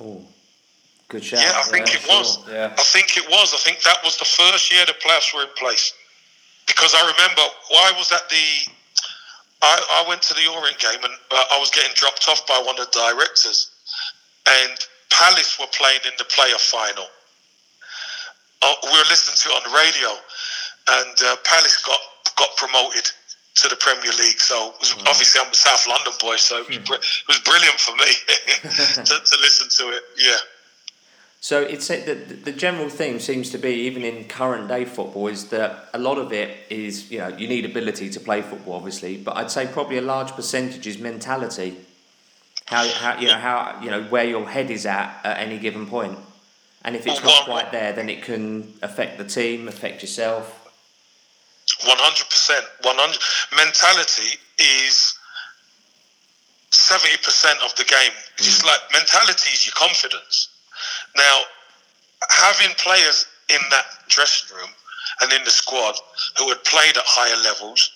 Oh. 0.00 0.26
Good 1.08 1.24
shout. 1.24 1.40
Yeah, 1.40 1.54
I 1.54 1.62
think 1.62 1.86
yeah, 1.88 1.94
it 1.94 2.00
sure. 2.02 2.18
was. 2.18 2.48
Yeah. 2.50 2.74
I 2.74 2.82
think 2.82 3.16
it 3.16 3.26
was. 3.30 3.54
I 3.54 3.58
think 3.58 3.82
that 3.82 3.98
was 4.02 4.16
the 4.18 4.24
first 4.24 4.72
year 4.72 4.84
the 4.86 4.94
playoffs 4.94 5.34
were 5.34 5.42
in 5.42 5.54
place. 5.56 5.94
Because 6.66 6.94
I 6.94 7.00
remember 7.00 7.42
why 7.70 7.92
was 7.96 8.08
that 8.10 8.28
the, 8.28 8.72
I, 9.62 10.02
I 10.02 10.08
went 10.08 10.20
to 10.22 10.34
the 10.34 10.50
Orient 10.50 10.78
game 10.78 10.98
and 10.98 11.14
uh, 11.30 11.44
I 11.54 11.58
was 11.60 11.70
getting 11.70 11.94
dropped 11.94 12.26
off 12.28 12.44
by 12.46 12.58
one 12.58 12.78
of 12.78 12.90
the 12.90 12.98
directors, 12.98 13.70
and 14.46 14.74
Palace 15.10 15.58
were 15.60 15.70
playing 15.70 16.02
in 16.04 16.12
the 16.18 16.24
playoff 16.24 16.66
final. 16.66 17.06
Uh, 18.62 18.74
we 18.82 18.90
were 18.90 19.06
listening 19.06 19.38
to 19.38 19.48
it 19.50 19.54
on 19.54 19.64
the 19.70 19.74
radio, 19.78 20.10
and 20.98 21.16
uh, 21.22 21.36
Palace 21.44 21.78
got 21.86 22.00
got 22.34 22.50
promoted 22.56 23.06
to 23.62 23.68
the 23.68 23.76
Premier 23.76 24.10
League. 24.18 24.40
So 24.40 24.74
was, 24.80 24.92
mm. 24.92 25.06
obviously 25.06 25.40
I'm 25.40 25.50
a 25.50 25.54
South 25.54 25.86
London 25.86 26.12
boy, 26.20 26.36
so 26.36 26.58
it 26.58 26.68
was, 26.68 26.78
mm. 26.78 26.98
it 26.98 27.28
was 27.28 27.38
brilliant 27.46 27.78
for 27.78 27.94
me 27.94 28.10
to, 29.06 29.14
to 29.22 29.36
listen 29.38 29.70
to 29.70 29.96
it. 29.96 30.02
Yeah. 30.18 30.36
So 31.40 31.60
it's 31.60 31.88
the, 31.88 32.14
the 32.44 32.52
general 32.52 32.88
theme 32.88 33.20
seems 33.20 33.50
to 33.50 33.58
be 33.58 33.70
even 33.86 34.02
in 34.02 34.24
current 34.24 34.68
day 34.68 34.84
football 34.84 35.28
is 35.28 35.48
that 35.50 35.88
a 35.92 35.98
lot 35.98 36.18
of 36.18 36.32
it 36.32 36.56
is 36.70 37.10
you 37.10 37.18
know 37.18 37.28
you 37.28 37.46
need 37.46 37.64
ability 37.64 38.10
to 38.10 38.20
play 38.20 38.42
football 38.42 38.74
obviously, 38.74 39.16
but 39.16 39.36
I'd 39.36 39.50
say 39.50 39.66
probably 39.66 39.98
a 39.98 40.02
large 40.02 40.32
percentage 40.32 40.86
is 40.86 40.98
mentality. 40.98 41.76
How, 42.64 42.88
how 42.88 43.20
you 43.20 43.28
know 43.28 43.38
how 43.38 43.78
you 43.80 43.90
know 43.90 44.02
where 44.04 44.24
your 44.24 44.48
head 44.48 44.70
is 44.70 44.86
at 44.86 45.20
at 45.22 45.38
any 45.38 45.58
given 45.58 45.86
point, 45.86 46.18
and 46.82 46.96
if 46.96 47.06
it's 47.06 47.22
not 47.22 47.44
quite 47.44 47.70
there, 47.70 47.92
then 47.92 48.08
it 48.08 48.22
can 48.22 48.72
affect 48.82 49.18
the 49.18 49.24
team, 49.24 49.68
affect 49.68 50.02
yourself. 50.02 50.64
One 51.86 51.98
hundred 51.98 52.28
percent, 52.28 52.64
one 52.82 52.96
hundred. 52.96 53.20
Mentality 53.56 54.38
is 54.58 55.16
seventy 56.72 57.16
percent 57.18 57.60
of 57.64 57.72
the 57.76 57.84
game. 57.84 58.10
Mm. 58.38 58.66
like 58.66 58.80
mentality 58.92 59.50
is 59.52 59.64
your 59.64 59.74
confidence 59.74 60.48
now, 61.16 61.40
having 62.30 62.74
players 62.76 63.26
in 63.48 63.60
that 63.70 63.86
dressing 64.08 64.56
room 64.56 64.70
and 65.20 65.32
in 65.32 65.42
the 65.44 65.50
squad 65.50 65.94
who 66.38 66.48
had 66.48 66.62
played 66.64 66.96
at 66.96 67.04
higher 67.06 67.42
levels, 67.42 67.90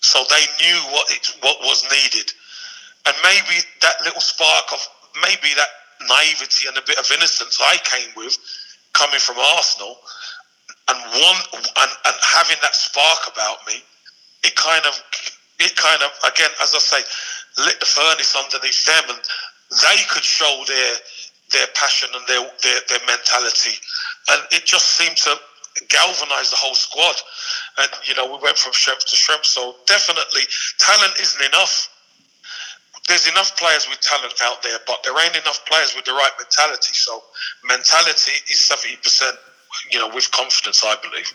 so 0.00 0.22
they 0.30 0.44
knew 0.62 0.78
what 0.92 1.10
it, 1.10 1.26
what 1.40 1.58
was 1.60 1.84
needed, 1.90 2.32
and 3.06 3.14
maybe 3.22 3.62
that 3.82 3.96
little 4.04 4.20
spark 4.20 4.72
of 4.72 4.80
maybe 5.22 5.54
that 5.56 5.68
naivety 6.08 6.68
and 6.68 6.76
a 6.76 6.82
bit 6.86 6.98
of 6.98 7.10
innocence 7.10 7.58
I 7.60 7.78
came 7.82 8.10
with, 8.16 8.36
coming 8.92 9.18
from 9.18 9.36
Arsenal, 9.56 9.96
and 10.88 10.98
one 10.98 11.40
and, 11.52 11.90
and 12.06 12.16
having 12.22 12.56
that 12.62 12.74
spark 12.74 13.32
about 13.32 13.58
me, 13.66 13.82
it 14.44 14.54
kind 14.54 14.84
of 14.86 14.94
it 15.58 15.74
kind 15.76 16.02
of 16.02 16.10
again, 16.30 16.50
as 16.62 16.74
I 16.74 16.78
say, 16.78 17.02
lit 17.64 17.80
the 17.80 17.86
furnace 17.86 18.36
underneath 18.36 18.84
them, 18.84 19.04
and 19.16 19.20
they 19.82 19.98
could 20.10 20.24
show 20.24 20.62
their 20.66 20.94
their 21.52 21.66
passion 21.74 22.08
and 22.14 22.26
their, 22.26 22.42
their, 22.62 22.80
their 22.88 23.06
mentality. 23.06 23.78
And 24.30 24.42
it 24.50 24.64
just 24.64 24.98
seemed 24.98 25.16
to 25.18 25.36
galvanize 25.88 26.50
the 26.50 26.56
whole 26.56 26.74
squad. 26.74 27.16
And, 27.78 27.90
you 28.08 28.14
know, 28.14 28.26
we 28.26 28.38
went 28.42 28.58
from 28.58 28.72
strength 28.72 29.06
to 29.06 29.16
strength. 29.16 29.46
So 29.46 29.76
definitely, 29.86 30.42
talent 30.78 31.14
isn't 31.20 31.44
enough. 31.44 31.90
There's 33.08 33.28
enough 33.28 33.56
players 33.56 33.88
with 33.88 34.00
talent 34.00 34.34
out 34.42 34.62
there, 34.62 34.78
but 34.86 35.04
there 35.04 35.14
ain't 35.22 35.36
enough 35.36 35.64
players 35.66 35.94
with 35.94 36.04
the 36.04 36.12
right 36.12 36.32
mentality. 36.38 36.92
So 36.94 37.22
mentality 37.68 38.32
is 38.50 38.58
70%, 38.58 39.30
you 39.92 40.00
know, 40.00 40.10
with 40.12 40.30
confidence, 40.32 40.82
I 40.84 40.96
believe. 41.00 41.32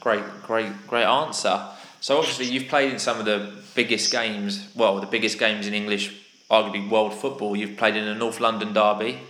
Great, 0.00 0.24
great, 0.42 0.86
great 0.88 1.04
answer. 1.04 1.62
So 2.00 2.18
obviously 2.18 2.46
you've 2.46 2.68
played 2.68 2.92
in 2.92 2.98
some 2.98 3.18
of 3.20 3.26
the 3.26 3.52
biggest 3.74 4.10
games, 4.10 4.68
well, 4.74 5.00
the 5.00 5.06
biggest 5.06 5.38
games 5.38 5.66
in 5.68 5.74
English 5.74 6.12
arguably 6.50 6.88
world 6.88 7.14
football. 7.14 7.56
You've 7.56 7.76
played 7.76 7.96
in 7.96 8.04
a 8.04 8.14
North 8.14 8.40
London 8.40 8.72
derby. 8.72 9.20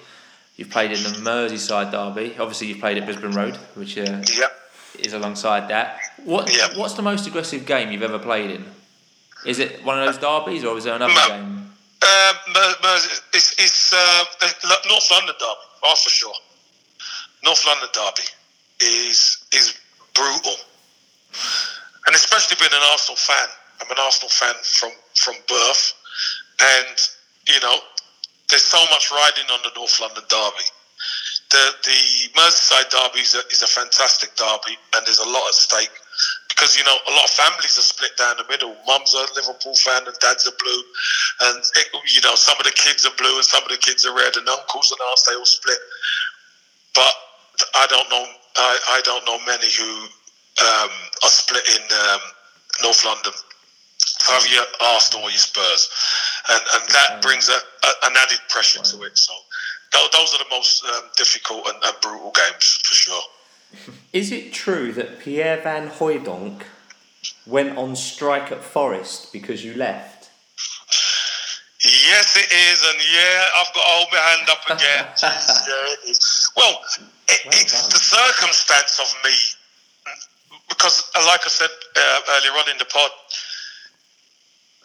You've 0.56 0.70
played 0.70 0.90
in 0.90 1.02
the 1.02 1.10
Merseyside 1.10 1.92
derby. 1.92 2.36
Obviously, 2.38 2.66
you've 2.66 2.80
played 2.80 2.98
at 2.98 3.04
Brisbane 3.04 3.32
Road, 3.32 3.56
which 3.74 3.96
uh, 3.96 4.22
yep. 4.36 4.52
is 4.98 5.12
alongside 5.12 5.68
that. 5.68 6.00
What 6.24 6.52
yep. 6.52 6.76
What's 6.76 6.94
the 6.94 7.02
most 7.02 7.26
aggressive 7.26 7.64
game 7.64 7.92
you've 7.92 8.02
ever 8.02 8.18
played 8.18 8.50
in? 8.50 8.64
Is 9.46 9.60
it 9.60 9.84
one 9.84 9.98
of 9.98 10.06
those 10.06 10.18
derbies, 10.18 10.64
or 10.64 10.76
is 10.76 10.84
there 10.84 10.96
another 10.96 11.14
game? 11.28 11.70
Uh, 12.02 12.32
Mer- 12.54 12.96
it's, 13.34 13.54
it's 13.58 13.92
uh, 13.92 14.24
North 14.88 15.08
London 15.10 15.34
derby, 15.38 15.66
oh 15.84 15.94
for 15.94 16.10
sure. 16.10 16.34
North 17.44 17.64
London 17.66 17.88
derby 17.92 18.26
is 18.80 19.44
is 19.52 19.78
brutal, 20.14 20.56
and 22.06 22.16
especially 22.16 22.56
being 22.58 22.72
an 22.72 22.86
Arsenal 22.90 23.16
fan. 23.16 23.48
I'm 23.80 23.90
an 23.90 23.96
Arsenal 24.00 24.28
fan 24.28 24.54
from 24.62 24.90
from 25.14 25.34
birth. 25.48 25.94
And, 26.60 26.96
you 27.46 27.60
know, 27.60 27.78
there's 28.48 28.64
so 28.64 28.80
much 28.90 29.10
riding 29.12 29.48
on 29.52 29.60
the 29.62 29.72
North 29.76 30.00
London 30.00 30.24
derby. 30.28 30.66
The 31.50 31.64
the 31.84 32.00
Merseyside 32.36 32.90
derby 32.90 33.20
is 33.20 33.34
a, 33.34 33.42
is 33.52 33.62
a 33.62 33.66
fantastic 33.66 34.34
derby, 34.36 34.76
and 34.96 35.06
there's 35.06 35.20
a 35.20 35.28
lot 35.28 35.46
at 35.48 35.54
stake 35.54 35.92
because 36.48 36.76
you 36.76 36.84
know 36.84 36.96
a 37.06 37.12
lot 37.12 37.24
of 37.24 37.30
families 37.30 37.78
are 37.78 37.86
split 37.86 38.16
down 38.16 38.36
the 38.36 38.44
middle. 38.50 38.74
Mum's 38.86 39.14
a 39.14 39.24
Liverpool 39.36 39.74
fan 39.76 40.02
and 40.06 40.16
dad's 40.20 40.46
a 40.46 40.52
blue, 40.58 40.82
and 41.48 41.62
it, 41.76 41.86
you 42.12 42.20
know 42.20 42.34
some 42.34 42.58
of 42.58 42.64
the 42.64 42.72
kids 42.72 43.06
are 43.06 43.14
blue 43.16 43.36
and 43.36 43.44
some 43.44 43.62
of 43.62 43.70
the 43.70 43.78
kids 43.78 44.04
are 44.04 44.14
red, 44.14 44.36
and 44.36 44.48
uncles 44.48 44.90
and 44.90 45.00
aunts 45.08 45.22
they 45.22 45.34
all 45.34 45.46
split. 45.46 45.78
But 46.94 47.14
I 47.76 47.86
don't 47.86 48.10
know. 48.10 48.26
I, 48.56 48.98
I 48.98 49.00
don't 49.04 49.24
know 49.24 49.38
many 49.46 49.70
who 49.70 49.90
um, 50.66 50.90
are 51.22 51.30
split 51.30 51.62
in 51.68 51.82
um, 51.94 52.20
North 52.82 53.04
London 53.04 53.32
have 54.28 54.46
your 54.48 54.64
Arsenal 54.80 55.30
your 55.30 55.38
Spurs, 55.38 55.88
and 56.50 56.62
and 56.74 56.90
that 56.90 57.22
brings 57.22 57.48
a, 57.48 57.52
a, 57.52 58.06
an 58.06 58.14
added 58.16 58.40
pressure 58.48 58.82
to 58.82 59.02
it. 59.02 59.18
So 59.18 59.34
those 59.92 60.34
are 60.34 60.38
the 60.38 60.50
most 60.50 60.84
um, 60.84 61.04
difficult 61.16 61.66
and, 61.68 61.76
and, 61.82 62.00
brutal 62.00 62.32
games 62.32 62.80
for 62.84 62.94
sure. 62.94 63.22
Is 64.12 64.32
it 64.32 64.52
true 64.52 64.92
that 64.92 65.20
Pierre 65.20 65.60
Van 65.60 65.88
Hooijdonk 65.88 66.62
went 67.46 67.76
on 67.76 67.96
strike 67.96 68.52
at 68.52 68.62
Forest 68.62 69.32
because 69.32 69.64
you 69.64 69.74
left? 69.74 70.30
Yes, 71.84 72.36
it 72.36 72.50
is, 72.50 72.82
and 72.90 72.98
yeah, 73.14 73.44
I've 73.56 73.72
got 73.72 73.82
to 73.82 73.90
hold 73.94 74.08
my 74.10 74.18
hand 74.18 74.48
up 74.50 74.64
again. 74.66 75.06
yeah, 75.22 75.94
it 75.94 76.10
is. 76.10 76.50
Well, 76.56 76.82
it, 77.28 77.40
well 77.44 77.54
it's 77.54 77.86
the 77.86 78.02
circumstance 78.02 78.98
of 78.98 79.14
me, 79.22 79.30
because, 80.68 81.08
like 81.14 81.40
I 81.44 81.48
said 81.48 81.70
uh, 81.70 82.20
earlier 82.30 82.50
on 82.58 82.70
in 82.70 82.78
the 82.78 82.84
pod, 82.84 83.10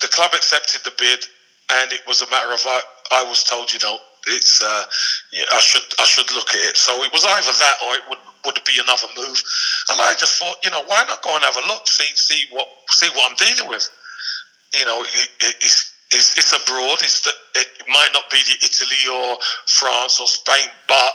the 0.03 0.11
club 0.11 0.35
accepted 0.35 0.83
the 0.83 0.93
bid, 0.99 1.23
and 1.71 1.91
it 1.91 2.03
was 2.05 2.21
a 2.21 2.29
matter 2.29 2.51
of 2.51 2.59
I, 2.67 2.81
I 3.11 3.23
was 3.23 3.43
told, 3.43 3.71
you 3.71 3.79
know, 3.81 3.97
it's 4.27 4.61
uh, 4.61 4.83
yeah, 5.31 5.47
I 5.51 5.59
should 5.59 5.83
I 5.99 6.05
should 6.05 6.31
look 6.35 6.49
at 6.49 6.63
it. 6.69 6.77
So 6.77 7.03
it 7.03 7.11
was 7.11 7.25
either 7.25 7.51
that 7.51 7.75
or 7.87 7.95
it 7.95 8.03
would 8.09 8.23
would 8.45 8.59
be 8.65 8.79
another 8.79 9.07
move. 9.15 9.39
And 9.89 9.99
I 9.99 10.13
just 10.15 10.39
thought, 10.39 10.59
you 10.63 10.71
know, 10.71 10.83
why 10.87 11.03
not 11.07 11.23
go 11.23 11.35
and 11.35 11.43
have 11.43 11.57
a 11.57 11.67
look, 11.67 11.87
see 11.87 12.07
see 12.15 12.47
what 12.51 12.67
see 12.89 13.09
what 13.15 13.31
I'm 13.31 13.37
dealing 13.39 13.69
with. 13.69 13.89
You 14.77 14.85
know, 14.85 15.03
it, 15.03 15.29
it, 15.41 15.55
it's, 15.61 15.93
it's 16.11 16.37
it's 16.37 16.51
abroad. 16.51 16.99
It's 17.01 17.21
the, 17.21 17.31
it 17.55 17.67
might 17.87 18.09
not 18.13 18.29
be 18.29 18.39
Italy 18.63 19.03
or 19.11 19.37
France 19.67 20.19
or 20.19 20.27
Spain, 20.27 20.67
but 20.87 21.13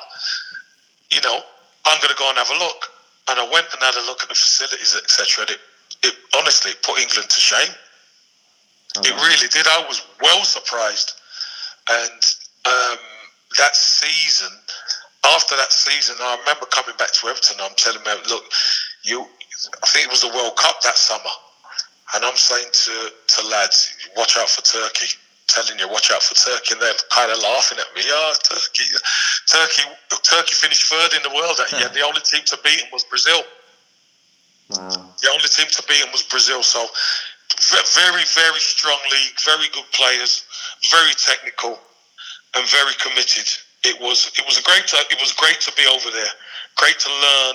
you 1.12 1.20
know, 1.22 1.40
I'm 1.86 1.98
going 2.00 2.12
to 2.12 2.18
go 2.18 2.28
and 2.28 2.38
have 2.38 2.50
a 2.50 2.58
look. 2.58 2.92
And 3.28 3.38
I 3.38 3.44
went 3.52 3.66
and 3.72 3.82
had 3.82 3.94
a 3.96 4.04
look 4.06 4.22
at 4.22 4.28
the 4.28 4.34
facilities, 4.34 4.96
etc. 4.96 5.44
It, 5.48 5.60
it 6.02 6.14
honestly 6.36 6.72
put 6.82 6.98
England 6.98 7.28
to 7.28 7.40
shame. 7.40 7.72
Oh, 8.98 9.08
it 9.08 9.14
really 9.14 9.48
did. 9.48 9.66
I 9.66 9.84
was 9.88 10.02
well 10.20 10.44
surprised. 10.44 11.12
And 11.90 12.22
um, 12.66 12.98
that 13.58 13.74
season, 13.76 14.50
after 15.34 15.56
that 15.56 15.72
season, 15.72 16.16
I 16.20 16.36
remember 16.40 16.66
coming 16.66 16.96
back 16.98 17.12
to 17.12 17.28
Everton. 17.28 17.56
I'm 17.60 17.74
telling 17.76 18.04
them, 18.04 18.18
look, 18.28 18.44
you. 19.04 19.26
I 19.82 19.86
think 19.86 20.06
it 20.06 20.10
was 20.10 20.22
the 20.22 20.28
World 20.28 20.54
Cup 20.56 20.80
that 20.82 20.96
summer, 20.96 21.34
And 22.14 22.24
I'm 22.24 22.36
saying 22.36 22.68
to, 22.70 23.10
to 23.10 23.48
lads, 23.48 23.92
watch 24.16 24.36
out 24.38 24.48
for 24.48 24.62
Turkey. 24.62 25.06
Telling 25.48 25.78
you, 25.80 25.88
watch 25.88 26.12
out 26.12 26.22
for 26.22 26.34
Turkey, 26.36 26.74
and 26.74 26.82
they're 26.82 26.92
kind 27.10 27.32
of 27.32 27.38
laughing 27.42 27.78
at 27.80 27.88
me. 27.96 28.02
Oh, 28.04 28.34
Turkey, 28.44 28.84
Turkey, 29.48 29.82
Turkey 30.22 30.54
finished 30.54 30.84
third 30.92 31.14
in 31.16 31.22
the 31.22 31.34
world 31.34 31.56
that 31.56 31.72
year. 31.72 31.88
The 31.88 32.02
only 32.04 32.20
team 32.20 32.42
to 32.44 32.58
beat 32.62 32.78
them 32.80 32.88
was 32.92 33.02
Brazil. 33.04 33.42
Wow. 34.70 35.08
The 35.22 35.30
only 35.30 35.48
team 35.48 35.66
to 35.72 35.82
beat 35.88 36.02
them 36.04 36.12
was 36.12 36.22
Brazil. 36.22 36.62
So, 36.62 36.86
very, 37.62 38.24
very 38.34 38.60
strong 38.60 38.98
league, 39.10 39.36
very 39.44 39.68
good 39.72 39.84
players, 39.92 40.44
very 40.90 41.12
technical, 41.14 41.78
and 42.56 42.66
very 42.68 42.94
committed. 43.00 43.48
It 43.84 44.00
was, 44.00 44.30
it 44.38 44.44
was 44.46 44.58
a 44.58 44.62
great, 44.62 44.84
it 45.10 45.18
was 45.20 45.32
great 45.32 45.60
to 45.60 45.72
be 45.72 45.86
over 45.86 46.10
there. 46.10 46.32
Great 46.76 46.98
to 47.00 47.10
learn, 47.10 47.54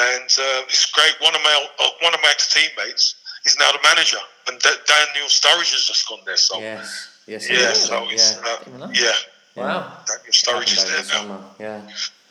and 0.00 0.28
uh, 0.38 0.68
it's 0.68 0.86
great. 0.92 1.14
One 1.20 1.34
of 1.34 1.42
my, 1.42 1.66
uh, 1.80 1.88
one 2.00 2.14
of 2.14 2.20
my 2.22 2.30
ex 2.30 2.52
teammates 2.52 3.16
is 3.44 3.56
now 3.58 3.70
the 3.72 3.78
manager, 3.82 4.18
and 4.48 4.58
D- 4.58 4.70
Daniel 4.86 5.28
Sturridge 5.28 5.72
has 5.72 5.84
just 5.84 6.08
gone 6.08 6.20
there. 6.24 6.36
So, 6.36 6.58
Yes. 6.60 7.10
Yes. 7.26 7.48
yeah, 7.50 7.56
it 7.56 7.60
is. 7.72 7.82
so 7.84 8.06
it's, 8.10 8.34
yeah. 8.36 8.40
uh, 8.50 8.64
Didn't 8.64 8.96
yeah, 8.96 9.12
Wow. 9.56 9.92
Daniel 10.06 10.32
Sturridge 10.32 10.72
is 10.76 10.84
there 10.84 10.96
now. 10.96 11.02
summer, 11.02 11.44
Yeah. 11.60 11.80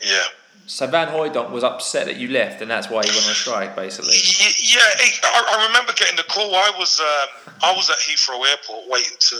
Yeah. 0.00 0.22
So 0.66 0.86
Van 0.86 1.08
Hooijdonk 1.08 1.50
was 1.50 1.62
upset 1.62 2.06
that 2.06 2.16
you 2.16 2.28
left, 2.28 2.62
and 2.62 2.70
that's 2.70 2.88
why 2.88 3.04
he 3.04 3.10
went 3.10 3.28
on 3.28 3.34
strike, 3.34 3.76
basically. 3.76 4.16
Yeah, 4.16 4.80
I, 4.80 5.66
remember 5.68 5.92
getting 5.92 6.16
the 6.16 6.24
call. 6.24 6.54
I 6.56 6.72
was 6.78 7.00
um, 7.00 7.52
I 7.62 7.72
was 7.76 7.90
at 7.90 7.96
Heathrow 7.96 8.40
Airport 8.48 8.88
waiting 8.88 9.16
to 9.18 9.36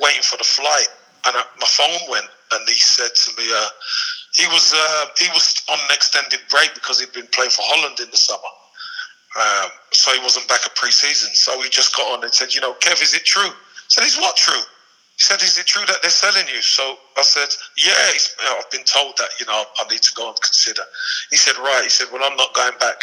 waiting 0.00 0.22
for 0.22 0.38
the 0.38 0.44
flight, 0.44 0.88
and 1.26 1.36
I, 1.36 1.44
my 1.60 1.68
phone 1.68 2.10
went, 2.10 2.26
and 2.52 2.66
he 2.66 2.80
said 2.80 3.14
to 3.14 3.30
me, 3.36 3.44
uh, 3.52 3.68
he 4.34 4.46
was 4.48 4.72
uh, 4.74 5.06
he 5.18 5.28
was 5.28 5.62
on 5.68 5.78
an 5.78 5.92
extended 5.92 6.40
break 6.48 6.72
because 6.72 6.98
he'd 6.98 7.12
been 7.12 7.28
playing 7.28 7.50
for 7.50 7.62
Holland 7.64 8.00
in 8.00 8.10
the 8.10 8.16
summer, 8.16 8.52
um, 9.36 9.70
so 9.92 10.12
he 10.12 10.20
wasn't 10.20 10.48
back 10.48 10.64
at 10.64 10.74
pre-season. 10.74 11.34
So 11.34 11.60
he 11.60 11.68
just 11.68 11.94
got 11.94 12.06
on 12.16 12.24
and 12.24 12.32
said, 12.32 12.54
you 12.54 12.62
know, 12.62 12.72
Kev, 12.80 13.02
is 13.02 13.14
it 13.14 13.24
true? 13.24 13.52
I 13.52 13.88
said, 13.88 14.04
is 14.04 14.16
what 14.16 14.36
true? 14.36 14.62
He 15.16 15.22
said, 15.22 15.42
is 15.42 15.58
it 15.58 15.66
true 15.66 15.86
that 15.86 16.02
they're 16.02 16.10
selling 16.10 16.46
you? 16.52 16.60
So 16.60 16.98
I 17.16 17.22
said, 17.22 17.48
yeah, 17.78 17.94
you 18.18 18.44
know, 18.44 18.58
I've 18.58 18.70
been 18.70 18.82
told 18.82 19.14
that, 19.18 19.30
you 19.38 19.46
know, 19.46 19.62
I 19.78 19.86
need 19.88 20.02
to 20.02 20.12
go 20.14 20.28
and 20.28 20.40
consider. 20.40 20.82
He 21.30 21.36
said, 21.36 21.56
right. 21.58 21.82
He 21.84 21.90
said, 21.90 22.08
well, 22.12 22.22
I'm 22.24 22.36
not 22.36 22.52
going 22.52 22.76
back. 22.80 22.98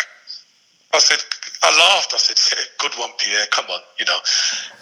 I 0.94 1.00
said, 1.00 1.24
I 1.64 1.72
laughed. 1.72 2.12
I 2.14 2.18
said, 2.18 2.36
yeah, 2.52 2.66
good 2.80 2.92
one, 3.00 3.12
Pierre. 3.18 3.46
Come 3.52 3.66
on, 3.72 3.80
you 3.98 4.06
know, 4.06 4.20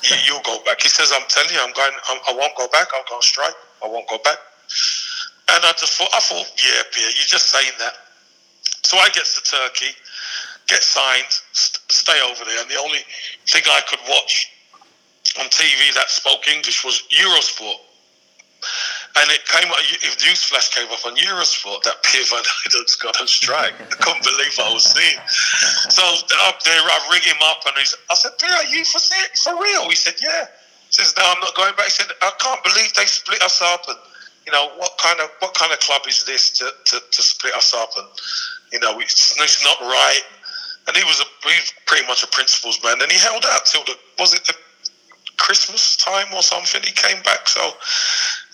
you, 0.01 0.15
you'll 0.25 0.41
go 0.41 0.57
back. 0.65 0.81
He 0.81 0.89
says, 0.89 1.13
I'm 1.13 1.27
telling 1.29 1.53
you, 1.53 1.61
I'm 1.61 1.73
going. 1.73 1.93
I'm, 2.09 2.17
I 2.29 2.33
won't 2.33 2.55
go 2.57 2.67
back. 2.69 2.87
I'll 2.95 3.05
go 3.07 3.15
on 3.17 3.21
strike. 3.21 3.53
I 3.83 3.87
won't 3.87 4.09
go 4.09 4.17
back. 4.23 4.37
And 5.53 5.61
I 5.65 5.73
just 5.77 5.93
thought, 5.97 6.09
I 6.13 6.19
thought, 6.19 6.49
yeah, 6.57 6.81
Pierre, 6.91 7.13
you're 7.13 7.29
just 7.29 7.49
saying 7.53 7.73
that. 7.77 7.93
So 8.83 8.97
I 8.97 9.09
get 9.09 9.25
to 9.25 9.41
Turkey, 9.43 9.93
get 10.67 10.81
signed, 10.81 11.29
st- 11.53 11.81
stay 11.91 12.17
over 12.25 12.45
there, 12.45 12.61
and 12.61 12.69
the 12.71 12.79
only 12.81 12.99
thing 13.45 13.61
I 13.69 13.81
could 13.87 13.99
watch 14.09 14.49
on 15.37 15.45
TV 15.47 15.93
that 15.95 16.09
spoke 16.09 16.47
English 16.47 16.83
was 16.83 17.03
Eurosport. 17.13 17.79
And 19.15 19.31
it 19.31 19.45
came 19.47 19.71
up, 19.71 19.79
Newsflash 20.19 20.75
came 20.75 20.87
up 20.91 21.05
on 21.05 21.15
Eurosport 21.15 21.83
that 21.83 22.03
Pierre 22.03 22.27
Van 22.27 22.43
Hooijdonk's 22.43 22.95
got 22.97 23.19
on 23.19 23.27
strike. 23.27 23.73
I 23.79 23.95
couldn't 23.95 24.23
believe 24.23 24.53
I 24.59 24.73
was 24.73 24.83
seeing. 24.83 25.19
So 25.89 26.03
up 26.47 26.61
there, 26.63 26.79
I 26.79 26.97
ring 27.11 27.23
him 27.23 27.39
up 27.43 27.63
and 27.65 27.77
he's, 27.77 27.95
I 28.11 28.15
said, 28.15 28.31
Pierre, 28.39 28.51
are 28.51 28.65
you 28.65 28.83
for, 28.83 28.99
for 28.99 29.55
real? 29.61 29.89
He 29.89 29.95
said, 29.95 30.15
yeah. 30.21 30.47
He 30.87 30.93
says, 30.93 31.13
no, 31.17 31.23
I'm 31.25 31.39
not 31.39 31.55
going 31.55 31.75
back. 31.75 31.85
He 31.85 31.91
said, 31.91 32.07
I 32.21 32.31
can't 32.39 32.63
believe 32.63 32.93
they 32.93 33.05
split 33.05 33.41
us 33.41 33.61
up. 33.61 33.87
And, 33.87 33.97
you 34.45 34.51
know, 34.51 34.69
what 34.77 34.97
kind 34.97 35.19
of 35.19 35.29
what 35.39 35.53
kind 35.53 35.71
of 35.71 35.79
club 35.79 36.01
is 36.07 36.25
this 36.25 36.49
to, 36.57 36.65
to, 36.65 36.99
to 36.99 37.21
split 37.21 37.53
us 37.53 37.73
up? 37.73 37.91
And, 37.97 38.07
you 38.73 38.79
know, 38.79 38.99
it's, 38.99 39.37
it's 39.37 39.63
not 39.63 39.79
right. 39.81 40.25
And 40.87 40.97
he 40.97 41.03
was, 41.03 41.21
a, 41.21 41.27
he 41.47 41.53
was 41.61 41.73
pretty 41.85 42.07
much 42.07 42.23
a 42.23 42.27
principles 42.27 42.81
man. 42.83 43.01
And 43.01 43.11
he 43.11 43.19
held 43.19 43.45
out 43.45 43.65
till 43.65 43.83
the, 43.85 43.93
was 44.17 44.33
it 44.33 44.43
the 44.45 44.55
Christmas 45.39 45.95
time 45.95 46.27
or 46.33 46.43
something? 46.43 46.81
He 46.83 46.91
came 46.91 47.21
back. 47.23 47.47
So 47.47 47.73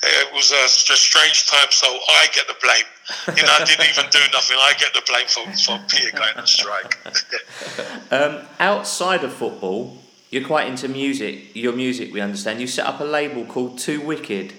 it 0.03 0.33
was 0.33 0.51
a, 0.51 0.67
strange 0.69 1.47
time. 1.47 1.67
So 1.71 1.87
I 1.87 2.27
get 2.33 2.47
the 2.47 2.55
blame. 2.61 3.37
You 3.37 3.43
know, 3.43 3.51
I 3.51 3.65
didn't 3.65 3.89
even 3.89 4.05
do 4.11 4.19
nothing. 4.31 4.57
I 4.59 4.73
get 4.79 4.93
the 4.93 5.01
blame 5.07 5.27
for, 5.27 5.45
for 5.57 5.79
Pierre 5.89 6.11
going 6.11 6.37
on 6.37 6.47
strike. 6.47 6.97
Um, 8.11 8.41
outside 8.59 9.23
of 9.23 9.33
football, 9.33 9.97
you're 10.29 10.45
quite 10.45 10.67
into 10.67 10.87
music. 10.87 11.55
Your 11.55 11.73
music, 11.73 12.13
we 12.13 12.21
understand. 12.21 12.61
You 12.61 12.67
set 12.67 12.85
up 12.85 12.99
a 12.99 13.03
label 13.03 13.45
called 13.45 13.79
Too 13.79 13.99
Wicked. 13.99 14.53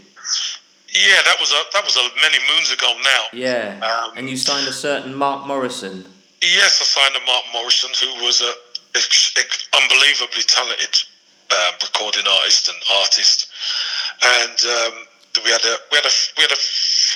yeah, 0.93 1.23
that 1.25 1.37
was 1.39 1.53
a, 1.53 1.63
that 1.73 1.85
was 1.85 1.97
a 1.97 2.09
many 2.21 2.39
moons 2.53 2.73
ago 2.73 2.93
now. 3.03 3.23
Yeah. 3.33 3.79
Um, 3.81 4.19
and 4.19 4.29
you 4.29 4.37
signed 4.37 4.67
a 4.67 4.73
certain 4.73 5.15
Mark 5.15 5.47
Morrison. 5.47 6.05
Yes, 6.43 6.81
I 6.83 6.85
signed 6.85 7.17
a 7.17 7.25
Mark 7.25 7.45
Morrison, 7.53 7.91
who 8.01 8.25
was 8.25 8.41
a 8.41 8.53
unbelievably 9.77 10.43
talented 10.43 10.97
um, 11.53 11.75
recording 11.83 12.25
artist 12.27 12.69
and 12.69 12.79
artist, 13.03 13.49
and 14.23 14.59
um, 14.67 14.95
we 15.45 15.51
had 15.51 15.65
a 15.65 15.77
we 15.91 15.97
had 15.97 16.07
a 16.07 16.15
we 16.37 16.43
had 16.43 16.53
a 16.53 16.61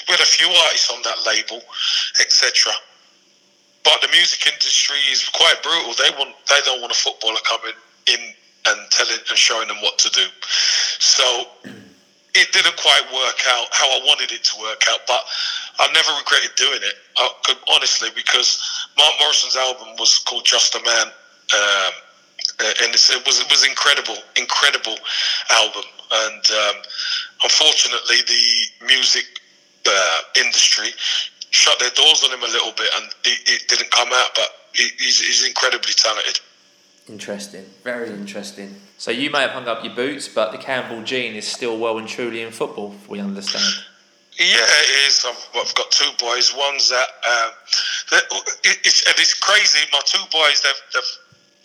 we 0.08 0.12
had 0.12 0.20
a 0.20 0.30
few 0.30 0.46
artists 0.46 0.90
on 0.90 1.02
that 1.02 1.18
label, 1.26 1.62
etc. 2.20 2.72
But 3.82 4.02
the 4.02 4.08
music 4.08 4.46
industry 4.46 5.00
is 5.10 5.28
quite 5.28 5.62
brutal. 5.62 5.94
They 5.94 6.10
want 6.18 6.34
they 6.48 6.60
don't 6.64 6.80
want 6.80 6.92
a 6.92 6.98
footballer 6.98 7.40
coming 7.48 7.74
in 8.06 8.20
and 8.66 8.90
telling 8.90 9.18
and 9.28 9.38
showing 9.38 9.68
them 9.68 9.78
what 9.80 9.98
to 9.98 10.10
do. 10.10 10.26
So 10.98 11.46
it 12.34 12.52
didn't 12.52 12.76
quite 12.76 13.02
work 13.12 13.40
out 13.48 13.66
how 13.72 13.86
I 13.86 14.00
wanted 14.04 14.32
it 14.32 14.44
to 14.44 14.60
work 14.60 14.84
out, 14.90 15.00
but 15.06 15.20
I 15.78 15.90
never 15.92 16.12
regretted 16.18 16.54
doing 16.56 16.80
it. 16.82 16.94
I 17.18 17.30
honestly, 17.74 18.10
because 18.14 18.60
Mark 18.96 19.14
Morrison's 19.20 19.56
album 19.56 19.88
was 19.98 20.18
called 20.18 20.44
Just 20.44 20.74
a 20.74 20.82
Man, 20.84 21.06
um, 21.06 21.92
and 22.66 22.94
it's, 22.94 23.10
it 23.10 23.24
was 23.26 23.40
it 23.40 23.50
was 23.50 23.66
incredible, 23.66 24.16
incredible 24.36 24.96
album. 25.52 25.84
And 26.12 26.50
um, 26.50 26.82
unfortunately, 27.42 28.16
the 28.26 28.86
music 28.86 29.24
uh, 29.86 30.20
industry 30.36 30.90
shut 31.50 31.78
their 31.78 31.90
doors 31.90 32.22
on 32.24 32.32
him 32.32 32.42
a 32.42 32.52
little 32.52 32.72
bit, 32.72 32.90
and 32.96 33.06
it, 33.24 33.38
it 33.48 33.68
didn't 33.68 33.90
come 33.90 34.08
out. 34.12 34.30
But 34.34 34.48
he, 34.74 34.88
he's, 34.98 35.20
he's 35.20 35.46
incredibly 35.46 35.92
talented. 35.92 36.40
Interesting. 37.08 37.64
Very 37.82 38.10
interesting. 38.10 38.76
So 38.98 39.10
you 39.10 39.30
may 39.30 39.40
have 39.40 39.50
hung 39.50 39.66
up 39.66 39.82
your 39.84 39.94
boots, 39.94 40.28
but 40.28 40.52
the 40.52 40.58
Campbell 40.58 41.02
gene 41.02 41.34
is 41.34 41.46
still 41.46 41.78
well 41.78 41.98
and 41.98 42.06
truly 42.06 42.42
in 42.42 42.52
football. 42.52 42.94
We 43.08 43.18
understand. 43.18 43.64
Yeah, 44.38 44.62
it 44.62 45.08
is. 45.08 45.26
I've, 45.26 45.48
I've 45.56 45.74
got 45.74 45.90
two 45.90 46.10
boys. 46.18 46.54
One's 46.56 46.88
that, 46.88 47.08
um, 47.26 47.50
it's, 48.62 49.02
and 49.06 49.14
it's 49.18 49.34
crazy. 49.34 49.80
My 49.92 50.00
two 50.04 50.22
boys, 50.30 50.62
they've, 50.62 50.82
they've 50.94 51.12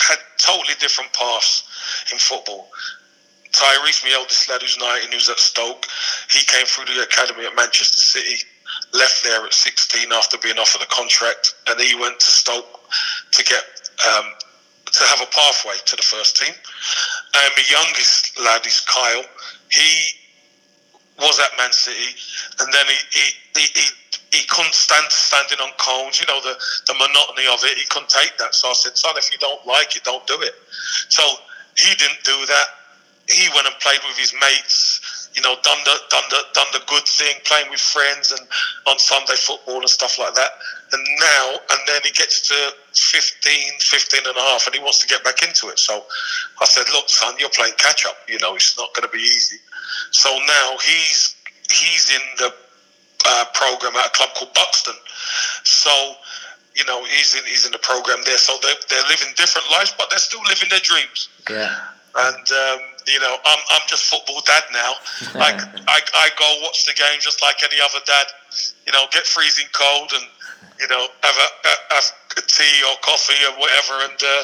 had 0.02 0.20
totally 0.38 0.76
different 0.80 1.12
paths 1.14 1.64
in 2.12 2.18
football. 2.18 2.70
Tyrese, 3.52 4.04
my 4.04 4.12
eldest 4.14 4.50
lad, 4.50 4.62
who's 4.62 4.78
19, 4.78 5.12
who's 5.12 5.30
at 5.30 5.40
Stoke, 5.40 5.86
he 6.30 6.44
came 6.46 6.66
through 6.66 6.94
the 6.94 7.04
academy 7.04 7.46
at 7.46 7.56
Manchester 7.56 8.02
City, 8.02 8.44
left 8.94 9.24
there 9.24 9.46
at 9.46 9.54
16 9.54 10.12
after 10.12 10.38
being 10.38 10.58
offered 10.58 10.82
a 10.82 10.88
contract, 10.88 11.56
and 11.68 11.80
he 11.80 11.96
went 11.96 12.20
to 12.20 12.26
Stoke 12.26 12.82
to 13.32 13.44
get 13.44 13.64
um, 14.12 14.26
to 14.92 15.04
have 15.04 15.22
a 15.22 15.30
pathway 15.32 15.76
to 15.86 15.96
the 15.96 16.04
first 16.04 16.38
team. 16.38 16.54
And 16.54 17.52
my 17.56 17.64
youngest 17.70 18.38
lad 18.40 18.66
is 18.66 18.82
Kyle. 18.82 19.24
He 19.72 20.12
was 21.20 21.40
at 21.40 21.58
Man 21.58 21.72
City, 21.72 22.16
and 22.60 22.74
then 22.74 22.86
he 22.88 22.98
he, 23.12 23.60
he, 23.60 23.68
he, 23.74 23.88
he 24.34 24.46
couldn't 24.48 24.74
stand 24.74 25.06
standing 25.12 25.60
on 25.60 25.72
cones. 25.78 26.20
You 26.20 26.28
know 26.28 26.42
the 26.42 26.56
the 26.88 26.94
monotony 26.94 27.48
of 27.52 27.64
it. 27.64 27.78
He 27.78 27.86
couldn't 27.86 28.10
take 28.10 28.38
that. 28.38 28.56
So 28.56 28.70
I 28.70 28.74
said, 28.74 28.98
son, 28.98 29.16
if 29.18 29.32
you 29.32 29.40
don't 29.40 29.66
like 29.66 29.96
it, 29.96 30.04
don't 30.04 30.26
do 30.28 30.42
it. 30.42 30.56
So 31.10 31.24
he 31.78 31.94
didn't 31.96 32.24
do 32.24 32.46
that. 32.46 32.68
He 33.28 33.50
went 33.56 33.68
and 33.68 33.76
played 33.80 34.00
with 34.08 34.18
his 34.18 34.34
mates. 34.34 35.32
You 35.36 35.42
know, 35.42 35.56
done 35.64 35.80
the 35.84 35.96
done 36.10 36.24
the 36.30 36.42
done 36.54 36.68
the 36.72 36.82
good 36.88 37.06
thing, 37.06 37.36
playing 37.44 37.70
with 37.70 37.82
friends 37.82 38.32
and 38.32 38.42
on 38.88 38.98
Sunday 39.00 39.36
football 39.36 39.80
and 39.80 39.90
stuff 39.90 40.18
like 40.18 40.34
that. 40.36 40.52
And 40.94 41.04
now, 41.20 41.60
and 41.72 41.80
then 41.88 42.02
he 42.06 42.12
gets 42.12 42.48
to 42.48 42.56
15, 42.94 43.80
15 43.80 44.22
and 44.28 44.38
a 44.38 44.40
half, 44.40 44.66
and 44.68 44.76
he 44.76 44.82
wants 44.82 45.00
to 45.00 45.08
get 45.08 45.24
back 45.24 45.42
into 45.42 45.68
it. 45.68 45.80
So 45.80 46.06
I 46.62 46.66
said, 46.66 46.86
look, 46.94 47.10
son, 47.10 47.36
you're 47.40 47.50
playing 47.50 47.74
catch 47.78 48.06
up. 48.06 48.16
You 48.30 48.40
know, 48.40 48.56
it's 48.56 48.78
not 48.78 48.94
going 48.94 49.10
to 49.10 49.12
be 49.12 49.22
easy. 49.22 49.58
So 50.12 50.30
now 50.48 50.78
he's 50.86 51.36
he's 51.70 52.12
in 52.16 52.22
the 52.38 52.54
uh, 53.26 53.46
program 53.54 53.96
at 53.96 54.08
a 54.08 54.10
club 54.12 54.30
called 54.36 54.54
Buxton. 54.54 54.96
So 55.64 56.16
you 56.76 56.86
know 56.86 57.04
he's 57.06 57.36
in 57.36 57.44
he's 57.46 57.66
in 57.66 57.72
the 57.72 57.80
program 57.80 58.20
there. 58.26 58.38
So 58.38 58.54
they're 58.62 58.80
they're 58.90 59.08
living 59.10 59.34
different 59.36 59.70
lives, 59.72 59.94
but 59.98 60.10
they're 60.10 60.20
still 60.20 60.44
living 60.48 60.70
their 60.70 60.84
dreams. 60.84 61.30
Yeah. 61.50 61.74
And 62.16 62.48
um, 62.48 62.80
you 63.08 63.20
know 63.20 63.36
I'm 63.44 63.62
I'm 63.72 63.82
just 63.88 64.06
football 64.06 64.42
dad 64.46 64.64
now. 64.72 64.94
Like 65.40 65.60
I 65.88 66.00
I 66.16 66.30
go 66.40 66.48
watch 66.64 66.86
the 66.86 66.94
game 66.94 67.20
just 67.20 67.42
like 67.42 67.64
any 67.64 67.82
other 67.82 68.00
dad. 68.06 68.28
You 68.86 68.94
know, 68.94 69.06
get 69.12 69.26
freezing 69.28 69.68
cold 69.74 70.12
and 70.14 70.26
you 70.80 70.88
know 70.88 71.08
have 71.24 71.36
a 71.36 71.94
have 71.94 72.08
a 72.38 72.42
tea 72.42 72.84
or 72.88 72.96
coffee 73.02 73.40
or 73.48 73.60
whatever, 73.60 73.94
and 74.12 74.20
uh, 74.24 74.44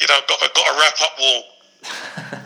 you 0.00 0.06
know 0.08 0.18
got 0.26 0.40
got 0.54 0.66
to 0.66 0.74
wrap 0.80 0.96
up 1.02 1.14
warm. 1.20 1.42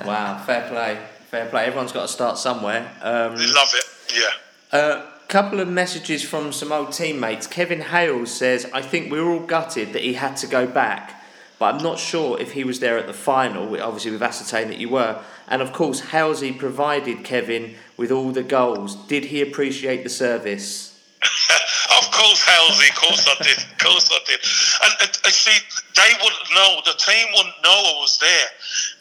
Wow. 0.06 0.42
Fair 0.44 0.66
play. 0.68 0.98
Fair 1.30 1.46
play. 1.46 1.66
Everyone's 1.66 1.92
got 1.92 2.02
to 2.02 2.08
start 2.08 2.38
somewhere. 2.38 2.90
Um, 3.02 3.36
They 3.36 3.46
love 3.46 3.72
it. 3.74 3.84
Yeah. 4.14 4.78
A 4.78 5.02
couple 5.30 5.60
of 5.60 5.68
messages 5.68 6.24
from 6.24 6.52
some 6.52 6.72
old 6.72 6.92
teammates. 6.92 7.46
Kevin 7.46 7.80
Hales 7.80 8.32
says, 8.32 8.68
I 8.74 8.82
think 8.82 9.12
we 9.12 9.20
were 9.20 9.30
all 9.30 9.46
gutted 9.46 9.92
that 9.92 10.02
he 10.02 10.14
had 10.14 10.36
to 10.38 10.48
go 10.48 10.66
back. 10.66 11.22
but 11.60 11.74
I'm 11.74 11.82
not 11.82 11.98
sure 12.00 12.40
if 12.40 12.52
he 12.52 12.64
was 12.64 12.80
there 12.80 12.98
at 12.98 13.06
the 13.06 13.12
final. 13.12 13.80
Obviously, 13.80 14.10
we've 14.10 14.22
ascertained 14.22 14.70
that 14.70 14.78
you 14.78 14.88
were. 14.88 15.22
And 15.46 15.62
of 15.62 15.72
course, 15.72 16.00
Halsey 16.00 16.52
provided 16.52 17.22
Kevin 17.22 17.76
with 17.96 18.10
all 18.10 18.32
the 18.32 18.42
goals. 18.42 18.96
Did 19.06 19.26
he 19.26 19.40
appreciate 19.40 20.02
the 20.02 20.08
service? 20.08 20.98
of 21.22 22.10
course, 22.10 22.42
Halsey. 22.42 22.88
Of 22.88 22.96
course 22.96 23.28
I 23.28 23.42
did. 23.44 23.58
Of 23.58 23.78
course 23.78 24.10
I 24.10 24.18
did. 24.26 24.40
And, 24.84 25.10
and 25.24 25.32
see, 25.32 25.60
they 25.94 26.10
wouldn't 26.24 26.50
know. 26.56 26.80
The 26.86 26.98
team 26.98 27.26
wouldn't 27.36 27.62
know 27.62 27.70
I 27.70 27.94
was 28.00 28.18
there 28.18 28.48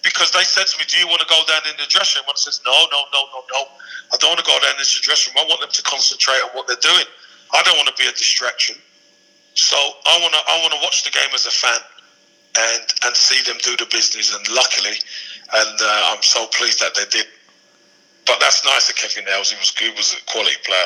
because 0.10 0.34
they 0.34 0.44
said 0.44 0.66
to 0.66 0.76
me, 0.82 0.90
"Do 0.90 0.98
you 0.98 1.06
want 1.06 1.22
to 1.22 1.30
go 1.30 1.38
down 1.46 1.62
in 1.70 1.78
the 1.78 1.86
dressing 1.86 2.26
room?" 2.26 2.34
And 2.34 2.38
I 2.38 2.42
says, 2.42 2.60
"No, 2.66 2.74
no, 2.90 3.00
no, 3.14 3.22
no, 3.30 3.40
no. 3.54 3.62
I 4.10 4.18
don't 4.18 4.34
want 4.34 4.42
to 4.42 4.50
go 4.50 4.58
down 4.58 4.74
in 4.74 4.82
the 4.82 4.90
dressing 5.06 5.38
room. 5.38 5.46
I 5.46 5.48
want 5.48 5.62
them 5.62 5.72
to 5.72 5.84
concentrate 5.86 6.42
on 6.42 6.52
what 6.58 6.66
they're 6.66 6.82
doing. 6.82 7.06
I 7.54 7.62
don't 7.62 7.78
want 7.78 7.88
to 7.94 7.98
be 8.02 8.10
a 8.10 8.16
distraction. 8.18 8.82
So 9.54 9.78
I 9.78 10.18
want 10.18 10.34
to. 10.34 10.42
I 10.50 10.56
want 10.66 10.74
to 10.74 10.82
watch 10.82 11.06
the 11.06 11.14
game 11.14 11.30
as 11.38 11.46
a 11.46 11.54
fan." 11.54 11.82
and 12.58 12.84
and 13.06 13.16
see 13.16 13.42
them 13.44 13.58
do 13.62 13.76
the 13.78 13.86
business. 13.92 14.36
And 14.36 14.48
luckily, 14.50 14.98
and 15.54 15.78
uh, 15.82 16.12
I'm 16.12 16.24
so 16.24 16.48
pleased 16.48 16.80
that 16.80 16.96
they 16.96 17.06
did. 17.10 17.28
But 18.26 18.40
that's 18.40 18.64
nice 18.66 18.90
of 18.90 18.96
Kevin 18.96 19.26
Hales. 19.26 19.52
He 19.52 19.58
was 19.58 19.72
good. 19.72 19.96
Was 19.96 20.14
a 20.14 20.32
quality 20.32 20.56
player. 20.66 20.86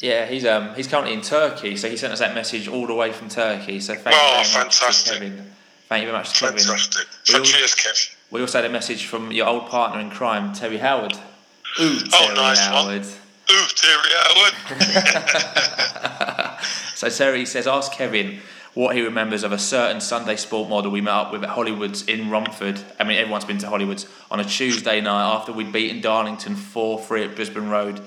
Yeah, 0.00 0.26
he's 0.26 0.44
um 0.44 0.74
he's 0.74 0.88
currently 0.88 1.14
in 1.14 1.22
Turkey, 1.22 1.76
so 1.76 1.88
he 1.88 1.96
sent 1.96 2.12
us 2.12 2.18
that 2.18 2.34
message 2.34 2.68
all 2.68 2.86
the 2.86 2.94
way 2.94 3.12
from 3.12 3.28
Turkey. 3.28 3.80
So 3.80 3.94
thank 3.94 4.16
oh, 4.18 4.38
you 4.38 4.44
very 4.46 4.64
fantastic. 4.64 5.12
much, 5.12 5.20
Kevin. 5.20 5.52
Thank 5.88 6.02
you 6.02 6.06
very 6.08 6.18
much, 6.18 6.34
Kevin. 6.34 6.58
Fantastic. 6.58 7.06
All- 7.34 7.42
Cheers, 7.42 7.74
Kev. 7.74 8.13
We 8.30 8.40
also 8.40 8.58
had 8.58 8.64
a 8.64 8.72
message 8.72 9.06
from 9.06 9.30
your 9.32 9.46
old 9.46 9.68
partner 9.68 10.00
in 10.00 10.10
crime, 10.10 10.52
Terry 10.52 10.78
Howard. 10.78 11.14
Ooh, 11.80 11.98
Terry 12.00 12.10
Oh, 12.12 12.34
nice 12.34 12.60
one. 12.70 12.84
Howard. 12.86 13.06
Ooh, 13.50 13.66
Terry 13.76 14.10
Howard. 14.22 14.54
So 16.94 17.10
Terry 17.10 17.44
says, 17.44 17.66
ask 17.66 17.92
Kevin 17.92 18.40
what 18.72 18.96
he 18.96 19.02
remembers 19.02 19.42
of 19.44 19.52
a 19.52 19.58
certain 19.58 20.00
Sunday 20.00 20.36
sport 20.36 20.68
model 20.70 20.90
we 20.90 21.00
met 21.00 21.12
up 21.12 21.32
with 21.32 21.42
at 21.44 21.50
Hollywood's 21.50 22.02
in 22.06 22.30
Romford. 22.30 22.80
I 22.98 23.04
mean, 23.04 23.18
everyone's 23.18 23.44
been 23.44 23.58
to 23.58 23.68
Hollywood's 23.68 24.06
on 24.30 24.40
a 24.40 24.44
Tuesday 24.44 25.00
night 25.00 25.34
after 25.34 25.52
we'd 25.52 25.72
beaten 25.72 26.00
Darlington 26.00 26.54
4-3 26.54 27.28
at 27.28 27.36
Brisbane 27.36 27.68
Road. 27.68 28.00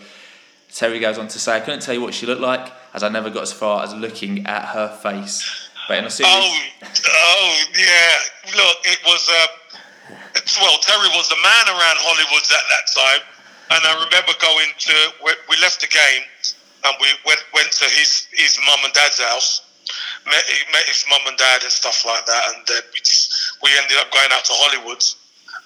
Terry 0.73 0.99
goes 0.99 1.17
on 1.17 1.27
to 1.27 1.37
say, 1.37 1.55
I 1.57 1.59
couldn't 1.59 1.81
tell 1.81 1.93
you 1.93 2.01
what 2.01 2.13
she 2.13 2.25
looked 2.25 2.41
like 2.41 2.71
as 2.93 3.03
I 3.03 3.09
never 3.09 3.29
got 3.29 3.43
as 3.43 3.53
far 3.53 3.83
as 3.83 3.93
looking 3.93 4.47
at 4.47 4.65
her 4.69 4.87
face. 4.87 5.69
But 5.87 5.99
in 5.99 6.05
a 6.05 6.09
serious... 6.09 6.33
Oh, 6.35 6.59
oh, 7.07 7.63
yeah. 7.77 8.55
Look, 8.55 8.77
it 8.83 8.99
was. 9.05 9.29
Um, 9.29 9.56
well, 10.61 10.77
Terry 10.79 11.09
was 11.15 11.27
the 11.29 11.39
man 11.39 11.65
around 11.67 11.97
Hollywood's 11.99 12.51
at 12.51 12.65
that 12.71 12.85
time, 12.95 13.23
and 13.75 13.81
I 13.83 13.93
remember 14.07 14.33
going 14.39 14.71
to. 14.71 14.95
We, 15.23 15.55
left 15.59 15.81
the 15.81 15.91
game, 15.91 16.23
and 16.85 16.93
we 17.01 17.09
went 17.25 17.43
went 17.53 17.71
to 17.83 17.85
his 17.91 18.27
his 18.31 18.57
mum 18.65 18.79
and 18.83 18.93
dad's 18.93 19.19
house. 19.19 19.63
Met, 20.27 20.43
met 20.75 20.83
his 20.83 21.05
mum 21.07 21.23
and 21.27 21.37
dad 21.37 21.63
and 21.63 21.71
stuff 21.71 22.03
like 22.03 22.25
that, 22.25 22.43
and 22.51 22.67
then 22.67 22.83
we 22.93 22.99
just 22.99 23.31
we 23.63 23.71
ended 23.79 23.97
up 23.99 24.11
going 24.11 24.31
out 24.31 24.43
to 24.45 24.55
Hollywood's, 24.55 25.15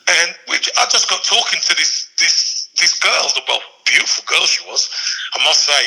and 0.08 0.36
we, 0.50 0.58
I 0.78 0.86
just 0.90 1.10
got 1.10 1.24
talking 1.24 1.60
to 1.62 1.74
this 1.76 2.10
this 2.18 2.70
this 2.78 2.98
girl, 3.00 3.30
the 3.34 3.42
well, 3.48 3.62
beautiful 3.86 4.24
girl 4.26 4.46
she 4.46 4.66
was, 4.70 4.90
I 5.38 5.44
must 5.46 5.66
say, 5.66 5.84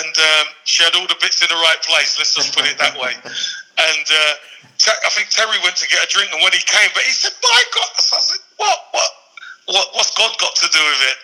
and 0.00 0.12
um, 0.16 0.46
she 0.64 0.84
had 0.84 0.94
all 0.96 1.06
the 1.06 1.16
bits 1.20 1.40
in 1.40 1.48
the 1.48 1.60
right 1.60 1.80
place. 1.84 2.16
Let's 2.18 2.34
just 2.34 2.56
put 2.56 2.66
it 2.66 2.78
that 2.78 2.98
way. 2.98 3.12
And 3.78 4.06
uh, 4.10 4.34
Te- 4.78 5.02
I 5.06 5.10
think 5.10 5.30
Terry 5.30 5.58
went 5.62 5.74
to 5.76 5.86
get 5.90 6.02
a 6.02 6.08
drink, 6.10 6.30
and 6.30 6.42
when 6.42 6.54
he 6.54 6.62
came, 6.62 6.90
but 6.94 7.02
he 7.02 7.10
said, 7.10 7.34
"My 7.42 7.62
God!" 7.74 7.90
So 7.98 8.16
I 8.16 8.20
said, 8.22 8.42
"What? 8.56 8.78
What? 8.90 9.10
What? 9.66 9.86
What's 9.94 10.14
God 10.14 10.30
got 10.38 10.54
to 10.54 10.68
do 10.70 10.82
with 10.82 11.02
it?" 11.02 11.18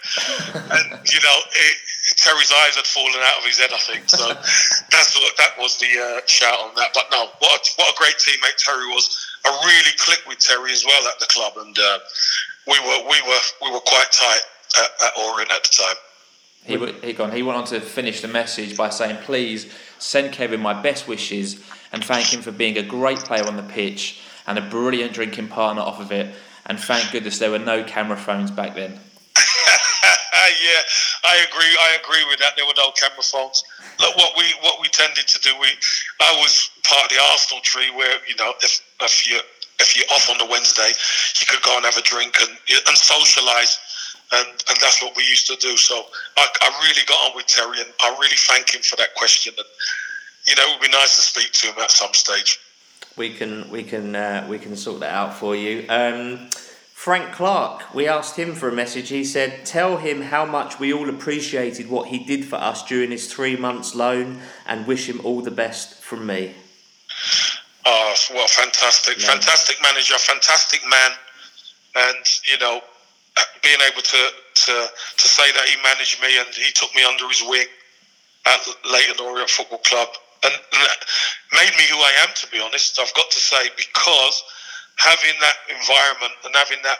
and 0.74 0.86
you 1.06 1.20
know, 1.22 1.38
it, 1.54 1.74
Terry's 2.18 2.50
eyes 2.66 2.74
had 2.74 2.86
fallen 2.86 3.14
out 3.14 3.38
of 3.38 3.44
his 3.46 3.58
head. 3.58 3.70
I 3.70 3.78
think 3.78 4.10
so. 4.10 4.26
that's 4.90 5.14
what 5.14 5.34
that 5.38 5.54
was 5.58 5.78
the 5.78 5.90
uh, 5.98 6.26
shout 6.26 6.58
on 6.62 6.74
that. 6.74 6.90
But 6.94 7.06
no, 7.10 7.30
what 7.38 7.54
a, 7.54 7.60
what 7.78 7.94
a 7.94 7.96
great 7.98 8.18
teammate 8.18 8.58
Terry 8.58 8.86
was. 8.90 9.06
I 9.46 9.50
really 9.50 9.94
clicked 9.98 10.26
with 10.26 10.38
Terry 10.38 10.72
as 10.72 10.84
well 10.84 11.06
at 11.06 11.18
the 11.18 11.26
club, 11.26 11.54
and 11.58 11.78
uh, 11.78 11.98
we 12.66 12.78
were 12.82 13.06
we 13.06 13.18
were 13.22 13.44
we 13.62 13.70
were 13.70 13.82
quite 13.86 14.10
tight 14.10 14.44
at, 14.82 14.90
at 15.06 15.12
Orient 15.30 15.50
at 15.50 15.62
the 15.62 15.70
time. 15.70 15.98
He, 16.64 16.74
w- 16.74 16.94
he, 17.02 17.12
gone, 17.12 17.30
he 17.30 17.42
went 17.42 17.58
on 17.58 17.66
to 17.66 17.80
finish 17.80 18.22
the 18.22 18.28
message 18.28 18.74
by 18.74 18.88
saying, 18.88 19.18
please 19.24 19.70
send 19.98 20.32
Kevin 20.32 20.60
my 20.60 20.72
best 20.72 21.06
wishes 21.06 21.62
and 21.94 22.04
thank 22.04 22.34
him 22.34 22.42
for 22.42 22.50
being 22.50 22.76
a 22.76 22.82
great 22.82 23.20
player 23.20 23.46
on 23.46 23.56
the 23.56 23.62
pitch 23.62 24.20
and 24.48 24.58
a 24.58 24.62
brilliant 24.62 25.12
drinking 25.12 25.46
partner 25.46 25.80
off 25.80 26.00
of 26.00 26.10
it. 26.10 26.34
And 26.66 26.78
thank 26.78 27.12
goodness 27.12 27.38
there 27.38 27.52
were 27.52 27.60
no 27.60 27.84
camera 27.84 28.16
phones 28.16 28.50
back 28.50 28.74
then. 28.74 28.90
yeah, 29.38 30.82
I 31.22 31.46
agree. 31.46 31.70
I 31.78 31.96
agree 32.02 32.24
with 32.28 32.40
that. 32.40 32.56
There 32.56 32.66
were 32.66 32.74
no 32.76 32.90
camera 32.98 33.22
phones. 33.22 33.62
Look, 34.00 34.16
what 34.16 34.34
we 34.36 34.44
what 34.60 34.82
we 34.82 34.88
tended 34.88 35.28
to 35.28 35.38
do, 35.38 35.54
we 35.60 35.68
I 36.20 36.34
was 36.42 36.70
part 36.82 37.04
of 37.04 37.10
the 37.10 37.22
Arsenal 37.30 37.62
tree 37.62 37.90
where 37.94 38.18
you 38.26 38.34
know 38.36 38.52
if 38.60 38.80
if 39.00 39.26
you 39.30 39.38
if 39.78 39.94
you're 39.94 40.10
off 40.10 40.28
on 40.30 40.38
the 40.38 40.50
Wednesday, 40.50 40.90
you 41.38 41.46
could 41.46 41.62
go 41.62 41.76
and 41.76 41.84
have 41.84 41.96
a 41.96 42.02
drink 42.02 42.34
and 42.40 42.50
and 42.50 42.96
socialise, 42.96 43.78
and 44.32 44.48
and 44.48 44.76
that's 44.80 45.00
what 45.00 45.14
we 45.16 45.22
used 45.22 45.46
to 45.46 45.56
do. 45.56 45.76
So 45.76 46.06
I, 46.38 46.46
I 46.62 46.68
really 46.82 47.06
got 47.06 47.18
on 47.30 47.36
with 47.36 47.46
Terry, 47.46 47.78
and 47.78 47.90
I 48.02 48.10
really 48.18 48.40
thank 48.50 48.74
him 48.74 48.82
for 48.82 48.96
that 48.96 49.14
question. 49.14 49.54
And 49.56 49.68
you 50.46 50.54
know, 50.56 50.62
it 50.66 50.70
would 50.80 50.82
be 50.82 50.88
nice 50.92 51.16
to 51.16 51.22
speak 51.22 51.52
to 51.52 51.68
him 51.68 51.78
at 51.78 51.90
some 51.90 52.12
stage. 52.14 52.60
We 53.16 53.32
can 53.32 53.70
we 53.70 53.82
can 53.82 54.14
uh, 54.16 54.46
we 54.48 54.58
can 54.58 54.76
sort 54.76 55.00
that 55.00 55.14
out 55.14 55.34
for 55.34 55.54
you. 55.54 55.86
Um, 55.88 56.50
Frank 56.92 57.34
Clark, 57.34 57.94
we 57.94 58.08
asked 58.08 58.36
him 58.36 58.54
for 58.54 58.68
a 58.68 58.72
message. 58.72 59.10
He 59.10 59.24
said, 59.24 59.64
"Tell 59.66 59.98
him 59.98 60.22
how 60.22 60.44
much 60.44 60.80
we 60.80 60.92
all 60.92 61.08
appreciated 61.08 61.88
what 61.88 62.08
he 62.08 62.24
did 62.24 62.44
for 62.44 62.56
us 62.56 62.82
during 62.84 63.10
his 63.10 63.32
three 63.32 63.56
months 63.56 63.94
loan, 63.94 64.40
and 64.66 64.86
wish 64.86 65.08
him 65.08 65.20
all 65.22 65.40
the 65.42 65.50
best 65.50 66.02
from 66.02 66.26
me." 66.26 66.54
Oh, 67.86 68.14
well, 68.32 68.48
fantastic, 68.48 69.18
Yeah. 69.20 69.26
fantastic 69.26 69.80
manager, 69.82 70.18
fantastic 70.18 70.80
man, 70.88 71.12
and 71.94 72.26
you 72.50 72.58
know, 72.58 72.82
being 73.62 73.80
able 73.92 74.02
to 74.02 74.32
to 74.54 74.90
to 75.18 75.28
say 75.28 75.52
that 75.52 75.68
he 75.68 75.76
managed 75.82 76.20
me 76.22 76.38
and 76.38 76.48
he 76.54 76.72
took 76.72 76.94
me 76.94 77.04
under 77.04 77.28
his 77.28 77.42
wing 77.42 77.66
at 78.46 78.66
Leyton 78.90 79.20
Orient 79.20 79.50
Football 79.50 79.78
Club, 79.78 80.08
and, 80.44 80.54
made 81.52 81.70
me 81.78 81.84
who 81.88 81.96
I 81.96 82.12
am. 82.26 82.34
To 82.34 82.46
be 82.50 82.60
honest, 82.60 82.98
I've 82.98 83.14
got 83.14 83.30
to 83.30 83.38
say 83.38 83.70
because 83.76 84.42
having 84.96 85.38
that 85.40 85.56
environment 85.70 86.32
and 86.44 86.54
having 86.54 86.82
that 86.82 86.98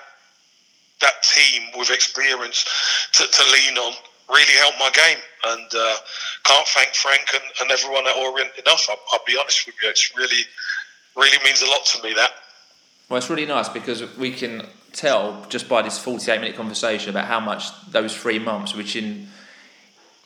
that 1.01 1.23
team 1.23 1.63
with 1.77 1.91
experience 1.91 2.65
to, 3.13 3.27
to 3.27 3.43
lean 3.51 3.77
on 3.77 3.93
really 4.31 4.55
helped 4.59 4.79
my 4.79 4.91
game. 4.91 5.19
And 5.47 5.71
uh, 5.75 5.97
can't 6.45 6.67
thank 6.69 6.95
Frank 6.95 7.29
and, 7.35 7.43
and 7.61 7.71
everyone 7.71 8.07
at 8.07 8.17
Orient 8.17 8.51
enough. 8.59 8.87
I'll, 8.89 8.97
I'll 9.13 9.25
be 9.27 9.37
honest 9.39 9.67
with 9.67 9.75
you, 9.83 9.91
it's 9.91 10.17
really, 10.17 10.45
really 11.17 11.37
means 11.45 11.63
a 11.63 11.67
lot 11.67 11.85
to 11.87 12.03
me 12.03 12.15
that. 12.15 12.31
Well, 13.09 13.19
it's 13.19 13.29
really 13.29 13.45
nice 13.45 13.69
because 13.69 14.17
we 14.17 14.33
can 14.33 14.67
tell 14.93 15.45
just 15.49 15.69
by 15.69 15.83
this 15.83 15.99
48 15.99 16.41
minute 16.41 16.57
conversation 16.57 17.11
about 17.11 17.27
how 17.27 17.41
much 17.41 17.65
those 17.91 18.17
three 18.17 18.39
months, 18.39 18.75
which 18.75 18.97
in 18.97 19.29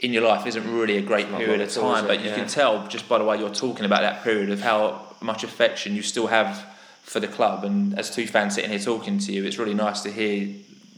in 0.00 0.12
your 0.12 0.22
life 0.22 0.46
isn't 0.46 0.72
really 0.72 0.96
a 0.96 1.02
great 1.02 1.28
period 1.28 1.60
of 1.60 1.68
at 1.68 1.76
all, 1.76 1.92
is 1.94 1.98
time, 2.00 2.06
but 2.06 2.20
you 2.20 2.28
Yeah. 2.30 2.36
can 2.36 2.46
tell 2.48 2.86
just 2.86 3.08
by 3.08 3.18
the 3.18 3.24
way 3.24 3.38
you're 3.38 3.50
talking 3.54 3.84
about 3.84 4.02
that 4.02 4.22
period 4.22 4.50
of 4.50 4.60
how 4.60 5.06
much 5.20 5.42
affection 5.42 5.96
you 5.96 6.02
still 6.02 6.28
have 6.28 6.64
for 7.02 7.20
the 7.20 7.26
club. 7.28 7.64
And 7.64 7.98
as 7.98 8.10
two 8.14 8.26
fans 8.26 8.54
sitting 8.54 8.70
here 8.70 8.78
talking 8.78 9.18
to 9.18 9.32
you, 9.32 9.44
it's 9.44 9.58
really 9.58 9.74
nice 9.74 10.00
to 10.02 10.10
hear 10.12 10.48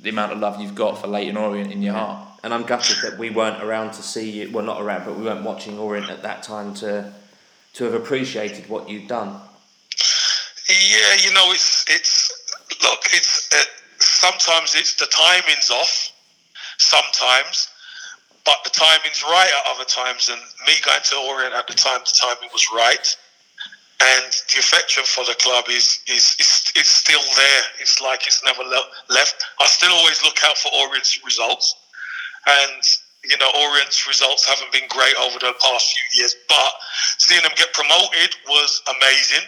the 0.02 0.10
amount 0.10 0.32
of 0.32 0.38
love 0.38 0.60
you've 0.60 0.74
got 0.74 1.00
for 1.00 1.06
Leyton 1.06 1.36
Orient 1.36 1.72
in 1.72 1.82
your 1.82 1.94
heart. 1.94 2.26
And 2.42 2.52
I'm 2.54 2.64
gutted 2.64 2.96
that 3.02 3.18
we 3.18 3.30
weren't 3.30 3.62
around 3.62 3.92
to 3.92 4.02
see 4.02 4.30
you. 4.30 4.50
Well, 4.50 4.64
not 4.64 4.80
around, 4.80 5.04
but 5.04 5.16
we 5.16 5.24
weren't 5.24 5.44
watching 5.44 5.78
Orient 5.78 6.10
at 6.10 6.22
that 6.22 6.42
time 6.42 6.74
to 6.76 7.12
to 7.74 7.84
have 7.84 7.94
appreciated 7.94 8.68
what 8.68 8.88
you'd 8.88 9.06
done. 9.06 9.40
Yeah, 10.68 11.14
you 11.24 11.32
know, 11.32 11.52
it's 11.52 11.84
it's 11.88 12.32
look, 12.82 13.00
it's 13.12 13.48
uh, 13.52 13.62
sometimes 13.98 14.74
it's 14.74 14.94
the 14.94 15.06
timing's 15.06 15.70
off, 15.70 16.12
sometimes, 16.78 17.68
but 18.44 18.56
the 18.64 18.70
timing's 18.70 19.22
right 19.22 19.50
at 19.50 19.74
other 19.74 19.84
times. 19.84 20.28
And 20.28 20.40
me 20.66 20.74
going 20.84 21.00
to 21.02 21.16
Orient 21.28 21.54
at 21.54 21.66
the 21.66 21.74
time, 21.74 22.00
the 22.00 22.14
timing 22.20 22.50
was 22.52 22.66
right, 22.74 23.16
and 24.00 24.32
the 24.52 24.58
affection 24.58 25.04
for 25.04 25.24
the 25.24 25.34
club 25.40 25.64
is 25.68 26.00
is 26.08 26.36
is 26.38 26.72
it's 26.74 26.90
still 26.90 27.22
there. 27.36 27.62
It's 27.80 28.00
like 28.00 28.26
it's 28.26 28.42
never 28.44 28.62
le- 28.62 28.90
left. 29.08 29.44
I 29.60 29.66
still 29.66 29.92
always 29.92 30.22
look 30.22 30.38
out 30.44 30.56
for 30.56 30.70
Orient's 30.74 31.22
results, 31.24 31.74
and 32.46 32.82
you 33.24 33.36
know, 33.38 33.50
Orient's 33.68 34.08
results 34.08 34.46
haven't 34.46 34.72
been 34.72 34.88
great 34.88 35.14
over 35.16 35.38
the 35.38 35.52
past 35.60 35.92
few 35.92 36.20
years, 36.20 36.34
but 36.48 36.72
seeing 37.18 37.42
them 37.42 37.52
get 37.56 37.72
promoted 37.74 38.34
was 38.48 38.82
amazing. 38.96 39.46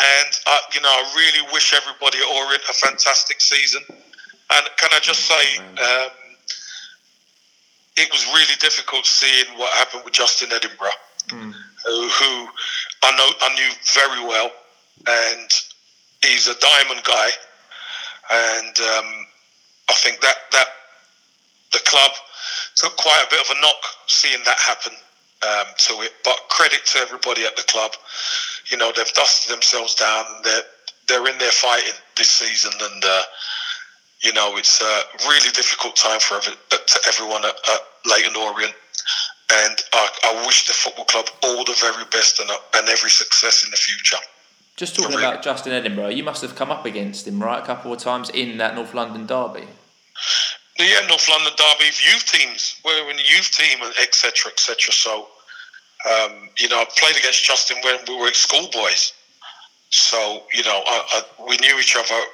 And 0.00 0.32
uh, 0.46 0.58
you 0.74 0.80
know, 0.80 0.88
I 0.88 1.12
really 1.14 1.52
wish 1.52 1.74
everybody 1.74 2.18
at 2.18 2.26
Orient 2.26 2.62
a 2.68 2.72
fantastic 2.72 3.40
season. 3.40 3.82
And 3.88 4.66
can 4.78 4.90
I 4.92 4.98
just 4.98 5.20
say, 5.20 5.58
um, 5.58 6.10
it 8.00 8.10
was 8.10 8.24
really 8.32 8.56
difficult 8.60 9.06
seeing 9.06 9.46
what 9.58 9.72
happened 9.74 10.02
with 10.04 10.14
Justin 10.14 10.48
Edinburgh, 10.52 10.98
who, 11.84 12.08
who 12.08 12.48
I 13.02 13.10
know 13.16 13.28
I 13.42 13.54
knew 13.54 13.70
very 13.94 14.24
well, 14.26 14.50
and 15.06 15.50
he's 16.24 16.48
a 16.48 16.54
diamond 16.58 17.04
guy. 17.04 17.28
And 18.32 18.76
um, 18.80 19.26
I 19.88 19.94
think 19.94 20.20
that 20.20 20.36
that 20.52 20.68
the 21.72 21.80
club 21.80 22.12
took 22.76 22.96
quite 22.96 23.24
a 23.26 23.30
bit 23.30 23.40
of 23.40 23.56
a 23.56 23.60
knock 23.60 23.82
seeing 24.06 24.42
that 24.44 24.58
happen 24.58 24.92
um, 25.42 25.66
to 25.76 25.92
it. 26.02 26.12
But 26.24 26.36
credit 26.48 26.84
to 26.86 26.98
everybody 27.00 27.44
at 27.44 27.56
the 27.56 27.62
club. 27.62 27.92
you 28.70 28.78
know 28.78 28.92
they've 28.94 29.12
dusted 29.12 29.52
themselves 29.52 29.94
down. 29.94 30.24
They're 30.44 30.62
they're 31.08 31.26
in 31.26 31.38
there 31.38 31.52
fighting 31.52 31.94
this 32.16 32.30
season, 32.30 32.72
and 32.80 33.04
uh, 33.04 33.22
you 34.22 34.32
know 34.32 34.56
it's 34.56 34.80
a 34.80 35.02
really 35.28 35.50
difficult 35.50 35.96
time 35.96 36.20
for 36.20 36.36
every, 36.36 36.54
to 36.70 37.00
everyone 37.08 37.44
at, 37.44 37.56
at 37.74 37.80
Leyton 38.06 38.36
Orient. 38.36 38.74
And 39.52 39.76
I, 39.92 40.08
I 40.24 40.46
wish 40.46 40.66
the 40.66 40.72
football 40.72 41.06
club 41.06 41.26
all 41.42 41.64
the 41.64 41.76
very 41.80 42.04
best 42.12 42.38
and, 42.38 42.50
and 42.76 42.88
every 42.88 43.10
success 43.10 43.64
in 43.64 43.70
the 43.70 43.76
future. 43.76 44.18
Just 44.76 44.96
talking 44.96 45.18
about 45.18 45.42
Justin 45.42 45.72
Edinburgh, 45.72 46.08
you 46.08 46.22
must 46.22 46.40
have 46.40 46.54
come 46.54 46.70
up 46.70 46.86
against 46.86 47.26
him, 47.26 47.42
right, 47.42 47.62
a 47.62 47.66
couple 47.66 47.92
of 47.92 47.98
times 47.98 48.30
in 48.30 48.58
that 48.58 48.74
North 48.74 48.94
London 48.94 49.26
derby. 49.26 49.66
Yeah, 50.78 51.06
North 51.08 51.28
London 51.28 51.52
derby, 51.56 51.84
youth 51.84 52.24
teams. 52.32 52.80
We're 52.84 53.10
in 53.10 53.16
the 53.16 53.22
youth 53.22 53.50
team, 53.50 53.78
etc., 54.00 54.52
etc. 54.52 54.92
So, 54.92 55.28
um, 56.08 56.48
you 56.58 56.68
know, 56.68 56.80
I 56.80 56.86
played 56.96 57.16
against 57.16 57.44
Justin 57.44 57.76
when 57.84 57.98
we 58.08 58.16
were 58.16 58.32
schoolboys. 58.32 59.12
So, 59.90 60.44
you 60.54 60.62
know, 60.62 60.80
I, 60.86 61.04
I, 61.12 61.44
we 61.46 61.58
knew 61.58 61.78
each 61.78 61.96
other 61.96 62.24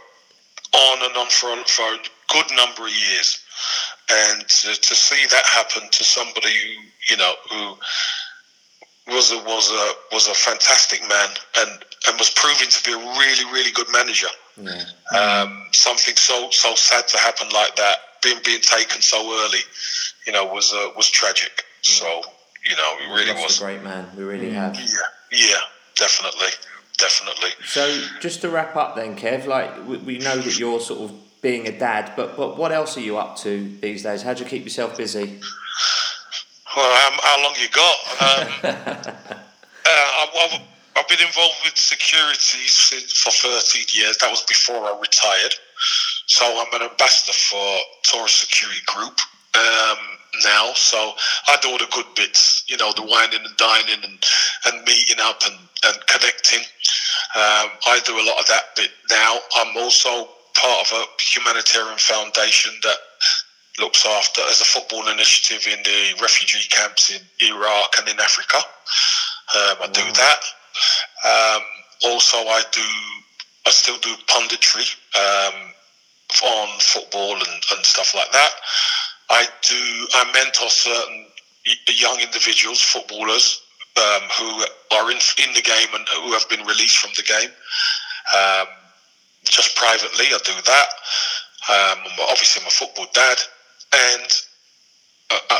on 0.72 1.02
and 1.02 1.16
on 1.16 1.26
for, 1.28 1.56
for 1.66 1.82
a 1.82 1.98
good 2.28 2.46
number 2.54 2.82
of 2.82 2.92
years. 2.92 3.40
And 4.08 4.46
to, 4.46 4.80
to 4.80 4.94
see 4.94 5.26
that 5.30 5.44
happen 5.46 5.88
to 5.90 6.04
somebody 6.04 6.48
who, 6.48 6.82
you 7.10 7.16
know, 7.16 7.34
who 7.50 7.76
was 9.12 9.32
a, 9.32 9.38
was 9.38 9.70
a 9.70 10.14
was 10.14 10.28
a 10.28 10.34
fantastic 10.34 11.00
man 11.08 11.28
and 11.58 11.70
and 12.08 12.18
was 12.18 12.30
proving 12.30 12.68
to 12.68 12.84
be 12.84 12.92
a 12.92 12.98
really 12.98 13.44
really 13.52 13.70
good 13.72 13.86
manager. 13.92 14.28
Yeah. 14.60 14.84
Um, 15.16 15.66
something 15.72 16.16
so 16.16 16.50
so 16.50 16.74
sad 16.74 17.08
to 17.08 17.18
happen 17.18 17.48
like 17.52 17.76
that, 17.76 17.96
being 18.22 18.38
being 18.44 18.60
taken 18.60 19.02
so 19.02 19.18
early, 19.18 19.60
you 20.26 20.32
know, 20.32 20.46
was 20.46 20.72
uh, 20.72 20.90
was 20.96 21.10
tragic. 21.10 21.64
Yeah. 21.82 21.94
So 21.94 22.22
you 22.68 22.76
know, 22.76 22.96
it 23.00 23.14
really 23.14 23.42
was 23.42 23.60
a 23.60 23.64
great 23.64 23.82
man. 23.82 24.08
We 24.16 24.24
really 24.24 24.50
have. 24.50 24.74
Yeah, 24.76 24.86
yeah, 25.30 25.56
definitely, 25.96 26.48
definitely. 26.98 27.50
So 27.64 28.02
just 28.20 28.40
to 28.40 28.48
wrap 28.50 28.74
up, 28.76 28.96
then, 28.96 29.16
Kev, 29.16 29.46
like 29.46 29.86
we, 29.86 29.98
we 29.98 30.18
know 30.18 30.36
that 30.36 30.58
you're 30.58 30.80
sort 30.80 31.10
of 31.10 31.25
being 31.42 31.66
a 31.66 31.78
dad, 31.78 32.12
but 32.16 32.36
but 32.36 32.56
what 32.56 32.72
else 32.72 32.96
are 32.96 33.00
you 33.00 33.18
up 33.18 33.36
to 33.38 33.68
these 33.80 34.02
days? 34.02 34.22
How 34.22 34.34
do 34.34 34.42
you 34.44 34.50
keep 34.50 34.64
yourself 34.64 34.96
busy? 34.96 35.40
Well, 36.76 36.94
how, 36.94 37.10
how 37.22 37.42
long 37.42 37.54
you 37.58 37.68
got? 37.70 37.96
Um, 38.20 38.48
uh, 39.86 40.26
I've, 40.42 40.60
I've 40.96 41.08
been 41.08 41.26
involved 41.26 41.56
with 41.64 41.76
security 41.76 42.68
since 42.68 43.18
for 43.22 43.30
13 43.30 43.86
years. 43.94 44.18
That 44.18 44.30
was 44.30 44.42
before 44.42 44.84
I 44.84 44.98
retired. 45.00 45.54
So 46.26 46.44
I'm 46.44 46.80
an 46.80 46.88
ambassador 46.90 47.32
for 47.32 47.78
Taurus 48.02 48.34
Security 48.34 48.80
Group 48.86 49.18
um, 49.54 49.98
now. 50.44 50.72
So 50.74 51.12
I 51.48 51.56
do 51.62 51.70
all 51.70 51.78
the 51.78 51.88
good 51.92 52.06
bits, 52.14 52.64
you 52.68 52.76
know, 52.76 52.92
the 52.92 53.02
wining 53.02 53.40
and 53.44 53.56
dining 53.56 54.04
and, 54.04 54.24
and 54.66 54.84
meeting 54.84 55.16
up 55.20 55.40
and, 55.46 55.56
and 55.84 56.06
connecting. 56.06 56.60
Um, 57.34 57.70
I 57.86 58.00
do 58.04 58.18
a 58.18 58.24
lot 58.24 58.40
of 58.40 58.46
that 58.48 58.76
bit 58.76 58.90
now. 59.10 59.38
I'm 59.56 59.76
also 59.76 60.28
part 60.60 60.86
of 60.86 60.92
a 60.92 61.04
humanitarian 61.20 61.98
foundation 61.98 62.72
that 62.82 62.96
looks 63.78 64.06
after 64.06 64.40
as 64.42 64.60
a 64.60 64.64
football 64.64 65.08
initiative 65.08 65.66
in 65.70 65.82
the 65.82 66.20
refugee 66.22 66.66
camps 66.68 67.10
in 67.10 67.20
Iraq 67.48 67.94
and 67.98 68.08
in 68.08 68.18
Africa. 68.20 68.56
Um, 68.56 69.76
I 69.80 69.86
wow. 69.86 69.92
do 69.92 70.02
that. 70.12 70.40
Um, 71.24 71.62
also, 72.04 72.36
I 72.36 72.62
do. 72.72 72.82
I 73.66 73.70
still 73.70 73.98
do 73.98 74.14
punditry 74.28 74.86
um, 75.16 75.72
on 76.44 76.68
football 76.80 77.34
and, 77.34 77.62
and 77.74 77.84
stuff 77.84 78.14
like 78.14 78.30
that. 78.32 78.50
I 79.30 79.46
do. 79.62 80.06
I 80.14 80.30
mentor 80.32 80.70
certain 80.70 81.26
young 81.88 82.20
individuals, 82.20 82.80
footballers, 82.80 83.60
um, 83.96 84.22
who 84.38 84.64
are 84.96 85.10
in 85.10 85.18
in 85.38 85.54
the 85.54 85.62
game 85.62 85.88
and 85.94 86.06
who 86.08 86.32
have 86.32 86.48
been 86.48 86.64
released 86.66 86.98
from 86.98 87.10
the 87.16 87.22
game. 87.22 87.50
Just 89.48 89.76
privately, 89.76 90.26
I 90.26 90.38
do 90.44 90.52
that. 90.52 90.88
Um, 91.68 91.98
obviously, 92.30 92.62
I'm 92.62 92.68
a 92.68 92.70
football 92.70 93.06
dad 93.12 93.38
and 93.94 94.30
uh, 95.30 95.38
uh, 95.50 95.58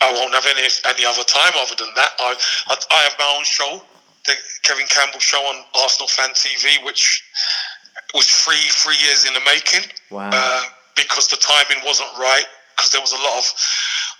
I 0.00 0.12
won't 0.12 0.32
have 0.34 0.46
any 0.46 0.66
any 0.86 1.04
other 1.04 1.24
time 1.24 1.52
other 1.58 1.74
than 1.74 1.90
that. 1.96 2.12
I 2.18 2.34
I, 2.68 2.76
I 2.90 3.02
have 3.04 3.16
my 3.18 3.34
own 3.36 3.44
show, 3.44 3.82
the 4.26 4.34
Kevin 4.62 4.86
Campbell 4.86 5.20
Show 5.20 5.38
on 5.38 5.64
Arsenal 5.82 6.08
Fan 6.08 6.30
TV, 6.30 6.84
which 6.84 7.24
was 8.14 8.26
three 8.26 8.62
three 8.70 8.96
years 9.02 9.24
in 9.24 9.34
the 9.34 9.40
making. 9.40 9.90
Wow. 10.10 10.30
Uh, 10.32 10.62
because 10.94 11.28
the 11.28 11.36
timing 11.36 11.84
wasn't 11.84 12.10
right, 12.18 12.46
because 12.76 12.90
there 12.90 13.00
was 13.00 13.12
a 13.12 13.22
lot 13.22 13.38
of 13.38 13.46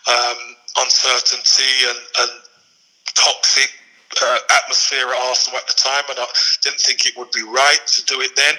um, 0.07 0.39
uncertainty 0.85 1.75
and, 1.89 1.99
and 2.21 2.31
toxic 3.14 3.71
uh, 4.16 4.38
atmosphere 4.50 5.06
at 5.09 5.28
Arsenal 5.28 5.59
at 5.59 5.66
the 5.66 5.74
time, 5.74 6.04
and 6.09 6.18
I 6.18 6.26
didn't 6.62 6.80
think 6.80 7.06
it 7.06 7.16
would 7.16 7.30
be 7.32 7.42
right 7.42 7.80
to 7.86 8.04
do 8.06 8.20
it 8.20 8.34
then. 8.36 8.54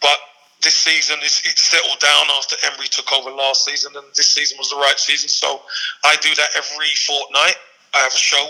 But 0.00 0.18
this 0.62 0.74
season 0.74 1.18
it's, 1.22 1.44
it 1.46 1.58
settled 1.58 1.98
down 2.00 2.26
after 2.38 2.56
Emery 2.66 2.86
took 2.88 3.12
over 3.12 3.30
last 3.30 3.64
season, 3.64 3.92
and 3.96 4.06
this 4.14 4.30
season 4.32 4.58
was 4.58 4.70
the 4.70 4.76
right 4.76 4.98
season. 4.98 5.28
So 5.28 5.62
I 6.04 6.16
do 6.22 6.34
that 6.34 6.50
every 6.56 6.90
fortnight. 7.06 7.56
I 7.94 7.98
have 7.98 8.12
a 8.12 8.16
show, 8.16 8.46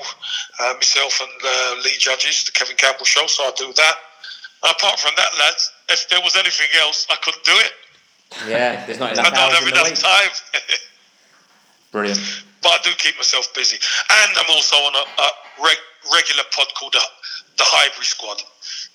uh, 0.61 0.75
myself 0.75 1.21
and 1.23 1.31
uh, 1.45 1.83
Lee 1.85 1.97
Judges, 1.99 2.45
the 2.45 2.53
Kevin 2.53 2.77
Campbell 2.77 3.05
show. 3.05 3.27
So 3.27 3.45
I 3.45 3.53
do 3.57 3.73
that. 3.73 3.95
apart 4.65 4.99
from 4.99 5.13
that, 5.17 5.29
lads, 5.39 5.71
if 5.89 6.09
there 6.09 6.21
was 6.21 6.35
anything 6.35 6.67
else, 6.81 7.07
I 7.09 7.17
couldn't 7.23 7.45
do 7.45 7.53
it. 7.55 7.73
Yeah, 8.49 8.85
there's 8.85 8.99
not 8.99 9.13
enough. 9.15 9.27
I 9.27 9.31
don't 9.31 9.53
have 9.55 9.69
enough 9.69 9.95
time. 9.95 10.31
Brilliant. 11.93 12.45
But 12.63 12.71
I 12.73 12.79
do 12.83 12.91
keep 12.99 13.17
myself 13.17 13.53
busy, 13.55 13.79
and 13.79 14.31
I'm 14.37 14.51
also 14.51 14.77
on 14.77 14.95
a, 14.95 15.05
a 15.23 15.29
reg- 15.63 15.89
regular 16.13 16.45
pod 16.51 16.69
called 16.75 16.93
the, 16.93 17.05
the 17.57 17.65
Highbury 17.65 18.05
Squad 18.05 18.43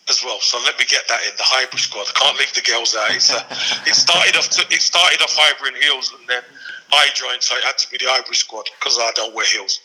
as 0.09 0.24
well. 0.24 0.39
So 0.41 0.59
let 0.66 0.78
me 0.78 0.86
get 0.86 1.07
that 1.07 1.22
in 1.24 1.32
the 1.38 1.43
Highbury 1.43 1.80
squad. 1.80 2.07
I 2.09 2.20
can't 2.20 2.38
leave 2.38 2.53
the 2.53 2.61
girls 2.61 2.95
out. 2.95 3.11
It's, 3.11 3.32
uh, 3.32 3.39
it 3.88 3.95
started 3.95 4.36
off. 4.36 4.49
To, 4.49 4.61
it 4.70 4.82
started 4.82 5.22
off 5.22 5.34
Highbury 5.36 5.70
and 5.70 5.78
heels, 5.84 6.14
and 6.18 6.28
then 6.28 6.43
I 6.91 7.07
joined, 7.14 7.41
so 7.41 7.55
it 7.55 7.64
had 7.64 7.78
to 7.80 7.89
be 7.89 7.97
the 7.97 8.05
Highbury 8.07 8.36
squad 8.36 8.70
because 8.80 8.97
I 8.99 9.11
don't 9.16 9.34
wear 9.34 9.45
heels. 9.45 9.80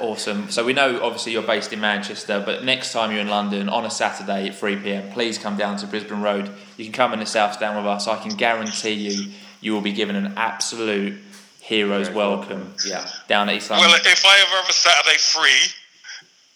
awesome. 0.00 0.50
So 0.50 0.64
we 0.64 0.72
know 0.72 1.00
obviously 1.02 1.32
you're 1.32 1.42
based 1.42 1.72
in 1.72 1.80
Manchester, 1.80 2.42
but 2.44 2.64
next 2.64 2.92
time 2.92 3.12
you're 3.12 3.20
in 3.20 3.28
London 3.28 3.68
on 3.68 3.84
a 3.84 3.90
Saturday 3.90 4.48
at 4.48 4.56
3 4.56 4.76
pm, 4.76 5.12
please 5.12 5.38
come 5.38 5.56
down 5.56 5.76
to 5.78 5.86
Brisbane 5.86 6.22
Road. 6.22 6.50
You 6.76 6.84
can 6.84 6.92
come 6.92 7.12
in 7.12 7.20
the 7.20 7.26
South 7.26 7.54
Stand 7.54 7.76
with 7.76 7.86
us. 7.86 8.08
I 8.08 8.20
can 8.20 8.34
guarantee 8.36 8.94
you, 8.94 9.32
you 9.60 9.72
will 9.72 9.80
be 9.80 9.92
given 9.92 10.16
an 10.16 10.34
absolute 10.36 11.18
hero's 11.72 12.10
welcome. 12.10 12.60
welcome. 12.60 12.74
Yeah, 12.86 13.08
down 13.28 13.48
at 13.48 13.56
East 13.56 13.70
London. 13.70 13.90
Well, 13.90 14.00
if 14.04 14.24
I 14.26 14.40
ever 14.40 14.56
have 14.56 14.68
a 14.68 14.72
Saturday 14.72 15.18
free. 15.18 15.72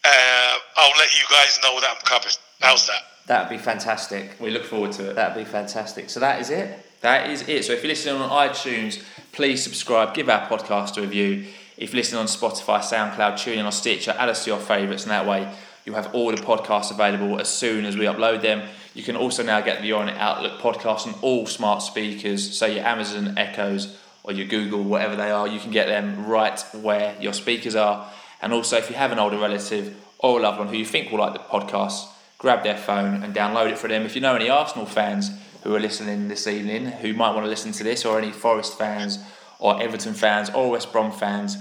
Uh, 0.04 0.58
I'll 0.76 0.98
let 0.98 1.12
you 1.18 1.24
guys 1.28 1.58
know 1.64 1.80
that 1.80 1.96
I'm 1.96 2.02
coming. 2.04 2.32
How's 2.60 2.86
that? 2.86 3.02
That'd 3.26 3.48
be 3.48 3.58
fantastic. 3.58 4.36
We 4.38 4.50
look 4.50 4.64
forward 4.64 4.92
to 4.92 5.10
it. 5.10 5.14
That'd 5.16 5.44
be 5.44 5.50
fantastic. 5.50 6.10
So 6.10 6.20
that 6.20 6.40
is 6.40 6.50
it. 6.50 6.78
That 7.00 7.28
is 7.28 7.48
it. 7.48 7.64
So 7.64 7.72
if 7.72 7.82
you're 7.82 7.88
listening 7.88 8.20
on 8.20 8.48
iTunes, 8.48 9.02
please 9.32 9.64
subscribe, 9.64 10.14
give 10.14 10.28
our 10.28 10.46
podcast 10.48 10.96
a 10.96 11.00
review. 11.00 11.46
If 11.76 11.92
you're 11.92 11.98
listening 11.98 12.20
on 12.20 12.26
Spotify, 12.26 12.80
SoundCloud, 12.80 13.32
TuneIn, 13.32 13.66
or 13.66 13.72
Stitcher, 13.72 14.14
add 14.16 14.28
us 14.28 14.44
to 14.44 14.50
your 14.50 14.60
favourites, 14.60 15.02
and 15.02 15.10
that 15.10 15.26
way 15.26 15.52
you'll 15.84 15.96
have 15.96 16.14
all 16.14 16.30
the 16.30 16.40
podcasts 16.40 16.92
available 16.92 17.40
as 17.40 17.48
soon 17.48 17.84
as 17.84 17.96
we 17.96 18.04
upload 18.04 18.42
them. 18.42 18.68
You 18.94 19.02
can 19.02 19.16
also 19.16 19.42
now 19.42 19.60
get 19.60 19.82
the 19.82 19.92
On 19.92 20.08
Outlook 20.08 20.60
podcast 20.60 21.06
on 21.06 21.14
all 21.20 21.46
smart 21.46 21.82
speakers, 21.82 22.56
so 22.56 22.66
your 22.66 22.84
Amazon 22.84 23.36
Echoes 23.36 23.96
or 24.26 24.32
your 24.32 24.46
Google, 24.46 24.82
whatever 24.82 25.14
they 25.16 25.30
are, 25.30 25.46
you 25.46 25.60
can 25.60 25.70
get 25.70 25.86
them 25.86 26.26
right 26.26 26.60
where 26.72 27.16
your 27.20 27.32
speakers 27.32 27.76
are. 27.76 28.10
And 28.42 28.52
also, 28.52 28.76
if 28.76 28.90
you 28.90 28.96
have 28.96 29.12
an 29.12 29.18
older 29.18 29.38
relative 29.38 29.96
or 30.18 30.40
a 30.40 30.42
loved 30.42 30.58
one 30.58 30.68
who 30.68 30.76
you 30.76 30.84
think 30.84 31.10
will 31.10 31.20
like 31.20 31.32
the 31.32 31.38
podcast, 31.38 32.06
grab 32.38 32.64
their 32.64 32.76
phone 32.76 33.22
and 33.22 33.34
download 33.34 33.70
it 33.70 33.78
for 33.78 33.88
them. 33.88 34.02
If 34.02 34.14
you 34.14 34.20
know 34.20 34.34
any 34.34 34.48
Arsenal 34.48 34.84
fans 34.84 35.30
who 35.62 35.74
are 35.74 35.80
listening 35.80 36.28
this 36.28 36.46
evening 36.46 36.86
who 36.86 37.14
might 37.14 37.30
want 37.30 37.44
to 37.44 37.48
listen 37.48 37.72
to 37.72 37.84
this, 37.84 38.04
or 38.04 38.18
any 38.18 38.32
Forest 38.32 38.76
fans, 38.76 39.18
or 39.58 39.80
Everton 39.80 40.14
fans, 40.14 40.50
or 40.50 40.70
West 40.70 40.92
Brom 40.92 41.12
fans, 41.12 41.56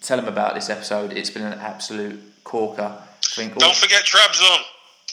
tell 0.00 0.16
them 0.16 0.26
about 0.26 0.54
this 0.54 0.70
episode. 0.70 1.12
It's 1.12 1.30
been 1.30 1.44
an 1.44 1.58
absolute 1.58 2.18
corker. 2.44 3.02
Think, 3.22 3.56
Don't 3.56 3.76
forget 3.76 4.04
Trabzon. 4.04 4.62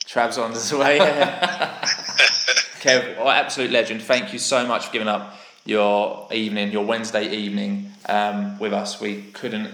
Trabzon 0.06 0.52
as 0.52 0.72
well, 0.74 0.96
yeah. 0.96 1.82
Kev, 2.80 3.18
oh, 3.18 3.30
absolute 3.30 3.72
legend. 3.72 4.02
Thank 4.02 4.34
you 4.34 4.40
so 4.40 4.66
much 4.66 4.88
for 4.88 4.94
giving 4.94 5.08
up 5.08 5.36
your 5.66 6.28
evening, 6.32 6.72
your 6.72 6.86
Wednesday 6.86 7.30
evening 7.30 7.92
um, 8.08 8.60
with 8.60 8.74
us. 8.74 9.00
We 9.00 9.24
couldn't 9.34 9.72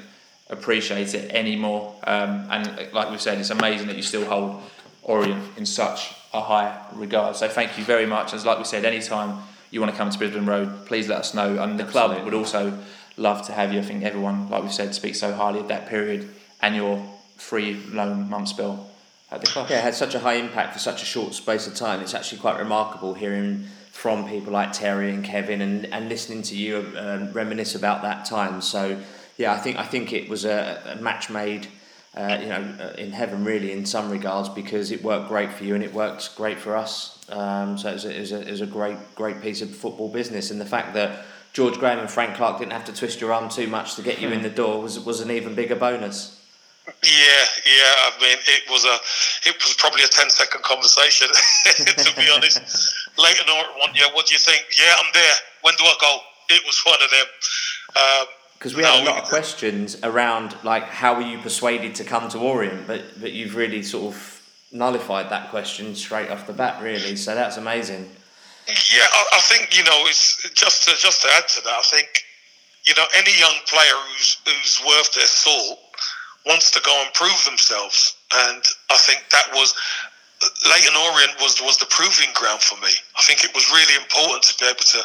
appreciate 0.50 1.14
it 1.14 1.32
anymore. 1.32 1.96
Um, 2.04 2.48
and 2.50 2.94
like 2.94 3.10
we've 3.10 3.22
said, 3.22 3.38
it's 3.40 3.50
amazing 3.50 3.88
that 3.88 3.96
you 3.96 4.04
still 4.04 4.26
hold 4.26 4.62
Orient 5.04 5.58
in 5.58 5.66
such 5.66 6.14
a 6.34 6.42
high 6.42 6.86
regard. 6.94 7.36
So 7.36 7.48
thank 7.48 7.78
you 7.78 7.84
very 7.84 8.06
much. 8.06 8.34
As 8.34 8.46
like 8.46 8.60
we 8.60 8.64
said, 8.64 8.86
anytime 8.86 9.40
you 9.72 9.80
want 9.80 9.92
to 9.92 9.98
come 9.98 10.10
to 10.12 10.18
Brisbane 10.18 10.46
Road, 10.46 10.86
please 10.86 11.08
let 11.08 11.20
us 11.20 11.34
know. 11.34 11.62
And 11.62 11.80
the 11.80 11.84
Absolutely. 11.86 11.92
club 11.92 12.26
would 12.26 12.34
also 12.36 12.78
love 13.18 13.46
to 13.48 13.54
have 13.54 13.74
you. 13.74 13.80
I 13.80 13.82
think 13.82 14.04
everyone, 14.04 14.50
like 14.50 14.62
we 14.62 14.70
said, 14.70 14.94
speaks 14.94 15.20
so 15.20 15.34
highly 15.34 15.60
of 15.60 15.68
that 15.70 15.88
period 15.88 16.30
and 16.62 16.76
your 16.76 17.04
free 17.38 17.82
loan 17.92 18.30
month 18.30 18.50
spell 18.50 18.90
at 19.32 19.42
the 19.42 19.48
club. 19.48 19.68
Yeah, 19.70 19.80
it 19.80 19.84
had 19.84 19.96
such 19.96 20.14
a 20.14 20.20
high 20.20 20.36
impact 20.36 20.74
for 20.74 20.80
such 20.80 21.02
a 21.02 21.06
short 21.06 21.34
space 21.34 21.66
of 21.66 21.74
time. 21.76 22.02
It's 22.02 22.14
actually 22.14 22.40
quite 22.40 22.60
remarkable 22.60 23.14
hearing 23.14 23.66
from 24.00 24.26
people 24.30 24.54
like 24.54 24.72
Terry 24.72 25.14
and 25.14 25.26
Kevin 25.26 25.60
and, 25.60 25.86
and 25.88 26.08
listening 26.08 26.42
to 26.44 26.56
you 26.56 26.94
um, 26.98 27.34
reminisce 27.34 27.76
about 27.76 28.02
that 28.04 28.24
time. 28.24 28.62
So 28.62 28.98
yeah, 29.36 29.52
I 29.52 29.58
think 29.58 29.78
I 29.78 29.84
think 29.84 30.14
it 30.14 30.30
was 30.30 30.46
a, 30.46 30.82
a 30.98 31.02
match 31.02 31.30
made 31.30 31.68
uh, 32.16 32.38
you 32.42 32.48
know, 32.48 32.76
uh, 32.80 32.94
in 32.98 33.12
heaven 33.12 33.44
really 33.44 33.74
in 33.74 33.86
some 33.86 34.10
regards 34.10 34.48
because 34.48 34.92
it 34.92 35.04
worked 35.04 35.28
great 35.28 35.52
for 35.52 35.66
you 35.66 35.76
and 35.76 35.84
it 35.84 35.94
worked 35.94 36.34
great 36.38 36.60
for 36.60 36.78
us. 36.78 37.20
Um, 37.30 37.78
so 37.78 37.90
it 37.90 37.94
was, 37.94 38.06
a, 38.06 38.16
it, 38.16 38.20
was 38.22 38.32
a, 38.32 38.42
it 38.48 38.52
was 38.52 38.62
a 38.62 38.66
great, 38.66 38.98
great 39.16 39.42
piece 39.42 39.62
of 39.62 39.70
football 39.70 40.10
business. 40.10 40.50
And 40.50 40.62
the 40.62 40.66
fact 40.66 40.94
that 40.94 41.26
George 41.52 41.78
Graham 41.78 42.00
and 42.00 42.10
Frank 42.10 42.36
Clark 42.36 42.60
didn't 42.60 42.72
have 42.72 42.86
to 42.86 42.94
twist 42.94 43.20
your 43.20 43.34
arm 43.34 43.50
too 43.50 43.68
much 43.68 43.96
to 43.96 44.02
get 44.02 44.22
you 44.22 44.30
in 44.30 44.42
the 44.44 44.50
door 44.50 44.82
was, 44.82 44.98
was 44.98 45.20
an 45.20 45.30
even 45.30 45.56
bigger 45.56 45.76
bonus. 45.76 46.39
Yeah, 47.04 47.44
yeah. 47.66 47.94
I 48.08 48.12
mean, 48.22 48.38
it 48.48 48.70
was 48.70 48.86
a, 48.86 48.98
it 49.50 49.56
was 49.64 49.76
probably 49.78 50.04
a 50.04 50.08
10 50.08 50.30
second 50.30 50.64
conversation, 50.64 51.28
to 51.76 52.16
be 52.16 52.28
honest. 52.34 52.60
Leyton 53.18 53.50
Orient, 53.50 53.96
yeah, 53.96 54.14
what 54.14 54.28
do 54.28 54.34
you 54.34 54.40
think? 54.40 54.66
Yeah, 54.78 54.96
I'm 54.98 55.12
there. 55.14 55.36
When 55.62 55.76
do 55.76 55.84
I 55.84 55.96
go? 56.00 56.20
It 56.50 56.64
was 56.66 56.82
one 56.86 57.00
of 57.02 57.10
them. 57.10 57.28
Um, 57.96 58.28
because 58.60 58.76
we 58.76 58.82
no, 58.82 58.92
had 58.92 59.04
a 59.08 59.10
lot 59.10 59.24
of 59.24 59.30
questions 59.30 59.98
around 60.04 60.54
like 60.66 60.84
how 60.84 61.16
were 61.16 61.22
you 61.22 61.38
persuaded 61.38 61.96
to 61.96 62.04
come 62.04 62.28
to 62.28 62.38
Orient, 62.38 62.88
but 62.88 63.02
but 63.22 63.32
you've 63.32 63.56
really 63.56 63.82
sort 63.82 64.14
of 64.14 64.42
nullified 64.74 65.30
that 65.30 65.50
question 65.50 65.96
straight 65.96 66.30
off 66.30 66.46
the 66.46 66.52
bat, 66.52 66.84
really. 66.84 67.16
So 67.16 67.36
that's 67.36 67.56
amazing. 67.56 68.10
Yeah, 68.68 69.08
I, 69.14 69.26
I 69.36 69.40
think 69.40 69.78
you 69.78 69.84
know 69.86 70.06
it's 70.08 70.50
just 70.52 70.84
to 70.90 70.96
just 70.98 71.22
to 71.22 71.30
add 71.38 71.48
to 71.48 71.62
that. 71.64 71.74
I 71.74 71.82
think 71.84 72.26
you 72.84 72.94
know 72.96 73.06
any 73.16 73.32
young 73.40 73.56
player 73.66 73.96
who's 74.10 74.38
who's 74.46 74.82
worth 74.86 75.14
their 75.14 75.26
salt 75.26 75.80
wants 76.50 76.72
to 76.72 76.82
go 76.82 76.92
and 77.06 77.14
prove 77.14 77.38
themselves, 77.46 78.18
and 78.50 78.64
I 78.90 78.98
think 78.98 79.24
that 79.30 79.54
was 79.54 79.74
Leyton 80.66 80.96
Orient 80.98 81.38
was 81.40 81.62
was 81.62 81.78
the 81.78 81.86
proving 81.88 82.34
ground 82.34 82.62
for 82.62 82.76
me. 82.82 82.92
I 83.18 83.22
think 83.24 83.46
it 83.46 83.54
was 83.54 83.70
really 83.72 83.96
important 83.96 84.44
to 84.50 84.54
be 84.58 84.66
able 84.66 84.84
to 84.98 85.02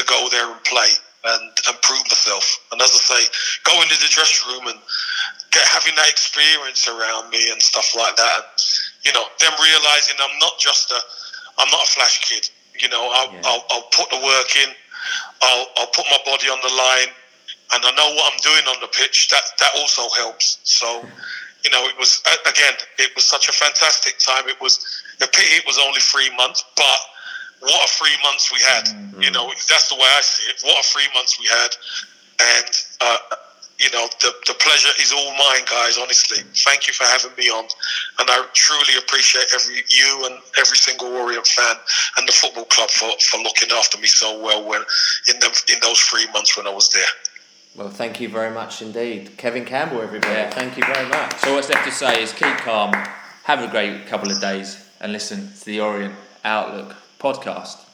to 0.00 0.02
go 0.08 0.28
there 0.30 0.50
and 0.50 0.62
play 0.64 0.90
and, 1.24 1.52
and 1.68 1.76
prove 1.82 2.02
myself. 2.08 2.44
And 2.72 2.80
as 2.80 2.90
I 2.90 3.00
say, 3.02 3.22
go 3.64 3.74
into 3.82 3.98
the 4.00 4.08
dressing 4.08 4.56
room 4.56 4.72
and 4.72 4.78
get 5.52 5.66
having 5.68 5.94
that 5.96 6.08
experience 6.08 6.88
around 6.88 7.30
me 7.30 7.50
and 7.50 7.60
stuff 7.60 7.92
like 7.96 8.16
that. 8.16 8.32
And, 8.40 8.48
you 9.04 9.12
know, 9.12 9.24
them 9.40 9.52
realizing 9.60 10.16
I'm 10.16 10.38
not 10.38 10.56
just 10.58 10.90
a, 10.90 11.00
I'm 11.58 11.70
not 11.70 11.82
a 11.82 11.90
flash 11.90 12.24
kid. 12.24 12.48
You 12.80 12.88
know, 12.88 13.10
I'll, 13.12 13.32
yeah. 13.32 13.42
I'll, 13.44 13.64
I'll 13.70 13.88
put 13.92 14.08
the 14.08 14.20
work 14.22 14.50
in. 14.56 14.70
I'll, 15.42 15.66
I'll 15.76 15.92
put 15.92 16.06
my 16.08 16.20
body 16.24 16.48
on 16.48 16.60
the 16.62 16.72
line, 16.72 17.12
and 17.72 17.84
I 17.84 17.90
know 17.94 18.14
what 18.14 18.32
I'm 18.32 18.40
doing 18.40 18.64
on 18.68 18.80
the 18.80 18.88
pitch. 18.88 19.28
That 19.28 19.42
that 19.58 19.72
also 19.76 20.08
helps. 20.16 20.58
So, 20.64 21.04
you 21.64 21.70
know, 21.70 21.84
it 21.86 21.96
was 21.98 22.22
again, 22.46 22.74
it 22.98 23.14
was 23.14 23.24
such 23.24 23.48
a 23.48 23.52
fantastic 23.52 24.18
time. 24.18 24.48
It 24.48 24.60
was 24.60 24.80
a 25.22 25.26
pity 25.26 25.56
it 25.56 25.66
was 25.66 25.78
only 25.78 26.00
three 26.00 26.34
months, 26.36 26.64
but 26.76 27.00
what 27.60 27.84
a 27.84 27.88
three 27.88 28.16
months 28.24 28.50
we 28.52 28.58
had. 28.60 28.84
Mm-hmm. 28.86 29.22
You 29.22 29.30
know, 29.30 29.48
that's 29.68 29.88
the 29.88 29.94
way 29.94 30.08
I 30.16 30.20
see 30.22 30.48
it. 30.50 30.60
What 30.62 30.78
a 30.78 30.86
three 30.88 31.08
months 31.14 31.38
we 31.38 31.46
had, 31.46 31.70
and 32.40 32.70
uh, 33.00 33.36
you 33.80 33.90
know, 33.92 34.06
the 34.20 34.32
the 34.46 34.54
pleasure 34.54 34.92
is 35.00 35.12
all 35.12 35.32
mine, 35.32 35.64
guys. 35.64 35.96
Honestly, 35.96 36.44
thank 36.64 36.86
you 36.86 36.92
for 36.92 37.04
having 37.04 37.32
me 37.38 37.48
on, 37.48 37.64
and 38.18 38.28
I 38.28 38.44
truly 38.52 38.96
appreciate 38.98 39.46
every 39.54 39.82
you 39.88 40.26
and 40.26 40.38
every 40.58 40.76
single 40.76 41.08
Orient 41.08 41.46
fan 41.46 41.76
and 42.18 42.28
the 42.28 42.32
football 42.32 42.66
club 42.66 42.90
for, 42.90 43.08
for 43.20 43.40
looking 43.40 43.70
after 43.72 43.98
me 43.98 44.06
so 44.06 44.38
well 44.42 44.68
when 44.68 44.82
in 45.32 45.40
them 45.40 45.52
in 45.72 45.80
those 45.80 45.98
three 46.00 46.26
months 46.32 46.56
when 46.58 46.66
I 46.66 46.70
was 46.70 46.90
there. 46.90 47.08
Well, 47.76 47.88
thank 47.88 48.20
you 48.20 48.28
very 48.28 48.52
much 48.52 48.82
indeed, 48.82 49.36
Kevin 49.36 49.64
Campbell. 49.64 50.02
Everybody, 50.02 50.34
yeah. 50.34 50.50
thank 50.50 50.76
you 50.76 50.84
very 50.84 51.08
much. 51.08 51.38
So 51.38 51.54
what's 51.54 51.68
left 51.68 51.86
to 51.86 51.92
say 51.92 52.22
is 52.22 52.32
keep 52.32 52.56
calm, 52.58 52.92
have 53.44 53.62
a 53.62 53.68
great 53.68 54.06
couple 54.06 54.30
of 54.30 54.40
days, 54.40 54.84
and 55.00 55.12
listen 55.12 55.52
to 55.60 55.64
the 55.64 55.80
Orient 55.80 56.14
Outlook 56.44 56.96
podcast. 57.20 57.89